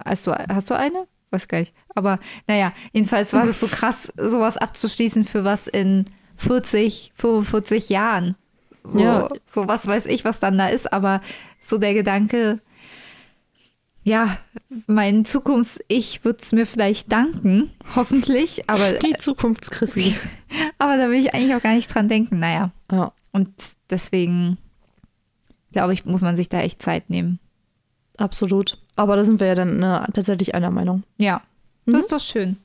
hast, 0.04 0.26
du, 0.26 0.32
hast 0.32 0.70
du 0.70 0.74
eine? 0.74 1.06
Weiß 1.30 1.48
gar 1.48 1.58
nicht. 1.58 1.74
Aber 1.94 2.18
naja, 2.46 2.72
jedenfalls 2.92 3.32
war 3.32 3.44
das 3.44 3.60
so 3.60 3.66
krass, 3.66 4.12
sowas 4.16 4.56
abzuschließen 4.56 5.24
für 5.24 5.44
was 5.44 5.66
in 5.66 6.06
40, 6.36 7.12
45 7.14 7.88
Jahren. 7.88 8.36
So, 8.84 9.00
ja. 9.00 9.28
so 9.46 9.68
was 9.68 9.86
weiß 9.86 10.06
ich, 10.06 10.24
was 10.24 10.40
dann 10.40 10.56
da 10.56 10.68
ist, 10.68 10.90
aber 10.92 11.20
so 11.60 11.76
der 11.76 11.92
Gedanke, 11.92 12.60
ja, 14.08 14.38
mein 14.86 15.24
Zukunfts-Ich 15.24 16.24
wird 16.24 16.40
es 16.40 16.52
mir 16.52 16.66
vielleicht 16.66 17.12
danken, 17.12 17.70
hoffentlich, 17.94 18.68
aber. 18.68 18.92
Die 19.04 19.12
Zukunftschrissi. 19.12 20.16
aber 20.78 20.96
da 20.96 21.08
will 21.08 21.18
ich 21.18 21.34
eigentlich 21.34 21.54
auch 21.54 21.62
gar 21.62 21.74
nicht 21.74 21.94
dran 21.94 22.08
denken, 22.08 22.38
naja. 22.38 22.72
Ja. 22.90 23.12
Und 23.32 23.50
deswegen, 23.90 24.56
glaube 25.72 25.92
ich, 25.92 26.06
muss 26.06 26.22
man 26.22 26.36
sich 26.36 26.48
da 26.48 26.60
echt 26.60 26.82
Zeit 26.82 27.10
nehmen. 27.10 27.38
Absolut. 28.16 28.78
Aber 28.96 29.14
da 29.14 29.24
sind 29.24 29.40
wir 29.40 29.46
ja 29.46 29.54
dann 29.54 29.82
äh, 29.82 30.10
tatsächlich 30.12 30.54
einer 30.54 30.70
Meinung. 30.70 31.04
Ja, 31.18 31.42
das 31.84 31.94
mhm. 31.94 32.00
ist 32.00 32.12
doch 32.12 32.20
schön. 32.20 32.56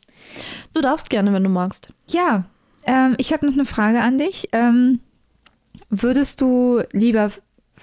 Du 0.74 0.82
darfst 0.82 1.10
gerne, 1.10 1.34
wenn 1.34 1.44
du 1.44 1.50
magst. 1.50 1.90
Ja, 2.08 2.46
ähm, 2.86 3.16
ich 3.18 3.34
habe 3.34 3.46
noch 3.46 3.54
eine 3.54 3.66
Frage 3.66 4.02
an 4.02 4.18
dich. 4.18 4.48
Ähm, 4.54 5.02
würdest 5.90 6.40
du 6.40 6.82
lieber 6.94 7.32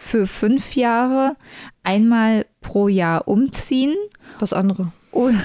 für 0.01 0.27
fünf 0.27 0.75
Jahre 0.75 1.37
einmal 1.83 2.47
pro 2.61 2.89
Jahr 2.89 3.29
umziehen? 3.29 3.95
Das 4.41 4.53
andere. 4.53 4.93
Oder, 5.13 5.39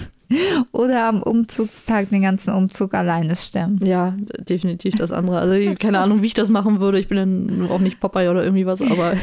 oder 0.72 1.04
am 1.06 1.22
Umzugstag 1.22 2.08
den 2.10 2.22
ganzen 2.22 2.54
Umzug 2.54 2.94
alleine 2.94 3.34
stemmen? 3.36 3.84
Ja, 3.84 4.16
definitiv 4.38 4.94
das 4.94 5.12
andere. 5.12 5.40
Also 5.40 5.74
keine 5.74 5.98
Ahnung, 5.98 6.22
wie 6.22 6.28
ich 6.28 6.34
das 6.34 6.48
machen 6.48 6.80
würde. 6.80 7.00
Ich 7.00 7.08
bin 7.08 7.16
dann 7.16 7.70
auch 7.70 7.80
nicht 7.80 8.00
Popeye 8.00 8.30
oder 8.30 8.44
irgendwie 8.44 8.66
was, 8.66 8.80
aber 8.80 9.16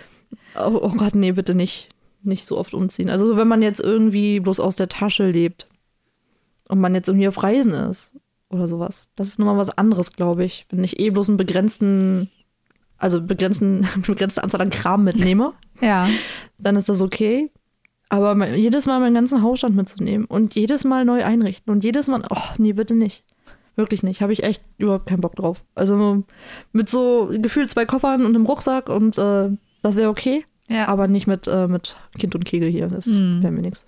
oh, 0.56 0.78
oh 0.82 0.90
Gott, 0.90 1.14
nee, 1.14 1.32
bitte 1.32 1.54
nicht. 1.54 1.88
Nicht 2.22 2.44
so 2.44 2.58
oft 2.58 2.74
umziehen. 2.74 3.10
Also 3.10 3.36
wenn 3.36 3.48
man 3.48 3.62
jetzt 3.62 3.80
irgendwie 3.80 4.40
bloß 4.40 4.58
aus 4.58 4.74
der 4.74 4.88
Tasche 4.88 5.30
lebt 5.30 5.68
und 6.68 6.80
man 6.80 6.94
jetzt 6.94 7.08
irgendwie 7.08 7.28
auf 7.28 7.42
Reisen 7.42 7.72
ist 7.72 8.12
oder 8.50 8.66
sowas. 8.66 9.10
Das 9.14 9.28
ist 9.28 9.38
nochmal 9.38 9.56
was 9.56 9.70
anderes, 9.70 10.12
glaube 10.12 10.44
ich. 10.44 10.66
Wenn 10.70 10.82
ich 10.82 10.98
eh 10.98 11.10
bloß 11.10 11.28
einen 11.28 11.38
begrenzten 11.38 12.28
also 12.98 13.22
begrenzten, 13.22 13.86
begrenzte 14.06 14.42
Anzahl 14.42 14.60
an 14.60 14.70
Kram 14.70 15.04
mitnehme, 15.04 15.54
ja. 15.80 16.08
dann 16.58 16.76
ist 16.76 16.88
das 16.88 17.00
okay. 17.00 17.50
Aber 18.10 18.48
jedes 18.54 18.86
Mal 18.86 19.00
meinen 19.00 19.14
ganzen 19.14 19.42
Hausstand 19.42 19.76
mitzunehmen 19.76 20.24
und 20.24 20.54
jedes 20.54 20.84
Mal 20.84 21.04
neu 21.04 21.24
einrichten 21.24 21.70
und 21.70 21.84
jedes 21.84 22.08
Mal, 22.08 22.22
oh, 22.30 22.54
nee, 22.56 22.72
bitte 22.72 22.94
nicht. 22.94 23.22
Wirklich 23.76 24.02
nicht. 24.02 24.22
Habe 24.22 24.32
ich 24.32 24.42
echt 24.42 24.62
überhaupt 24.78 25.06
keinen 25.06 25.20
Bock 25.20 25.36
drauf. 25.36 25.62
Also 25.74 26.24
mit 26.72 26.88
so 26.88 27.30
gefühlt 27.30 27.70
zwei 27.70 27.84
Koffern 27.84 28.24
und 28.24 28.34
einem 28.34 28.46
Rucksack 28.46 28.88
und 28.88 29.18
äh, 29.18 29.50
das 29.82 29.96
wäre 29.96 30.08
okay. 30.08 30.44
Ja. 30.68 30.88
Aber 30.88 31.06
nicht 31.06 31.26
mit, 31.26 31.46
äh, 31.46 31.68
mit 31.68 31.96
Kind 32.18 32.34
und 32.34 32.44
Kegel 32.44 32.70
hier. 32.70 32.88
Das 32.88 33.04
hm. 33.04 33.42
wäre 33.42 33.52
mir 33.52 33.60
nichts. 33.60 33.84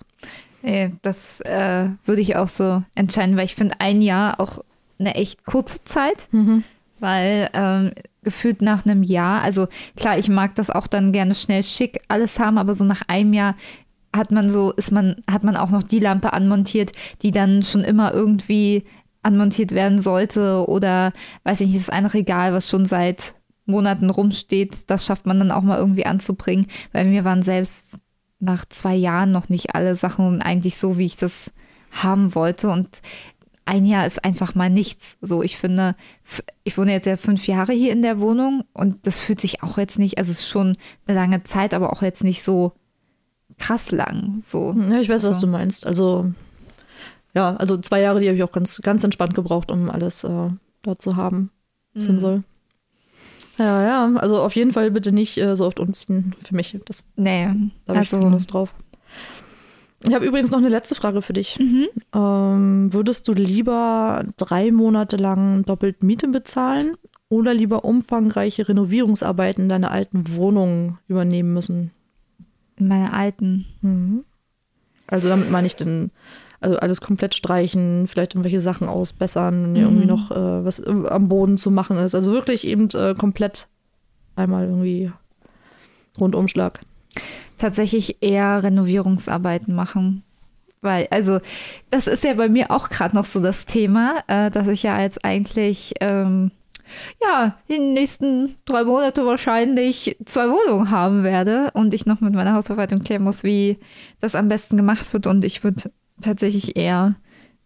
Nee, 0.61 0.91
das 1.01 1.41
äh, 1.41 1.89
würde 2.05 2.21
ich 2.21 2.35
auch 2.35 2.47
so 2.47 2.83
entscheiden, 2.93 3.35
weil 3.35 3.45
ich 3.45 3.55
finde 3.55 3.75
ein 3.79 4.03
Jahr 4.03 4.39
auch 4.39 4.63
eine 4.99 5.15
echt 5.15 5.45
kurze 5.45 5.83
Zeit. 5.83 6.27
Mhm 6.31 6.63
weil 7.01 7.49
ähm, 7.53 7.91
gefühlt 8.23 8.61
nach 8.61 8.85
einem 8.85 9.03
Jahr, 9.03 9.41
also 9.41 9.67
klar, 9.95 10.17
ich 10.17 10.29
mag 10.29 10.55
das 10.55 10.69
auch 10.69 10.87
dann 10.87 11.11
gerne 11.11 11.35
schnell 11.35 11.63
schick 11.63 12.01
alles 12.07 12.39
haben, 12.39 12.57
aber 12.57 12.73
so 12.73 12.85
nach 12.85 13.01
einem 13.07 13.33
Jahr 13.33 13.55
hat 14.15 14.31
man 14.31 14.49
so, 14.49 14.71
ist 14.71 14.91
man, 14.91 15.15
hat 15.29 15.43
man 15.43 15.55
auch 15.55 15.69
noch 15.69 15.83
die 15.83 15.99
Lampe 15.99 16.33
anmontiert, 16.33 16.91
die 17.21 17.31
dann 17.31 17.63
schon 17.63 17.83
immer 17.83 18.13
irgendwie 18.13 18.83
anmontiert 19.23 19.71
werden 19.71 19.99
sollte 19.99 20.67
oder 20.67 21.13
weiß 21.43 21.61
ich 21.61 21.67
nicht, 21.67 21.77
ist 21.77 21.91
ein 21.91 22.05
Regal, 22.05 22.53
was 22.53 22.69
schon 22.69 22.85
seit 22.85 23.35
Monaten 23.65 24.09
rumsteht, 24.09 24.89
das 24.89 25.05
schafft 25.05 25.25
man 25.25 25.39
dann 25.39 25.51
auch 25.51 25.61
mal 25.61 25.77
irgendwie 25.77 26.05
anzubringen, 26.05 26.67
weil 26.91 27.05
mir 27.05 27.23
waren 27.23 27.43
selbst 27.43 27.97
nach 28.39 28.65
zwei 28.65 28.95
Jahren 28.95 29.31
noch 29.31 29.49
nicht 29.49 29.75
alle 29.75 29.95
Sachen 29.95 30.41
eigentlich 30.41 30.77
so, 30.77 30.97
wie 30.97 31.05
ich 31.05 31.15
das 31.15 31.51
haben 31.91 32.33
wollte. 32.35 32.69
Und 32.69 33.01
ein 33.71 33.85
Jahr 33.85 34.05
ist 34.05 34.25
einfach 34.25 34.53
mal 34.53 34.69
nichts. 34.69 35.17
So, 35.21 35.41
ich 35.41 35.55
finde, 35.55 35.95
ich 36.65 36.77
wohne 36.77 36.91
jetzt 36.91 37.05
ja 37.05 37.15
fünf 37.15 37.47
Jahre 37.47 37.71
hier 37.71 37.93
in 37.93 38.01
der 38.01 38.19
Wohnung 38.19 38.65
und 38.73 39.07
das 39.07 39.21
fühlt 39.21 39.39
sich 39.39 39.63
auch 39.63 39.77
jetzt 39.77 39.97
nicht, 39.97 40.17
also 40.17 40.29
es 40.29 40.41
ist 40.41 40.49
schon 40.49 40.75
eine 41.07 41.17
lange 41.17 41.43
Zeit, 41.43 41.73
aber 41.73 41.93
auch 41.93 42.01
jetzt 42.01 42.21
nicht 42.25 42.43
so 42.43 42.73
krass 43.57 43.91
lang. 43.91 44.43
So. 44.45 44.75
Ja, 44.89 44.99
ich 44.99 45.07
weiß, 45.07 45.21
so. 45.21 45.29
was 45.29 45.39
du 45.39 45.47
meinst. 45.47 45.87
Also, 45.87 46.33
ja, 47.33 47.55
also 47.55 47.77
zwei 47.77 48.01
Jahre, 48.01 48.19
die 48.19 48.27
habe 48.27 48.35
ich 48.35 48.43
auch 48.43 48.51
ganz, 48.51 48.81
ganz 48.81 49.05
entspannt 49.05 49.35
gebraucht, 49.35 49.71
um 49.71 49.89
alles 49.89 50.25
äh, 50.25 50.49
da 50.81 50.99
zu 50.99 51.15
haben, 51.15 51.49
was 51.93 52.09
mhm. 52.09 52.19
soll. 52.19 52.43
Ja, 53.57 53.83
ja, 53.83 54.19
also 54.19 54.41
auf 54.41 54.55
jeden 54.55 54.73
Fall 54.73 54.91
bitte 54.91 55.13
nicht 55.13 55.37
äh, 55.37 55.55
so 55.55 55.65
oft 55.65 55.79
umziehen 55.79 56.35
für 56.43 56.55
mich. 56.55 56.77
Das, 56.83 57.05
nee, 57.15 57.45
da 57.85 57.93
habe 57.93 57.99
also, 57.99 58.19
ich 58.19 58.25
Lust 58.25 58.51
drauf. 58.51 58.73
Ich 60.07 60.15
habe 60.15 60.25
übrigens 60.25 60.51
noch 60.51 60.59
eine 60.59 60.69
letzte 60.69 60.95
Frage 60.95 61.21
für 61.21 61.33
dich. 61.33 61.59
Mhm. 61.59 61.87
Ähm, 62.13 62.93
würdest 62.93 63.27
du 63.27 63.33
lieber 63.33 64.25
drei 64.37 64.71
Monate 64.71 65.17
lang 65.17 65.63
doppelt 65.63 66.01
Miete 66.01 66.27
bezahlen 66.27 66.95
oder 67.29 67.53
lieber 67.53 67.85
umfangreiche 67.85 68.67
Renovierungsarbeiten 68.67 69.63
in 69.63 69.69
deiner 69.69 69.91
alten 69.91 70.35
Wohnung 70.35 70.97
übernehmen 71.07 71.53
müssen? 71.53 71.91
In 72.77 72.87
meiner 72.87 73.13
alten. 73.13 73.65
Mhm. 73.81 74.23
Also 75.07 75.27
damit 75.27 75.51
meine 75.51 75.67
ich 75.67 75.75
den, 75.75 76.09
also 76.61 76.77
alles 76.77 77.01
komplett 77.01 77.35
streichen, 77.35 78.07
vielleicht 78.07 78.33
irgendwelche 78.33 78.61
Sachen 78.61 78.87
ausbessern, 78.87 79.71
mhm. 79.71 79.75
irgendwie 79.75 80.07
noch 80.07 80.31
äh, 80.31 80.65
was 80.65 80.81
am 80.83 81.27
Boden 81.27 81.57
zu 81.57 81.69
machen 81.69 81.97
ist. 81.97 82.15
Also 82.15 82.31
wirklich 82.31 82.65
eben 82.65 82.89
äh, 82.91 83.13
komplett 83.13 83.67
einmal 84.35 84.65
irgendwie 84.65 85.11
Rundumschlag 86.19 86.79
tatsächlich 87.61 88.17
eher 88.21 88.63
Renovierungsarbeiten 88.63 89.73
machen. 89.73 90.23
Weil, 90.81 91.07
also, 91.11 91.39
das 91.91 92.07
ist 92.07 92.23
ja 92.23 92.33
bei 92.33 92.49
mir 92.49 92.71
auch 92.71 92.89
gerade 92.89 93.15
noch 93.15 93.25
so 93.25 93.39
das 93.39 93.65
Thema, 93.65 94.23
äh, 94.27 94.49
dass 94.49 94.67
ich 94.67 94.81
ja 94.83 94.99
jetzt 94.99 95.23
eigentlich, 95.23 95.93
ähm, 96.01 96.51
ja, 97.21 97.55
in 97.67 97.75
den 97.75 97.93
nächsten 97.93 98.55
drei 98.65 98.83
Monate 98.83 99.25
wahrscheinlich 99.25 100.17
zwei 100.25 100.49
Wohnungen 100.49 100.89
haben 100.89 101.23
werde 101.23 101.69
und 101.73 101.93
ich 101.93 102.05
noch 102.05 102.19
mit 102.19 102.33
meiner 102.33 102.53
Hausverwaltung 102.53 103.03
klären 103.03 103.23
muss, 103.23 103.43
wie 103.43 103.77
das 104.19 104.35
am 104.35 104.47
besten 104.47 104.75
gemacht 104.75 105.13
wird. 105.13 105.27
Und 105.27 105.45
ich 105.45 105.63
würde 105.63 105.91
tatsächlich 106.19 106.75
eher, 106.75 107.15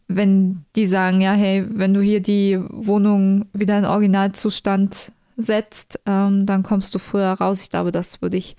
wenn 0.07 0.65
die 0.75 0.85
sagen, 0.85 1.21
ja, 1.21 1.31
hey, 1.33 1.65
wenn 1.69 1.93
du 1.93 2.01
hier 2.01 2.19
die 2.19 2.59
Wohnung 2.69 3.45
wieder 3.53 3.79
in 3.79 3.85
Originalzustand 3.85 5.13
setzt, 5.37 5.99
ähm, 6.05 6.45
dann 6.45 6.63
kommst 6.63 6.93
du 6.93 6.99
früher 6.99 7.31
raus. 7.31 7.61
Ich 7.61 7.69
glaube, 7.69 7.91
das 7.91 8.21
würde 8.21 8.37
ich 8.37 8.55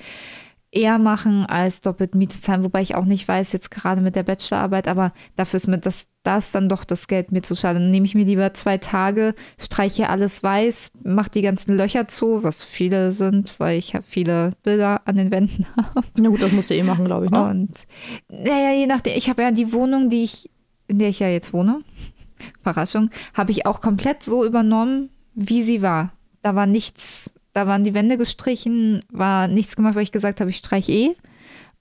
eher 0.76 0.98
machen 0.98 1.46
als 1.46 1.80
doppelt 1.80 2.14
Miete 2.14 2.40
zahlen, 2.40 2.62
wobei 2.62 2.82
ich 2.82 2.94
auch 2.94 3.06
nicht 3.06 3.26
weiß, 3.26 3.52
jetzt 3.52 3.70
gerade 3.70 4.02
mit 4.02 4.14
der 4.14 4.22
Bachelorarbeit, 4.22 4.86
aber 4.86 5.12
dafür 5.34 5.56
ist 5.56 5.66
mir 5.66 5.78
das, 5.78 6.06
das 6.22 6.52
dann 6.52 6.68
doch 6.68 6.84
das 6.84 7.08
Geld 7.08 7.32
mir 7.32 7.42
zu 7.42 7.56
schade. 7.56 7.78
Dann 7.78 7.90
nehme 7.90 8.04
ich 8.04 8.14
mir 8.14 8.24
lieber 8.24 8.52
zwei 8.52 8.76
Tage, 8.76 9.34
streiche 9.58 10.10
alles 10.10 10.42
weiß, 10.42 10.90
mache 11.02 11.30
die 11.30 11.42
ganzen 11.42 11.76
Löcher 11.76 12.08
zu, 12.08 12.42
was 12.42 12.62
viele 12.62 13.12
sind, 13.12 13.58
weil 13.58 13.78
ich 13.78 13.94
habe 13.94 14.04
viele 14.06 14.52
Bilder 14.62 15.00
an 15.06 15.16
den 15.16 15.30
Wänden 15.30 15.66
habe. 15.76 16.06
Na 16.18 16.28
gut, 16.28 16.42
das 16.42 16.52
musst 16.52 16.70
du 16.70 16.74
eh 16.74 16.82
machen, 16.82 17.06
glaube 17.06 17.24
ich. 17.24 17.30
Ne? 17.30 17.42
Und 17.42 17.86
naja, 18.28 18.72
je 18.72 18.86
nachdem, 18.86 19.16
ich 19.16 19.30
habe 19.30 19.42
ja 19.42 19.50
die 19.50 19.72
Wohnung, 19.72 20.10
die 20.10 20.24
ich, 20.24 20.50
in 20.88 20.98
der 20.98 21.08
ich 21.08 21.20
ja 21.20 21.28
jetzt 21.28 21.52
wohne, 21.52 21.80
Überraschung, 22.60 23.10
habe 23.32 23.52
ich 23.52 23.64
auch 23.64 23.80
komplett 23.80 24.22
so 24.22 24.44
übernommen, 24.44 25.08
wie 25.34 25.62
sie 25.62 25.80
war. 25.80 26.12
Da 26.42 26.54
war 26.54 26.66
nichts 26.66 27.35
da 27.56 27.66
waren 27.66 27.84
die 27.84 27.94
Wände 27.94 28.18
gestrichen, 28.18 29.02
war 29.10 29.48
nichts 29.48 29.76
gemacht, 29.76 29.94
weil 29.94 30.02
ich 30.02 30.12
gesagt 30.12 30.40
habe, 30.40 30.50
ich 30.50 30.56
streiche 30.56 30.92
eh. 30.92 31.16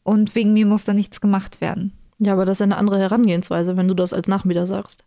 Und 0.04 0.34
wegen 0.34 0.54
mir 0.54 0.66
muss 0.66 0.86
da 0.86 0.94
nichts 0.94 1.20
gemacht 1.20 1.60
werden. 1.60 1.92
Ja, 2.18 2.32
aber 2.32 2.46
das 2.46 2.60
ist 2.60 2.62
eine 2.62 2.78
andere 2.78 2.98
Herangehensweise, 2.98 3.76
wenn 3.76 3.90
du 3.90 3.94
das 3.94 4.14
als 4.14 4.30
Nachmieter 4.30 4.68
sagst. 4.68 5.04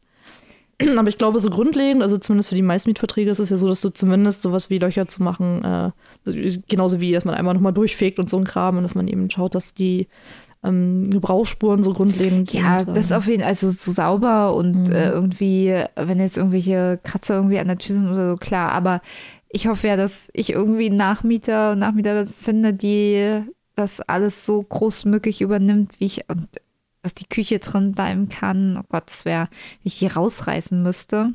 Aber 0.98 1.08
ich 1.08 1.16
glaube, 1.16 1.40
so 1.40 1.48
grundlegend, 1.48 2.02
also 2.02 2.18
zumindest 2.18 2.50
für 2.50 2.54
die 2.54 2.62
Meistmietverträge 2.62 3.30
ist 3.30 3.38
es 3.38 3.50
ja 3.50 3.56
so, 3.56 3.66
dass 3.66 3.80
du 3.80 3.88
zumindest 3.88 4.42
sowas 4.42 4.68
wie 4.68 4.78
Löcher 4.78 5.08
zu 5.08 5.22
machen, 5.22 5.64
äh, 5.64 6.60
genauso 6.68 7.00
wie, 7.00 7.12
dass 7.12 7.24
man 7.24 7.34
einmal 7.34 7.54
nochmal 7.54 7.72
durchfegt 7.72 8.18
und 8.18 8.28
so 8.28 8.36
ein 8.36 8.44
Kram 8.44 8.76
und 8.76 8.82
dass 8.82 8.94
man 8.94 9.08
eben 9.08 9.30
schaut, 9.30 9.54
dass 9.54 9.72
die 9.72 10.06
ähm, 10.62 11.10
Gebrauchsspuren 11.10 11.82
so 11.82 11.92
grundlegend 11.92 12.52
ja, 12.52 12.78
sind. 12.78 12.88
Ja, 12.88 12.94
das 12.94 13.06
ist 13.06 13.12
auf 13.12 13.26
jeden 13.26 13.40
Fall, 13.40 13.48
also 13.48 13.70
so 13.70 13.92
sauber 13.92 14.54
und 14.54 14.88
mhm. 14.88 14.94
äh, 14.94 15.10
irgendwie, 15.10 15.84
wenn 15.96 16.20
jetzt 16.20 16.36
irgendwelche 16.36 17.00
Kratzer 17.02 17.36
irgendwie 17.36 17.58
an 17.58 17.68
der 17.68 17.78
Tür 17.78 17.94
sind 17.94 18.10
oder 18.10 18.30
so, 18.30 18.36
klar, 18.36 18.72
aber 18.72 19.00
ich 19.48 19.66
hoffe 19.66 19.88
ja, 19.88 19.96
dass 19.96 20.28
ich 20.32 20.50
irgendwie 20.50 20.90
Nachmieter 20.90 21.72
und 21.72 21.78
Nachmieter 21.78 22.26
finde, 22.26 22.74
die 22.74 23.42
das 23.74 24.00
alles 24.00 24.44
so 24.44 24.62
großmöglich 24.62 25.40
übernimmt, 25.40 26.00
wie 26.00 26.06
ich 26.06 26.28
und 26.28 26.48
dass 27.02 27.14
die 27.14 27.28
Küche 27.28 27.58
drin 27.58 27.92
bleiben 27.92 28.28
kann. 28.28 28.76
Oh 28.76 28.84
Gott, 28.88 29.04
das 29.06 29.24
wäre, 29.24 29.48
wie 29.82 29.88
ich 29.88 29.98
die 29.98 30.08
rausreißen 30.08 30.82
müsste. 30.82 31.32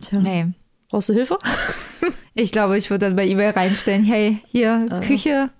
Tja. 0.00 0.18
Nee. 0.18 0.48
Brauchst 0.88 1.08
du 1.08 1.12
Hilfe? 1.12 1.38
ich 2.34 2.52
glaube, 2.52 2.76
ich 2.76 2.90
würde 2.90 3.06
dann 3.06 3.16
bei 3.16 3.26
eBay 3.26 3.50
reinstellen, 3.50 4.04
hey, 4.04 4.42
hier 4.50 4.88
uh. 4.90 5.00
Küche 5.00 5.50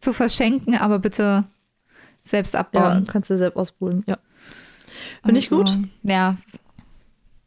zu 0.00 0.12
verschenken, 0.12 0.76
aber 0.76 0.98
bitte 0.98 1.44
selbst 2.22 2.54
abbauen. 2.54 3.04
Ja, 3.06 3.12
kannst 3.12 3.30
du 3.30 3.38
selbst 3.38 3.56
ausholen, 3.56 4.04
ja. 4.06 4.18
Finde 5.22 5.40
also, 5.40 5.40
ich 5.40 5.50
gut. 5.50 5.78
Ja. 6.02 6.36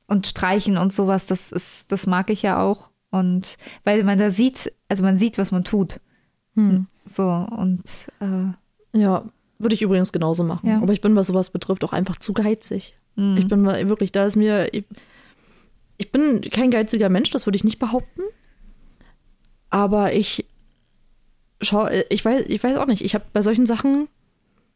Und 0.08 0.28
streichen 0.28 0.78
und 0.78 0.92
sowas, 0.92 1.26
das 1.28 1.52
ist, 1.52 1.92
das 1.92 2.06
mag 2.06 2.30
ich 2.30 2.42
ja 2.42 2.62
auch. 2.62 2.91
Und 3.12 3.58
weil 3.84 4.04
man 4.04 4.18
da 4.18 4.32
sieht, 4.32 4.74
also 4.88 5.04
man 5.04 5.18
sieht, 5.18 5.38
was 5.38 5.52
man 5.52 5.64
tut. 5.64 6.00
Hm. 6.56 6.88
So 7.06 7.24
und 7.28 7.84
äh, 8.20 8.98
ja, 8.98 9.26
würde 9.60 9.76
ich 9.76 9.82
übrigens 9.82 10.12
genauso 10.12 10.44
machen. 10.44 10.70
Ja. 10.70 10.82
Aber 10.82 10.94
ich 10.94 11.02
bin, 11.02 11.16
was 11.16 11.28
sowas 11.28 11.52
betrifft, 11.52 11.84
auch 11.84 11.94
einfach 11.94 12.18
zu 12.18 12.34
geizig. 12.34 12.96
Hm. 13.16 13.38
Ich 13.38 13.48
bin 13.48 13.66
wirklich, 13.66 14.12
da 14.12 14.26
ist 14.26 14.36
mir, 14.36 14.74
ich, 14.74 14.86
ich 15.98 16.12
bin 16.12 16.42
kein 16.42 16.72
geiziger 16.72 17.10
Mensch, 17.10 17.30
das 17.32 17.46
würde 17.46 17.58
ich 17.58 17.64
nicht 17.64 17.80
behaupten. 17.80 18.22
Aber 19.70 20.14
ich 20.14 20.46
schau, 21.62 21.88
ich 22.10 22.26
weiß, 22.26 22.46
ich 22.48 22.64
weiß 22.64 22.78
auch 22.78 22.88
nicht. 22.88 23.04
Ich 23.04 23.14
habe 23.14 23.26
bei 23.34 23.42
solchen 23.42 23.66
Sachen 23.66 24.08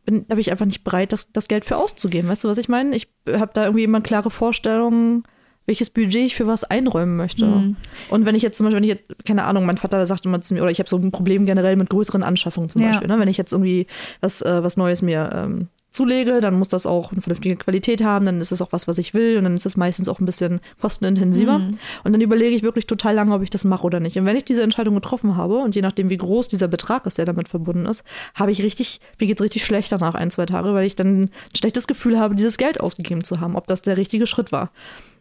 bin, 0.05 0.25
da 0.27 0.35
bin 0.35 0.41
ich 0.41 0.51
einfach 0.51 0.65
nicht 0.65 0.83
bereit, 0.83 1.11
das, 1.11 1.31
das 1.31 1.47
Geld 1.47 1.65
für 1.65 1.77
auszugeben. 1.77 2.29
Weißt 2.29 2.43
du, 2.43 2.47
was 2.47 2.57
ich 2.57 2.69
meine? 2.69 2.95
Ich 2.95 3.07
habe 3.27 3.51
da 3.53 3.65
irgendwie 3.65 3.83
immer 3.83 4.01
klare 4.01 4.29
Vorstellungen, 4.29 5.23
welches 5.65 5.89
Budget 5.89 6.25
ich 6.25 6.35
für 6.35 6.47
was 6.47 6.63
einräumen 6.63 7.15
möchte. 7.15 7.45
Mhm. 7.45 7.75
Und 8.09 8.25
wenn 8.25 8.35
ich 8.35 8.43
jetzt 8.43 8.57
zum 8.57 8.65
Beispiel, 8.65 8.77
wenn 8.77 8.83
ich 8.83 8.89
jetzt, 8.89 9.25
keine 9.25 9.43
Ahnung, 9.43 9.65
mein 9.65 9.77
Vater 9.77 10.05
sagt 10.05 10.25
immer 10.25 10.41
zu 10.41 10.53
mir, 10.53 10.61
oder 10.61 10.71
ich 10.71 10.79
habe 10.79 10.89
so 10.89 10.97
ein 10.97 11.11
Problem 11.11 11.45
generell 11.45 11.75
mit 11.75 11.89
größeren 11.89 12.23
Anschaffungen 12.23 12.69
zum 12.69 12.81
ja. 12.81 12.89
Beispiel, 12.89 13.07
ne? 13.07 13.19
wenn 13.19 13.27
ich 13.27 13.37
jetzt 13.37 13.51
irgendwie 13.51 13.87
was, 14.21 14.41
äh, 14.41 14.63
was 14.63 14.77
Neues 14.77 15.01
mir 15.01 15.29
ähm, 15.33 15.69
zulege, 15.95 16.41
dann 16.41 16.59
muss 16.59 16.67
das 16.67 16.85
auch 16.85 17.11
eine 17.11 17.21
vernünftige 17.21 17.55
Qualität 17.55 18.03
haben, 18.03 18.25
dann 18.25 18.41
ist 18.41 18.51
es 18.51 18.61
auch 18.61 18.71
was, 18.71 18.87
was 18.87 18.97
ich 18.97 19.13
will 19.13 19.37
und 19.37 19.45
dann 19.45 19.55
ist 19.55 19.65
es 19.65 19.77
meistens 19.77 20.09
auch 20.09 20.19
ein 20.19 20.25
bisschen 20.25 20.59
kostenintensiver. 20.81 21.59
Mhm. 21.59 21.77
Und 22.03 22.13
dann 22.13 22.21
überlege 22.21 22.55
ich 22.55 22.63
wirklich 22.63 22.85
total 22.85 23.15
lange, 23.15 23.33
ob 23.33 23.41
ich 23.41 23.49
das 23.49 23.63
mache 23.63 23.83
oder 23.83 23.99
nicht. 23.99 24.17
Und 24.17 24.25
wenn 24.25 24.35
ich 24.35 24.43
diese 24.43 24.61
Entscheidung 24.61 24.93
getroffen 24.95 25.37
habe 25.37 25.57
und 25.59 25.73
je 25.73 25.81
nachdem, 25.81 26.09
wie 26.09 26.17
groß 26.17 26.49
dieser 26.49 26.67
Betrag 26.67 27.05
ist, 27.05 27.17
der 27.17 27.25
damit 27.25 27.47
verbunden 27.47 27.85
ist, 27.85 28.03
habe 28.35 28.51
ich 28.51 28.61
richtig, 28.61 28.99
mir 29.19 29.27
geht 29.27 29.39
es 29.39 29.43
richtig 29.43 29.63
schlecht 29.63 29.91
danach 29.91 30.15
ein, 30.15 30.29
zwei 30.31 30.45
Tage, 30.45 30.73
weil 30.73 30.85
ich 30.85 30.95
dann 30.95 31.23
ein 31.23 31.29
schlechtes 31.55 31.87
Gefühl 31.87 32.19
habe, 32.19 32.35
dieses 32.35 32.57
Geld 32.57 32.79
ausgegeben 32.81 33.23
zu 33.23 33.39
haben, 33.39 33.55
ob 33.55 33.65
das 33.67 33.81
der 33.81 33.97
richtige 33.97 34.27
Schritt 34.27 34.51
war. 34.51 34.71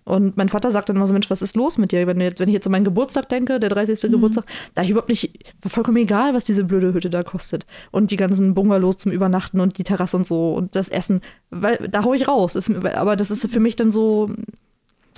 Und 0.05 0.37
mein 0.37 0.51
Vater 0.51 0.71
sagt 0.71 0.89
dann 0.89 0.97
immer 0.97 1.07
so, 1.07 1.15
Mensch, 1.15 1.31
was 1.31 1.41
ist 1.41 1.57
los 1.57 1.79
mit 1.79 1.91
dir? 1.91 2.07
Wenn, 2.07 2.21
jetzt, 2.21 2.39
wenn 2.39 2.49
ich 2.49 2.55
jetzt 2.55 2.67
an 2.67 2.73
meinen 2.73 2.85
Geburtstag 2.85 3.29
denke, 3.31 3.59
der 3.59 3.71
30. 3.71 4.03
Mhm. 4.03 4.13
Geburtstag, 4.13 4.45
da 4.75 4.83
ich 4.83 4.91
überhaupt 4.91 5.09
nicht, 5.09 5.55
war 5.63 5.71
vollkommen 5.71 5.97
egal, 5.97 6.35
was 6.35 6.45
diese 6.45 6.65
blöde 6.65 6.93
Hütte 6.93 7.09
da 7.09 7.23
kostet. 7.23 7.65
Und 7.91 8.11
die 8.11 8.17
ganzen 8.17 8.55
Bungalows 8.55 8.99
zum 8.99 9.13
Übernachten 9.13 9.61
und 9.61 9.79
die 9.79 9.85
Terrasse 9.85 10.17
und 10.17 10.27
so 10.27 10.55
und 10.55 10.77
das 10.77 10.91
Essen, 10.91 11.23
weil 11.51 11.89
da 11.91 12.05
hau 12.05 12.13
ich 12.13 12.29
raus. 12.29 12.55
Ist, 12.55 12.71
aber 12.71 13.17
das 13.17 13.31
ist 13.31 13.47
für 13.51 13.61
mich 13.61 13.77
dann 13.77 13.91
so, 13.91 14.31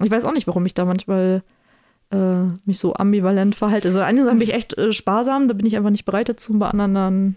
ich 0.02 0.10
weiß 0.10 0.24
auch 0.24 0.32
nicht, 0.32 0.46
warum 0.46 0.64
ich 0.66 0.74
da 0.74 0.84
manchmal 0.84 1.42
äh, 2.12 2.42
mich 2.64 2.78
so 2.78 2.94
ambivalent 2.94 3.56
verhalte. 3.56 3.88
Also 3.88 4.00
einige 4.00 4.26
Sachen 4.26 4.38
bin 4.38 4.48
ich 4.48 4.54
echt 4.54 4.78
äh, 4.78 4.92
sparsam, 4.92 5.48
da 5.48 5.54
bin 5.54 5.66
ich 5.66 5.76
einfach 5.76 5.90
nicht 5.90 6.04
bereit 6.04 6.28
dazu, 6.28 6.56
bei 6.58 6.68
anderen 6.68 6.94
dann 6.94 7.36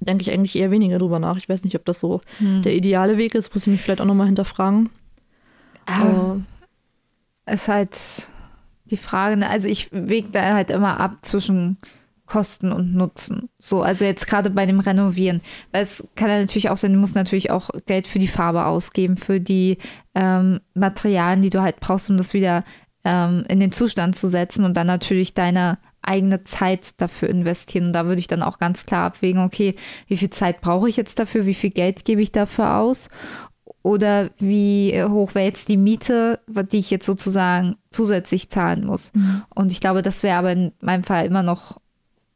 denke 0.00 0.22
ich 0.22 0.30
eigentlich 0.30 0.56
eher 0.56 0.70
weniger 0.70 0.98
drüber 0.98 1.18
nach. 1.18 1.36
Ich 1.36 1.48
weiß 1.48 1.64
nicht, 1.64 1.74
ob 1.74 1.84
das 1.84 1.98
so 1.98 2.20
hm. 2.38 2.62
der 2.62 2.74
ideale 2.74 3.18
Weg 3.18 3.34
ist, 3.34 3.52
muss 3.52 3.66
ich 3.66 3.72
mich 3.72 3.82
vielleicht 3.82 4.00
auch 4.00 4.06
nochmal 4.06 4.26
hinterfragen. 4.26 4.90
Ah, 5.86 6.36
ist 7.46 7.68
halt 7.68 7.98
die 8.84 8.96
Frage, 8.96 9.36
ne? 9.36 9.48
also 9.48 9.68
ich 9.68 9.88
wege 9.92 10.28
da 10.30 10.54
halt 10.54 10.70
immer 10.70 11.00
ab 11.00 11.18
zwischen 11.22 11.78
Kosten 12.26 12.72
und 12.72 12.94
Nutzen. 12.94 13.48
So, 13.58 13.82
also 13.82 14.04
jetzt 14.04 14.26
gerade 14.26 14.50
bei 14.50 14.64
dem 14.64 14.80
Renovieren. 14.80 15.42
Weil 15.70 15.82
es 15.82 16.06
kann 16.14 16.30
ja 16.30 16.38
natürlich 16.38 16.70
auch 16.70 16.76
sein, 16.76 16.92
du 16.92 16.98
musst 16.98 17.14
natürlich 17.14 17.50
auch 17.50 17.70
Geld 17.86 18.06
für 18.06 18.18
die 18.18 18.28
Farbe 18.28 18.64
ausgeben, 18.64 19.16
für 19.16 19.40
die 19.40 19.78
ähm, 20.14 20.60
Materialien, 20.74 21.42
die 21.42 21.50
du 21.50 21.60
halt 21.60 21.80
brauchst, 21.80 22.08
um 22.08 22.16
das 22.16 22.32
wieder 22.32 22.64
ähm, 23.04 23.44
in 23.48 23.60
den 23.60 23.72
Zustand 23.72 24.16
zu 24.16 24.28
setzen 24.28 24.64
und 24.64 24.76
dann 24.76 24.86
natürlich 24.86 25.34
deine 25.34 25.78
eigene 26.00 26.44
Zeit 26.44 27.00
dafür 27.00 27.28
investieren. 27.28 27.86
Und 27.86 27.92
da 27.92 28.06
würde 28.06 28.20
ich 28.20 28.28
dann 28.28 28.42
auch 28.42 28.58
ganz 28.58 28.86
klar 28.86 29.06
abwägen, 29.06 29.42
okay, 29.42 29.76
wie 30.06 30.16
viel 30.16 30.30
Zeit 30.30 30.60
brauche 30.60 30.88
ich 30.88 30.96
jetzt 30.96 31.18
dafür, 31.18 31.46
wie 31.46 31.54
viel 31.54 31.70
Geld 31.70 32.04
gebe 32.04 32.22
ich 32.22 32.32
dafür 32.32 32.76
aus 32.76 33.08
oder 33.82 34.30
wie 34.38 35.02
hoch 35.02 35.34
wäre 35.34 35.46
jetzt 35.46 35.68
die 35.68 35.76
Miete, 35.76 36.40
die 36.46 36.78
ich 36.78 36.90
jetzt 36.90 37.06
sozusagen 37.06 37.76
zusätzlich 37.90 38.48
zahlen 38.48 38.86
muss. 38.86 39.12
Mhm. 39.14 39.42
Und 39.54 39.72
ich 39.72 39.80
glaube, 39.80 40.02
das 40.02 40.22
wäre 40.22 40.38
aber 40.38 40.52
in 40.52 40.72
meinem 40.80 41.02
Fall 41.02 41.26
immer 41.26 41.42
noch 41.42 41.80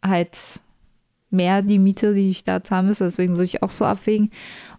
halt 0.05 0.61
mehr 1.31 1.63
die 1.63 1.79
Miete, 1.79 2.15
die 2.15 2.31
ich 2.31 2.45
da 2.45 2.63
zahlen 2.63 2.87
müsste. 2.87 3.05
Deswegen 3.05 3.35
würde 3.35 3.45
ich 3.45 3.63
auch 3.63 3.71
so 3.71 3.85
abwägen. 3.85 4.31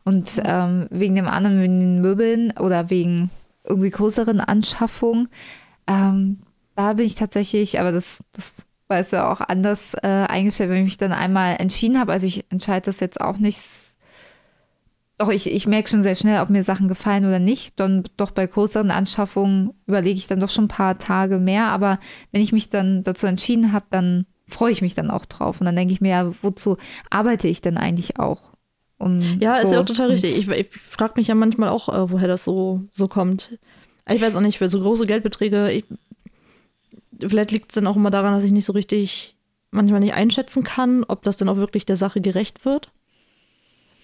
Und 0.03 0.41
ähm, 0.43 0.87
wegen 0.89 1.15
dem 1.15 1.27
anderen, 1.27 1.61
wegen 1.61 1.79
den 1.79 2.01
Möbeln 2.01 2.51
oder 2.57 2.89
wegen 2.89 3.29
irgendwie 3.63 3.89
größeren 3.89 4.39
Anschaffungen, 4.39 5.29
ähm, 5.87 6.39
da 6.75 6.93
bin 6.93 7.05
ich 7.05 7.15
tatsächlich, 7.15 7.79
aber 7.79 7.91
das, 7.91 8.23
das 8.33 8.65
weißt 8.87 9.13
du 9.13 9.25
auch 9.25 9.41
anders 9.41 9.95
äh, 9.95 10.07
eingestellt, 10.07 10.69
wenn 10.69 10.79
ich 10.79 10.85
mich 10.85 10.97
dann 10.97 11.11
einmal 11.11 11.57
entschieden 11.59 11.99
habe. 11.99 12.11
Also 12.11 12.27
ich 12.27 12.45
entscheide 12.51 12.85
das 12.85 12.99
jetzt 12.99 13.19
auch 13.19 13.37
nicht 13.37 13.57
doch, 15.17 15.29
ich, 15.29 15.49
ich 15.49 15.65
merke 15.65 15.89
schon 15.89 16.03
sehr 16.03 16.15
schnell, 16.15 16.41
ob 16.41 16.49
mir 16.49 16.63
Sachen 16.63 16.87
gefallen 16.87 17.25
oder 17.25 17.39
nicht. 17.39 17.79
Dann 17.79 18.03
doch 18.17 18.31
bei 18.31 18.45
größeren 18.45 18.91
Anschaffungen 18.91 19.73
überlege 19.87 20.17
ich 20.17 20.27
dann 20.27 20.39
doch 20.39 20.49
schon 20.49 20.65
ein 20.65 20.69
paar 20.69 20.99
Tage 20.99 21.39
mehr. 21.39 21.67
Aber 21.67 21.99
wenn 22.31 22.41
ich 22.41 22.51
mich 22.51 22.69
dann 22.69 23.03
dazu 23.03 23.25
entschieden 23.25 23.73
habe, 23.73 23.87
dann 23.89 24.27
freue 24.47 24.71
ich 24.71 24.83
mich 24.83 24.93
dann 24.93 25.09
auch 25.09 25.25
drauf. 25.25 25.59
Und 25.59 25.65
dann 25.65 25.75
denke 25.75 25.93
ich 25.93 26.01
mir, 26.01 26.09
ja, 26.09 26.31
wozu 26.43 26.77
arbeite 27.09 27.47
ich 27.47 27.61
denn 27.61 27.77
eigentlich 27.77 28.19
auch? 28.19 28.51
Um 28.99 29.19
ja, 29.39 29.57
so. 29.57 29.63
ist 29.63 29.71
ja 29.73 29.79
auch 29.81 29.85
total 29.85 30.11
richtig. 30.11 30.37
Ich, 30.37 30.49
ich 30.49 30.69
frage 30.87 31.13
mich 31.17 31.27
ja 31.27 31.35
manchmal 31.35 31.69
auch, 31.69 31.89
äh, 31.89 32.11
woher 32.11 32.27
das 32.27 32.43
so, 32.43 32.83
so 32.91 33.07
kommt. 33.07 33.57
Ich 34.07 34.21
weiß 34.21 34.35
auch 34.35 34.41
nicht, 34.41 34.59
für 34.59 34.69
so 34.69 34.79
große 34.79 35.07
Geldbeträge, 35.07 35.71
ich, 35.71 35.85
vielleicht 37.19 37.51
liegt 37.51 37.71
es 37.71 37.75
dann 37.75 37.87
auch 37.87 37.95
immer 37.95 38.11
daran, 38.11 38.33
dass 38.33 38.43
ich 38.43 38.51
nicht 38.51 38.65
so 38.65 38.73
richtig 38.73 39.35
manchmal 39.71 39.99
nicht 39.99 40.13
einschätzen 40.13 40.63
kann, 40.63 41.03
ob 41.03 41.23
das 41.23 41.37
dann 41.37 41.49
auch 41.49 41.57
wirklich 41.57 41.85
der 41.85 41.97
Sache 41.97 42.21
gerecht 42.21 42.65
wird 42.65 42.91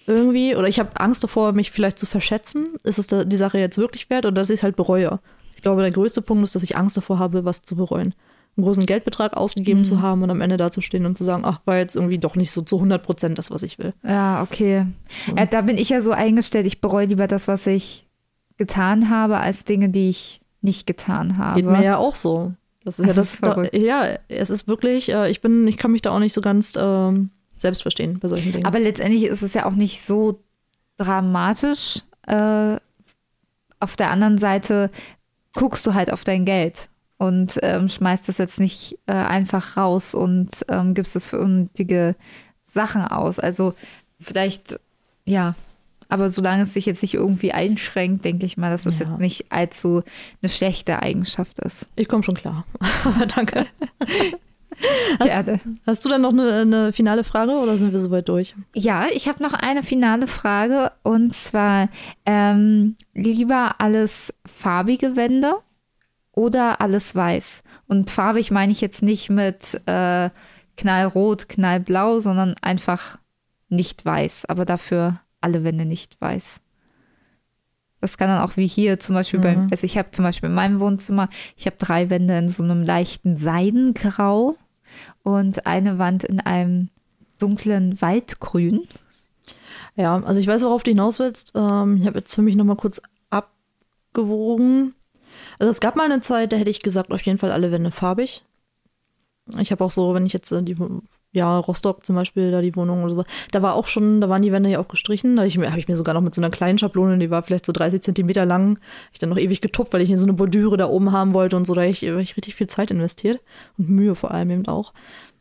irgendwie, 0.06 0.54
oder 0.56 0.68
ich 0.68 0.78
habe 0.78 1.00
Angst 1.00 1.22
davor, 1.24 1.52
mich 1.52 1.70
vielleicht 1.70 1.98
zu 1.98 2.06
verschätzen. 2.06 2.74
Ist 2.82 2.98
es 2.98 3.06
da, 3.06 3.24
die 3.24 3.36
Sache 3.36 3.58
jetzt 3.58 3.78
wirklich 3.78 4.10
wert 4.10 4.26
oder 4.26 4.34
dass 4.34 4.50
ich 4.50 4.56
es 4.60 4.62
halt 4.62 4.76
bereue? 4.76 5.20
Ich 5.56 5.62
glaube, 5.62 5.82
der 5.82 5.90
größte 5.90 6.22
Punkt 6.22 6.44
ist, 6.44 6.54
dass 6.54 6.62
ich 6.62 6.76
Angst 6.76 6.96
davor 6.96 7.18
habe, 7.18 7.44
was 7.44 7.62
zu 7.62 7.76
bereuen. 7.76 8.14
Einen 8.56 8.64
großen 8.64 8.86
Geldbetrag 8.86 9.36
ausgegeben 9.36 9.80
mhm. 9.80 9.84
zu 9.84 10.02
haben 10.02 10.22
und 10.22 10.30
am 10.30 10.40
Ende 10.40 10.56
dazustehen 10.56 11.06
und 11.06 11.18
zu 11.18 11.24
sagen, 11.24 11.44
ach, 11.44 11.60
war 11.64 11.78
jetzt 11.78 11.96
irgendwie 11.96 12.18
doch 12.18 12.36
nicht 12.36 12.52
so 12.52 12.62
zu 12.62 12.76
100 12.76 13.02
Prozent 13.02 13.38
das, 13.38 13.50
was 13.50 13.62
ich 13.62 13.78
will. 13.78 13.94
Ja, 14.04 14.42
okay. 14.42 14.86
Ja. 15.26 15.34
Ja, 15.38 15.46
da 15.46 15.62
bin 15.62 15.76
ich 15.76 15.88
ja 15.88 16.00
so 16.00 16.12
eingestellt, 16.12 16.66
ich 16.66 16.80
bereue 16.80 17.06
lieber 17.06 17.26
das, 17.26 17.48
was 17.48 17.66
ich 17.66 18.06
getan 18.58 19.10
habe, 19.10 19.38
als 19.38 19.64
Dinge, 19.64 19.88
die 19.88 20.08
ich 20.08 20.40
nicht 20.60 20.86
getan 20.86 21.38
habe. 21.38 21.60
Geht 21.60 21.70
mir 21.70 21.82
ja 21.82 21.96
auch 21.96 22.14
so. 22.14 22.52
Das 22.84 22.98
ist 22.98 23.08
das 23.08 23.40
ja 23.40 23.48
das. 23.54 23.64
Ist 23.64 23.74
da, 23.74 23.78
ja, 23.78 24.18
es 24.28 24.50
ist 24.50 24.68
wirklich, 24.68 25.12
äh, 25.12 25.30
ich 25.30 25.40
bin, 25.40 25.66
ich 25.66 25.76
kann 25.76 25.90
mich 25.90 26.02
da 26.02 26.10
auch 26.10 26.20
nicht 26.20 26.34
so 26.34 26.40
ganz 26.40 26.78
ähm, 26.80 27.30
selbst 27.64 27.82
verstehen 27.82 28.18
bei 28.18 28.28
solchen 28.28 28.52
Dingen. 28.52 28.66
Aber 28.66 28.78
letztendlich 28.78 29.24
ist 29.24 29.42
es 29.42 29.54
ja 29.54 29.64
auch 29.64 29.72
nicht 29.72 30.02
so 30.02 30.40
dramatisch. 30.98 32.00
Äh, 32.26 32.76
auf 33.80 33.96
der 33.96 34.10
anderen 34.10 34.38
Seite 34.38 34.90
guckst 35.54 35.86
du 35.86 35.94
halt 35.94 36.12
auf 36.12 36.24
dein 36.24 36.44
Geld 36.44 36.90
und 37.16 37.58
ähm, 37.62 37.88
schmeißt 37.88 38.28
das 38.28 38.38
jetzt 38.38 38.60
nicht 38.60 38.98
äh, 39.06 39.12
einfach 39.12 39.76
raus 39.76 40.14
und 40.14 40.50
ähm, 40.68 40.94
gibst 40.94 41.16
es 41.16 41.26
für 41.26 41.40
unnötige 41.40 42.16
Sachen 42.64 43.02
aus. 43.02 43.38
Also 43.38 43.74
vielleicht, 44.20 44.78
ja, 45.24 45.54
aber 46.08 46.28
solange 46.28 46.64
es 46.64 46.74
sich 46.74 46.86
jetzt 46.86 47.02
nicht 47.02 47.14
irgendwie 47.14 47.52
einschränkt, 47.52 48.24
denke 48.24 48.44
ich 48.46 48.56
mal, 48.56 48.70
dass 48.70 48.84
es 48.84 48.98
ja. 48.98 49.08
jetzt 49.08 49.20
nicht 49.20 49.46
allzu 49.50 50.02
eine 50.42 50.48
schlechte 50.50 51.00
Eigenschaft 51.00 51.58
ist. 51.60 51.88
Ich 51.96 52.08
komme 52.08 52.22
schon 52.22 52.34
klar. 52.34 52.66
Danke. 53.34 53.66
Hast, 55.20 55.60
hast, 55.86 56.04
du 56.04 56.08
dann 56.08 56.22
noch 56.22 56.32
eine, 56.32 56.60
eine, 56.60 56.92
finale 56.92 57.24
Frage 57.24 57.52
oder 57.52 57.76
sind 57.76 57.92
wir 57.92 58.00
soweit 58.00 58.28
durch? 58.28 58.54
Ja, 58.74 59.06
ich 59.12 59.28
habe 59.28 59.42
noch 59.42 59.52
eine 59.52 59.82
finale 59.82 60.26
Frage 60.26 60.92
und 61.02 61.34
zwar 61.34 61.88
ähm, 62.26 62.96
lieber 63.14 63.76
alles 63.78 64.34
farbige 64.46 65.16
Wände 65.16 65.54
oder 66.32 66.80
alles 66.80 67.14
weiß? 67.14 67.62
Und 67.86 68.10
farbig 68.10 68.50
meine 68.50 68.72
ich 68.72 68.80
jetzt 68.80 69.02
nicht 69.02 69.30
mit 69.30 69.80
äh, 69.86 70.30
knallrot, 70.76 71.48
knallblau, 71.48 72.20
sondern 72.20 72.54
einfach 72.60 73.18
nicht 73.68 74.04
weiß, 74.04 74.46
aber 74.46 74.64
dafür 74.64 75.20
alle 75.40 75.64
Wände 75.64 75.84
nicht 75.84 76.20
weiß. 76.20 76.60
Das 78.00 78.18
kann 78.18 78.28
dann 78.28 78.42
auch 78.42 78.56
wie 78.56 78.66
hier 78.66 79.00
zum 79.00 79.14
Beispiel 79.14 79.38
mhm. 79.38 79.42
beim, 79.42 79.68
also 79.70 79.84
ich 79.84 79.96
habe 79.96 80.10
zum 80.10 80.24
Beispiel 80.24 80.48
in 80.48 80.54
meinem 80.54 80.80
Wohnzimmer, 80.80 81.28
ich 81.56 81.66
habe 81.66 81.76
drei 81.78 82.10
Wände 82.10 82.36
in 82.36 82.48
so 82.48 82.62
einem 82.62 82.82
leichten 82.82 83.36
Seidengrau 83.36 84.56
und 85.22 85.66
eine 85.66 85.98
Wand 85.98 86.24
in 86.24 86.40
einem 86.40 86.88
dunklen 87.38 88.00
Waldgrün. 88.00 88.86
Ja, 89.96 90.20
also 90.22 90.40
ich 90.40 90.46
weiß, 90.46 90.62
worauf 90.62 90.82
du 90.82 90.90
hinaus 90.90 91.18
willst. 91.18 91.52
Ähm, 91.54 91.98
ich 92.00 92.06
habe 92.06 92.18
jetzt 92.18 92.34
für 92.34 92.42
mich 92.42 92.56
nochmal 92.56 92.76
kurz 92.76 93.00
abgewogen. 93.30 94.94
Also 95.58 95.70
es 95.70 95.80
gab 95.80 95.96
mal 95.96 96.04
eine 96.04 96.20
Zeit, 96.20 96.52
da 96.52 96.56
hätte 96.56 96.70
ich 96.70 96.80
gesagt, 96.80 97.12
auf 97.12 97.22
jeden 97.22 97.38
Fall 97.38 97.52
alle 97.52 97.70
Wände 97.70 97.90
farbig. 97.90 98.44
Ich 99.58 99.70
habe 99.72 99.84
auch 99.84 99.90
so, 99.90 100.14
wenn 100.14 100.26
ich 100.26 100.32
jetzt 100.32 100.50
äh, 100.52 100.62
die 100.62 100.76
ja, 101.34 101.58
Rostock 101.58 102.06
zum 102.06 102.14
Beispiel, 102.14 102.52
da 102.52 102.62
die 102.62 102.74
Wohnung 102.76 103.02
oder 103.02 103.14
so. 103.14 103.24
Da 103.50 103.60
war 103.60 103.74
auch 103.74 103.88
schon, 103.88 104.20
da 104.20 104.28
waren 104.28 104.42
die 104.42 104.52
Wände 104.52 104.70
ja 104.70 104.78
auch 104.78 104.86
gestrichen. 104.88 105.36
Da 105.36 105.42
habe 105.42 105.48
ich, 105.48 105.58
hab 105.58 105.76
ich, 105.76 105.88
mir 105.88 105.96
sogar 105.96 106.14
noch 106.14 106.20
mit 106.20 106.34
so 106.34 106.40
einer 106.40 106.50
kleinen 106.50 106.78
Schablone, 106.78 107.18
die 107.18 107.28
war 107.28 107.42
vielleicht 107.42 107.66
so 107.66 107.72
30 107.72 108.00
Zentimeter 108.00 108.46
lang, 108.46 108.78
ich 109.12 109.18
dann 109.18 109.30
noch 109.30 109.38
ewig 109.38 109.60
getupft, 109.60 109.92
weil 109.92 110.00
ich 110.00 110.08
hier 110.08 110.18
so 110.18 110.24
eine 110.24 110.32
Bordüre 110.32 110.76
da 110.76 110.86
oben 110.86 111.10
haben 111.10 111.34
wollte 111.34 111.56
und 111.56 111.66
so. 111.66 111.74
Da 111.74 111.82
habe 111.82 111.90
ich, 111.90 112.02
hab 112.02 112.20
ich 112.20 112.36
richtig 112.36 112.54
viel 112.54 112.68
Zeit 112.68 112.92
investiert 112.92 113.40
und 113.76 113.90
Mühe 113.90 114.14
vor 114.14 114.30
allem 114.30 114.50
eben 114.50 114.68
auch. 114.68 114.92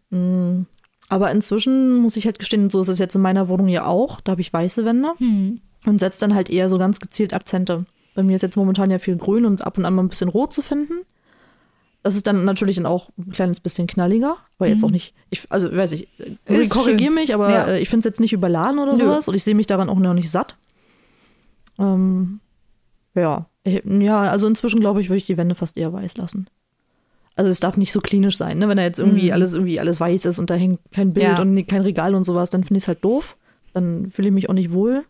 Mm. 0.10 0.64
Aber 1.10 1.30
inzwischen 1.30 1.98
muss 1.98 2.18
ich 2.18 2.26
halt 2.26 2.39
gestehen, 2.39 2.72
so 2.72 2.82
ist 2.82 2.88
es 2.88 2.98
jetzt 2.98 3.14
in 3.14 3.22
meiner 3.22 3.48
Wohnung 3.48 3.68
ja 3.68 3.86
auch. 3.86 4.20
Da 4.22 4.32
habe 4.32 4.41
ich 4.41 4.52
weiße 4.52 4.84
Wände 4.84 5.12
hm. 5.18 5.62
und 5.86 6.00
setze 6.00 6.22
dann 6.22 6.34
halt 6.34 6.50
eher 6.50 6.70
so 6.70 6.80
ganz 6.80 7.00
gezielt 7.00 7.34
Akzente. 7.34 7.86
Bei 8.16 8.24
mir 8.24 8.36
ist 8.36 8.41
jetzt 8.41 8.58
momentan 8.58 8.89
ja 8.89 8.98
viel 8.98 9.18
grün 9.18 9.46
und 9.46 9.64
ab 9.64 9.78
und 9.78 9.86
an 9.86 9.94
mal 9.94 10.02
ein 10.02 10.10
bisschen 10.10 10.30
rot 10.30 10.54
zu 10.54 10.64
finden. 10.64 11.06
Das 12.04 12.16
ist 12.16 12.28
dann 12.28 12.43
natürlich 12.43 12.76
dann 12.76 12.86
auch 12.86 13.10
ein 13.18 13.32
kleines 13.32 13.60
bisschen 13.60 13.88
knalliger, 13.88 14.38
aber 14.58 14.68
jetzt 14.68 14.82
mhm. 14.82 14.88
auch 14.88 14.91
nicht, 14.91 15.14
ich, 15.30 15.49
also 15.49 15.74
weiß 15.74 15.93
ich, 15.93 16.10
ich 16.47 16.70
korrigiere 16.70 17.12
mich, 17.12 17.34
aber 17.34 17.49
ja. 17.49 17.66
Äh, 17.66 17.80
ich 17.80 17.89
finde 17.89 17.99
es 17.99 18.12
jetzt 18.12 18.20
nicht 18.20 18.34
überladen 18.34 18.80
oder 18.80 18.95
sowas 18.95 19.28
und 19.28 19.36
ich 19.36 19.43
sehe 19.43 19.56
mich 19.56 19.68
daran 19.68 19.89
auch 19.89 19.99
noch 19.99 20.14
nicht 20.14 20.30
satt. 20.30 20.58
Ähm, 21.80 22.41
ja, 23.16 23.47
Ja, 23.66 24.24
also 24.24 24.47
inzwischen 24.47 24.80
glaube 24.80 25.01
ich, 25.01 25.10
würde 25.10 25.18
ich 25.18 25.26
die 25.26 25.38
Wände 25.38 25.56
fast 25.56 25.78
eher 25.78 25.93
weiß 25.93 26.18
lassen. 26.18 26.47
Also 27.36 27.49
es 27.49 27.60
darf 27.60 27.78
nicht 27.78 27.91
so 27.91 27.99
klinisch 27.99 28.38
sein, 28.38 28.60
ne? 28.60 28.68
Wenn 28.68 28.78
da 28.78 28.84
jetzt 28.84 28.99
irgendwie 28.99 29.28
mhm. 29.28 29.34
alles 29.34 29.54
irgendwie 29.54 29.80
alles 29.80 29.99
weiß 29.99 30.26
ist 30.26 30.39
und 30.39 30.49
da 30.49 30.56
hängt 30.56 30.80
kein 30.91 31.14
Bild 31.14 31.26
ja. 31.26 31.41
und 31.41 31.68
kein 31.68 31.82
Regal 31.82 32.14
und 32.14 32.26
sowas, 32.26 32.49
dann 32.49 32.64
finde 32.64 32.78
ich 32.78 32.84
es 32.84 32.88
halt 32.88 33.04
doof. 33.04 33.38
Dann 33.74 34.12
fühle 34.12 34.28
ich 34.28 34.34
mich 34.34 34.49
auch 34.49 34.54
nicht 34.54 34.72
wohl. 34.72 35.04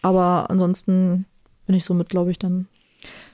Aber 0.00 0.48
ansonsten 0.48 1.26
bin 1.66 1.76
ich 1.76 1.84
somit, 1.84 2.08
glaube 2.08 2.30
ich, 2.30 2.38
dann 2.38 2.68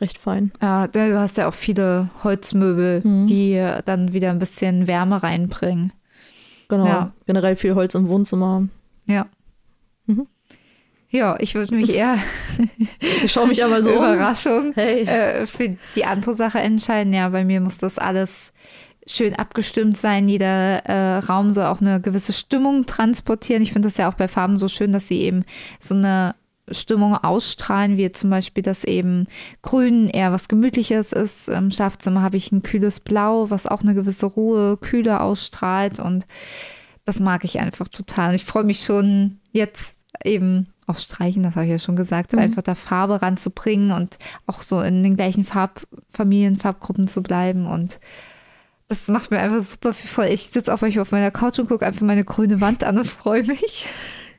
recht 0.00 0.18
fein. 0.18 0.52
Ja, 0.60 0.86
du 0.86 1.18
hast 1.18 1.36
ja 1.36 1.48
auch 1.48 1.54
viele 1.54 2.10
Holzmöbel, 2.22 3.02
mhm. 3.04 3.26
die 3.26 3.54
dann 3.84 4.12
wieder 4.12 4.30
ein 4.30 4.38
bisschen 4.38 4.86
Wärme 4.86 5.22
reinbringen. 5.22 5.92
Genau. 6.68 6.86
Ja. 6.86 7.12
Generell 7.26 7.56
viel 7.56 7.74
Holz 7.74 7.94
im 7.94 8.08
Wohnzimmer. 8.08 8.68
Ja. 9.06 9.26
Mhm. 10.06 10.26
Ja, 11.10 11.36
ich 11.40 11.54
würde 11.54 11.74
mich 11.74 11.88
eher 11.88 12.18
ich 13.24 13.32
schaue 13.32 13.48
mich 13.48 13.64
aber 13.64 13.82
so 13.82 13.94
Überraschung 13.94 14.72
hey. 14.74 15.04
äh, 15.04 15.46
für 15.46 15.76
die 15.94 16.04
andere 16.04 16.34
Sache 16.34 16.58
entscheiden. 16.58 17.14
Ja, 17.14 17.30
bei 17.30 17.44
mir 17.44 17.60
muss 17.60 17.78
das 17.78 17.98
alles 17.98 18.52
schön 19.06 19.34
abgestimmt 19.34 19.96
sein. 19.96 20.28
Jeder 20.28 20.84
äh, 20.84 21.18
Raum 21.18 21.50
soll 21.50 21.64
auch 21.64 21.80
eine 21.80 22.00
gewisse 22.00 22.34
Stimmung 22.34 22.84
transportieren. 22.84 23.62
Ich 23.62 23.72
finde 23.72 23.88
das 23.88 23.96
ja 23.96 24.10
auch 24.10 24.14
bei 24.14 24.28
Farben 24.28 24.58
so 24.58 24.68
schön, 24.68 24.92
dass 24.92 25.08
sie 25.08 25.20
eben 25.20 25.44
so 25.80 25.94
eine 25.94 26.34
Stimmung 26.70 27.14
ausstrahlen, 27.14 27.96
wie 27.96 28.10
zum 28.12 28.30
Beispiel, 28.30 28.62
dass 28.62 28.84
eben 28.84 29.26
Grün 29.62 30.08
eher 30.08 30.32
was 30.32 30.48
Gemütliches 30.48 31.12
ist. 31.12 31.48
Im 31.48 31.70
Schlafzimmer 31.70 32.22
habe 32.22 32.36
ich 32.36 32.52
ein 32.52 32.62
kühles 32.62 33.00
Blau, 33.00 33.50
was 33.50 33.66
auch 33.66 33.82
eine 33.82 33.94
gewisse 33.94 34.26
Ruhe, 34.26 34.76
Kühle 34.76 35.20
ausstrahlt 35.20 35.98
und 35.98 36.26
das 37.04 37.20
mag 37.20 37.44
ich 37.44 37.58
einfach 37.58 37.88
total. 37.88 38.30
Und 38.30 38.34
ich 38.34 38.44
freue 38.44 38.64
mich 38.64 38.84
schon 38.84 39.40
jetzt 39.50 40.04
eben 40.24 40.68
auf 40.86 40.98
Streichen, 40.98 41.42
das 41.42 41.54
habe 41.54 41.66
ich 41.66 41.72
ja 41.72 41.78
schon 41.78 41.96
gesagt, 41.96 42.32
mhm. 42.32 42.38
einfach 42.38 42.62
da 42.62 42.74
Farbe 42.74 43.20
ranzubringen 43.22 43.92
und 43.92 44.18
auch 44.46 44.62
so 44.62 44.80
in 44.80 45.02
den 45.02 45.16
gleichen 45.16 45.44
Farbfamilien, 45.44 46.56
Farbgruppen 46.56 47.08
zu 47.08 47.22
bleiben 47.22 47.66
und 47.66 48.00
das 48.88 49.06
macht 49.08 49.30
mir 49.30 49.38
einfach 49.38 49.60
super 49.60 49.92
viel 49.92 50.08
voll. 50.08 50.26
Ich 50.26 50.48
sitze 50.48 50.72
auch 50.72 50.80
manchmal 50.80 51.02
auf 51.02 51.12
meiner 51.12 51.30
Couch 51.30 51.58
und 51.58 51.68
gucke 51.68 51.86
einfach 51.86 52.00
meine 52.00 52.24
grüne 52.24 52.62
Wand 52.62 52.84
an 52.84 52.96
und 52.96 53.06
freue 53.06 53.44
mich. 53.44 53.86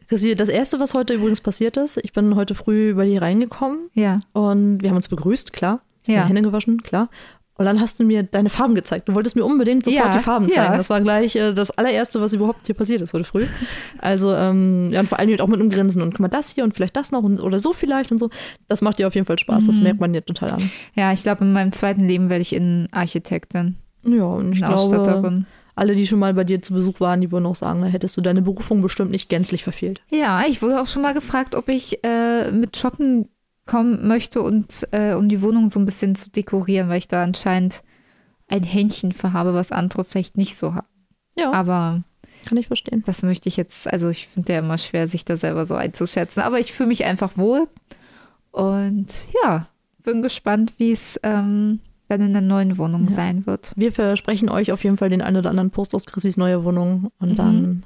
Das 0.09 0.23
erste, 0.23 0.79
was 0.79 0.93
heute 0.93 1.13
übrigens 1.13 1.41
passiert 1.41 1.77
ist, 1.77 1.97
ich 1.97 2.13
bin 2.13 2.35
heute 2.35 2.55
früh 2.55 2.93
bei 2.95 3.05
dir 3.05 3.21
reingekommen. 3.21 3.89
Ja. 3.93 4.21
Und 4.33 4.81
wir 4.81 4.89
haben 4.89 4.97
uns 4.97 5.07
begrüßt, 5.07 5.53
klar. 5.53 5.81
Ich 6.03 6.15
ja. 6.15 6.25
Hände 6.25 6.41
gewaschen, 6.41 6.81
klar. 6.81 7.09
Und 7.59 7.65
dann 7.65 7.81
hast 7.81 7.99
du 7.99 8.05
mir 8.05 8.23
deine 8.23 8.49
Farben 8.49 8.73
gezeigt. 8.73 9.09
Du 9.09 9.15
wolltest 9.15 9.35
mir 9.35 9.43
unbedingt 9.43 9.83
sofort 9.83 10.05
ja, 10.05 10.17
die 10.17 10.23
Farben 10.23 10.47
zeigen. 10.47 10.71
Ja. 10.71 10.77
Das 10.77 10.89
war 10.89 11.01
gleich 11.01 11.35
äh, 11.35 11.53
das 11.53 11.71
allererste, 11.71 12.21
was 12.21 12.33
überhaupt 12.33 12.65
hier 12.65 12.73
passiert 12.73 13.01
ist 13.01 13.13
heute 13.13 13.25
früh. 13.25 13.45
Also, 13.97 14.33
ähm, 14.33 14.91
ja, 14.91 15.01
und 15.01 15.07
vor 15.07 15.19
allem 15.19 15.37
auch 15.41 15.47
mit 15.47 15.59
einem 15.59 15.69
Grinsen. 15.69 16.01
Und 16.01 16.11
guck 16.11 16.21
mal, 16.21 16.29
das 16.29 16.51
hier 16.51 16.63
und 16.63 16.73
vielleicht 16.73 16.95
das 16.95 17.11
noch 17.11 17.21
und, 17.21 17.41
oder 17.41 17.59
so 17.59 17.73
vielleicht 17.73 18.13
und 18.13 18.17
so. 18.17 18.29
Das 18.69 18.81
macht 18.81 18.97
dir 18.97 19.07
auf 19.07 19.15
jeden 19.15 19.27
Fall 19.27 19.37
Spaß. 19.37 19.63
Mhm. 19.63 19.67
Das 19.67 19.81
merkt 19.81 19.99
man 19.99 20.13
dir 20.13 20.23
total 20.23 20.51
an. 20.51 20.71
Ja, 20.95 21.11
ich 21.11 21.21
glaube, 21.21 21.43
in 21.43 21.51
meinem 21.51 21.73
zweiten 21.73 22.07
Leben 22.07 22.29
werde 22.29 22.43
ich 22.43 22.53
Innenarchitektin. 22.53 23.75
Ja, 24.05 24.23
und 24.23 24.53
ich 24.53 24.59
glaube, 24.59 25.43
alle, 25.79 25.95
die 25.95 26.05
schon 26.05 26.19
mal 26.19 26.33
bei 26.33 26.43
dir 26.43 26.61
zu 26.61 26.73
Besuch 26.73 26.99
waren, 26.99 27.21
die 27.21 27.31
würden 27.31 27.45
auch 27.45 27.55
sagen, 27.55 27.81
da 27.81 27.87
hättest 27.87 28.15
du 28.17 28.21
deine 28.21 28.41
Berufung 28.41 28.81
bestimmt 28.81 29.11
nicht 29.11 29.29
gänzlich 29.29 29.63
verfehlt. 29.63 30.01
Ja, 30.09 30.45
ich 30.45 30.61
wurde 30.61 30.79
auch 30.81 30.87
schon 30.87 31.01
mal 31.01 31.13
gefragt, 31.13 31.55
ob 31.55 31.69
ich 31.69 32.03
äh, 32.03 32.51
mit 32.51 32.77
Shoppen 32.77 33.29
kommen 33.65 34.07
möchte 34.07 34.41
und 34.41 34.87
äh, 34.91 35.13
um 35.13 35.29
die 35.29 35.41
Wohnung 35.41 35.69
so 35.69 35.79
ein 35.79 35.85
bisschen 35.85 36.15
zu 36.15 36.29
dekorieren, 36.31 36.89
weil 36.89 36.97
ich 36.97 37.07
da 37.07 37.23
anscheinend 37.23 37.83
ein 38.47 38.63
Händchen 38.63 39.11
für 39.11 39.33
habe, 39.33 39.53
was 39.53 39.71
andere 39.71 40.03
vielleicht 40.03 40.37
nicht 40.37 40.57
so 40.57 40.73
haben. 40.73 40.87
Ja. 41.37 41.51
Aber 41.51 42.03
kann 42.45 42.57
ich 42.57 42.67
verstehen. 42.67 43.03
Das 43.05 43.21
möchte 43.21 43.47
ich 43.47 43.57
jetzt, 43.57 43.87
also 43.87 44.09
ich 44.09 44.27
finde 44.27 44.53
ja 44.53 44.59
immer 44.59 44.77
schwer, 44.77 45.07
sich 45.07 45.23
da 45.23 45.37
selber 45.37 45.65
so 45.65 45.75
einzuschätzen, 45.75 46.41
aber 46.41 46.59
ich 46.59 46.73
fühle 46.73 46.89
mich 46.89 47.05
einfach 47.05 47.37
wohl. 47.37 47.67
Und 48.51 49.27
ja, 49.43 49.67
bin 50.03 50.21
gespannt, 50.21 50.73
wie 50.77 50.91
es 50.91 51.19
ähm, 51.23 51.79
dann 52.09 52.21
in 52.21 52.33
der 52.33 52.41
neuen 52.41 52.77
Wohnung 52.77 53.05
ja. 53.05 53.11
sein 53.11 53.45
wird. 53.45 53.71
Wir 53.75 53.91
versprechen 53.91 54.49
euch 54.49 54.71
auf 54.71 54.83
jeden 54.83 54.97
Fall 54.97 55.09
den 55.09 55.21
einen 55.21 55.37
oder 55.37 55.49
anderen 55.49 55.71
Post 55.71 55.95
aus 55.95 56.05
Chrissys 56.05 56.37
neue 56.37 56.63
Wohnung 56.63 57.11
und 57.19 57.31
mhm. 57.31 57.35
dann, 57.35 57.85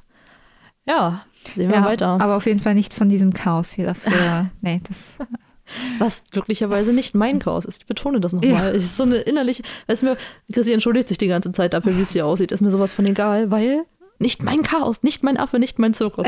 ja, 0.86 1.26
sehen 1.56 1.70
wir 1.70 1.78
ja, 1.78 1.86
weiter. 1.86 2.20
Aber 2.20 2.38
auf 2.38 2.46
jeden 2.46 2.60
Fall 2.60 2.74
nicht 2.74 2.94
von 2.94 3.10
diesem 3.10 3.34
Chaos 3.34 3.72
hier 3.72 3.86
dafür. 3.86 4.50
nee, 4.62 4.82
das. 4.88 5.20
Was 5.98 6.24
glücklicherweise 6.26 6.90
Was? 6.90 6.96
nicht 6.96 7.16
mein 7.16 7.40
Chaos 7.40 7.66
ist. 7.66 7.82
Ich 7.82 7.86
betone 7.86 8.20
das 8.20 8.34
nochmal. 8.34 8.52
Ja. 8.52 8.70
Es 8.70 8.84
ist 8.84 8.98
so 8.98 9.04
eine 9.04 9.16
innerliche, 9.18 9.64
es 9.88 10.02
mir, 10.02 10.18
Chrissy 10.52 10.74
entschuldigt 10.74 11.08
sich 11.08 11.18
die 11.18 11.28
ganze 11.28 11.52
Zeit 11.52 11.74
dafür, 11.74 11.98
wie 11.98 12.02
es 12.02 12.14
hier 12.14 12.26
aussieht. 12.26 12.52
Ist 12.52 12.62
mir 12.62 12.72
sowas 12.72 12.94
von 12.94 13.06
egal, 13.06 13.52
weil 13.52 13.86
nicht 14.24 14.42
mein 14.42 14.64
Chaos, 14.64 15.04
nicht 15.04 15.22
mein 15.22 15.38
Affe, 15.38 15.60
nicht 15.60 15.78
mein 15.78 15.94
Zirkus. 15.94 16.26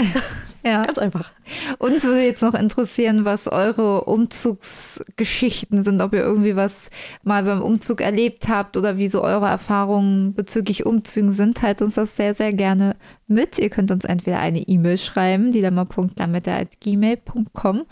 ja. 0.63 0.83
Ganz 0.85 0.99
einfach. 0.99 1.31
Uns 1.79 2.03
würde 2.03 2.21
jetzt 2.23 2.43
noch 2.43 2.53
interessieren, 2.53 3.25
was 3.25 3.47
eure 3.47 4.03
Umzugsgeschichten 4.03 5.83
sind, 5.83 6.01
ob 6.01 6.13
ihr 6.13 6.21
irgendwie 6.21 6.57
was 6.57 6.89
mal 7.23 7.43
beim 7.43 7.61
Umzug 7.61 8.01
erlebt 8.01 8.49
habt 8.49 8.75
oder 8.77 8.97
wie 8.97 9.07
so 9.07 9.23
eure 9.23 9.47
Erfahrungen 9.47 10.33
bezüglich 10.33 10.85
Umzügen 10.85 11.31
sind. 11.31 11.55
Teilt 11.57 11.81
uns 11.81 11.95
das 11.95 12.17
sehr, 12.17 12.33
sehr 12.33 12.51
gerne 12.51 12.97
mit. 13.27 13.57
Ihr 13.57 13.69
könnt 13.69 13.91
uns 13.91 14.03
entweder 14.03 14.39
eine 14.39 14.59
E-Mail 14.59 14.97
schreiben, 14.97 15.53
dilemma.lametta.gmail.com 15.53 17.85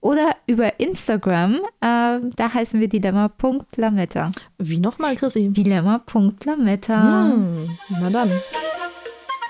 oder 0.00 0.34
über 0.46 0.80
Instagram. 0.80 1.60
Äh, 1.80 2.18
da 2.36 2.52
heißen 2.52 2.80
wir 2.80 2.88
dilemma.lametta. 2.88 4.32
Wie 4.58 4.78
nochmal, 4.78 5.16
Chrissy? 5.16 5.48
Dilemma.lametta. 5.50 7.32
Hm, 7.32 7.68
na 8.00 8.10
dann. 8.10 8.30